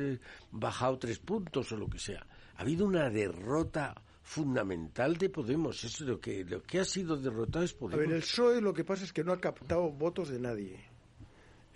bajado 0.51 0.97
tres 0.99 1.19
puntos 1.19 1.69
o 1.73 1.77
lo 1.77 1.87
que 1.87 1.99
sea. 1.99 2.25
Ha 2.55 2.61
habido 2.61 2.85
una 2.85 3.09
derrota 3.09 3.93
fundamental 4.23 5.17
de 5.17 5.29
Podemos. 5.29 5.83
Eso 5.83 6.03
es 6.03 6.09
lo 6.09 6.19
que, 6.19 6.43
lo 6.45 6.61
que 6.63 6.79
ha 6.79 6.85
sido 6.85 7.17
derrotado 7.17 7.65
es 7.65 7.73
A 7.73 7.77
Podemos. 7.77 8.05
ver, 8.07 8.15
el 8.15 8.21
PSOE 8.21 8.61
lo 8.61 8.73
que 8.73 8.83
pasa 8.85 9.03
es 9.03 9.11
que 9.11 9.23
no 9.23 9.33
ha 9.33 9.39
captado 9.39 9.89
votos 9.91 10.29
de 10.29 10.39
nadie. 10.39 10.79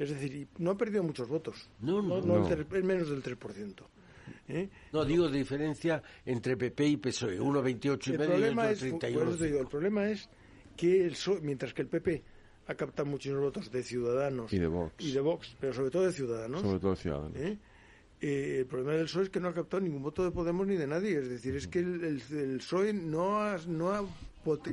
Es 0.01 0.09
decir, 0.09 0.33
y 0.35 0.47
no 0.57 0.71
ha 0.71 0.77
perdido 0.77 1.03
muchos 1.03 1.27
votos. 1.27 1.69
No, 1.79 2.01
no, 2.01 2.17
el 2.17 2.27
no. 2.27 2.47
tres- 2.47 2.65
es 2.73 2.83
menos 2.83 3.09
del 3.09 3.21
3%. 3.21 3.83
¿eh? 4.47 4.69
No, 4.93 5.05
digo 5.05 5.29
diferencia 5.29 6.01
entre 6.25 6.57
PP 6.57 6.85
y 6.87 6.97
PSOE. 6.97 7.39
Uno 7.39 7.61
28 7.61 8.09
y 8.09 8.13
El 8.13 8.19
medio 8.19 8.31
y 8.31 8.35
problema, 8.37 8.61
otro 8.63 8.73
es, 8.73 8.79
31. 8.79 9.19
por 9.19 9.27
eso 9.29 9.37
te 9.37 9.45
digo, 9.47 9.59
el 9.61 9.67
problema 9.67 10.09
es 10.09 10.29
que 10.75 11.03
el 11.05 11.11
PSOE, 11.11 11.41
mientras 11.41 11.73
que 11.73 11.83
el 11.83 11.87
PP 11.87 12.23
ha 12.67 12.75
captado 12.75 13.07
muchos 13.09 13.37
votos 13.39 13.71
de 13.71 13.83
Ciudadanos 13.83 14.51
Y 14.53 14.57
de 14.59 14.67
Vox. 14.67 14.93
y 14.99 15.11
de 15.11 15.19
Vox, 15.19 15.55
pero 15.59 15.73
sobre 15.73 15.91
todo 15.91 16.03
de 16.05 16.13
Ciudadanos, 16.13 16.61
Sobre 16.61 16.79
todo 16.79 16.95
ciudadanos. 16.95 17.35
¿eh? 17.37 17.57
Eh, 18.21 18.57
el 18.59 18.65
problema 18.65 18.93
del 18.93 19.05
PSOE 19.05 19.23
es 19.23 19.29
que 19.29 19.39
no 19.39 19.49
ha 19.49 19.53
captado 19.53 19.81
ningún 19.81 20.01
voto 20.03 20.23
de 20.23 20.31
Podemos 20.31 20.65
ni 20.67 20.77
de 20.77 20.87
nadie. 20.87 21.17
Es 21.19 21.29
decir, 21.29 21.55
es 21.55 21.67
que 21.67 21.79
el, 21.79 22.03
el- 22.03 22.37
el 22.39 22.57
PSOE 22.57 22.93
no 22.93 23.39
ha, 23.41 23.57
no, 23.67 23.91
ha, 23.91 24.03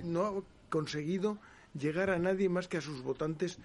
no 0.05 0.25
ha 0.27 0.43
conseguido 0.71 1.39
llegar 1.79 2.11
a 2.11 2.19
nadie 2.19 2.49
más 2.49 2.69
que 2.69 2.79
a 2.79 2.81
sus 2.81 3.03
votantes. 3.03 3.59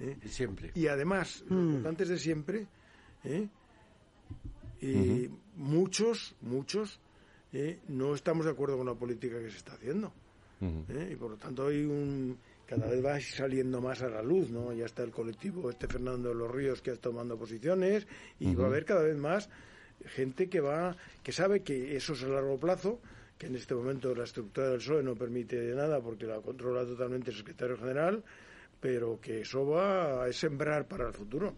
¿Eh? 0.00 0.16
Siempre. 0.26 0.70
Y 0.74 0.86
además, 0.88 1.44
los 1.48 1.58
Mm. 1.58 1.76
votantes 1.78 2.08
de 2.08 2.18
siempre, 2.18 2.66
¿eh? 3.24 3.48
Eh, 4.82 5.28
muchos, 5.56 6.34
muchos, 6.40 7.00
¿eh? 7.52 7.78
no 7.88 8.14
estamos 8.14 8.46
de 8.46 8.52
acuerdo 8.52 8.78
con 8.78 8.86
la 8.86 8.94
política 8.94 9.38
que 9.38 9.50
se 9.50 9.58
está 9.58 9.74
haciendo. 9.74 10.12
¿eh? 10.62 11.10
Y 11.12 11.16
por 11.16 11.30
lo 11.32 11.36
tanto 11.36 11.66
hay 11.68 11.84
un 11.84 12.38
cada 12.66 12.86
vez 12.86 13.04
va 13.04 13.18
saliendo 13.20 13.80
más 13.80 14.00
a 14.02 14.08
la 14.08 14.22
luz, 14.22 14.48
¿no? 14.50 14.72
Ya 14.72 14.84
está 14.86 15.02
el 15.02 15.10
colectivo 15.10 15.68
este 15.70 15.88
Fernando 15.88 16.28
de 16.28 16.36
los 16.36 16.48
Ríos 16.50 16.80
que 16.82 16.90
está 16.92 17.08
tomando 17.10 17.36
posiciones 17.36 18.06
y 18.38 18.54
va 18.54 18.64
a 18.64 18.66
haber 18.68 18.84
cada 18.84 19.02
vez 19.02 19.16
más 19.16 19.48
gente 20.14 20.48
que 20.48 20.60
va 20.60 20.94
que 21.24 21.32
sabe 21.32 21.62
que 21.62 21.96
eso 21.96 22.12
es 22.12 22.22
a 22.22 22.28
largo 22.28 22.58
plazo, 22.60 23.00
que 23.38 23.46
en 23.48 23.56
este 23.56 23.74
momento 23.74 24.14
la 24.14 24.22
estructura 24.24 24.68
del 24.68 24.78
PSOE 24.78 25.02
no 25.02 25.16
permite 25.16 25.56
nada 25.74 26.00
porque 26.00 26.26
la 26.26 26.40
controla 26.40 26.84
totalmente 26.84 27.30
el 27.32 27.36
secretario 27.38 27.76
general, 27.76 28.22
pero 28.80 29.20
que 29.20 29.42
eso 29.42 29.66
va 29.66 30.24
a 30.24 30.32
sembrar 30.32 30.86
para 30.88 31.06
el 31.08 31.12
futuro. 31.12 31.54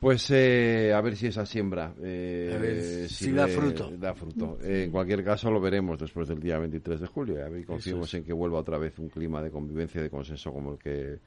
Pues 0.00 0.30
eh, 0.30 0.92
a 0.94 1.00
ver 1.02 1.14
si 1.14 1.26
esa 1.26 1.44
siembra 1.44 1.92
eh, 2.02 2.54
A 2.54 2.58
ver 2.58 3.08
si 3.08 3.32
da 3.32 3.46
fruto. 3.46 3.90
da 3.98 4.14
fruto. 4.14 4.58
Eh, 4.62 4.84
en 4.84 4.90
cualquier 4.90 5.22
caso 5.22 5.50
lo 5.50 5.60
veremos 5.60 5.98
después 5.98 6.26
del 6.26 6.40
día 6.40 6.58
23 6.58 7.00
de 7.00 7.06
julio. 7.06 7.44
A 7.44 7.48
ver, 7.50 7.66
confiemos 7.66 8.08
es. 8.08 8.14
en 8.14 8.24
que 8.24 8.32
vuelva 8.32 8.58
otra 8.58 8.78
vez 8.78 8.98
un 8.98 9.10
clima 9.10 9.42
de 9.42 9.50
convivencia 9.50 10.00
y 10.00 10.04
de 10.04 10.10
consenso 10.10 10.52
como 10.52 10.72
el 10.72 10.78
que 10.78 11.18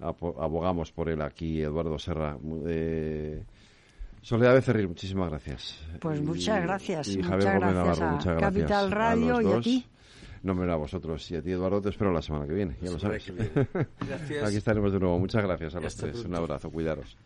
abogamos 0.00 0.90
por 0.92 1.08
él 1.08 1.22
aquí, 1.22 1.62
Eduardo 1.62 1.98
Serra. 1.98 2.36
Eh, 2.66 3.42
Soledad 4.22 4.54
Becerril, 4.54 4.88
muchísimas 4.88 5.30
gracias. 5.30 5.78
Pues 6.00 6.20
muchas 6.20 6.60
gracias, 6.62 7.08
Y 7.08 7.18
muchas 7.18 7.30
Javier 7.30 7.60
Gómez 7.60 7.74
gracias 7.74 7.98
Navarro, 8.00 8.06
a 8.06 8.10
muchas 8.16 8.36
gracias 8.36 8.50
Capital 8.52 8.90
Radio 8.90 9.40
y 9.40 9.52
a 9.52 9.60
ti. 9.60 9.86
No, 10.46 10.52
hombre, 10.52 10.70
a 10.70 10.76
vosotros 10.76 11.28
y 11.32 11.34
a 11.34 11.42
ti, 11.42 11.50
Eduardo, 11.50 11.82
te 11.82 11.88
espero 11.88 12.12
la 12.12 12.22
semana 12.22 12.46
que 12.46 12.52
viene, 12.52 12.76
ya 12.80 12.92
lo 12.92 13.00
sabes. 13.00 13.28
Aquí 14.44 14.56
estaremos 14.56 14.92
de 14.92 15.00
nuevo. 15.00 15.18
Muchas 15.18 15.42
gracias 15.42 15.74
a 15.74 15.80
los 15.80 15.92
Hasta 15.92 16.06
tres. 16.06 16.24
Un 16.24 16.36
abrazo, 16.36 16.70
cuidaros. 16.70 17.16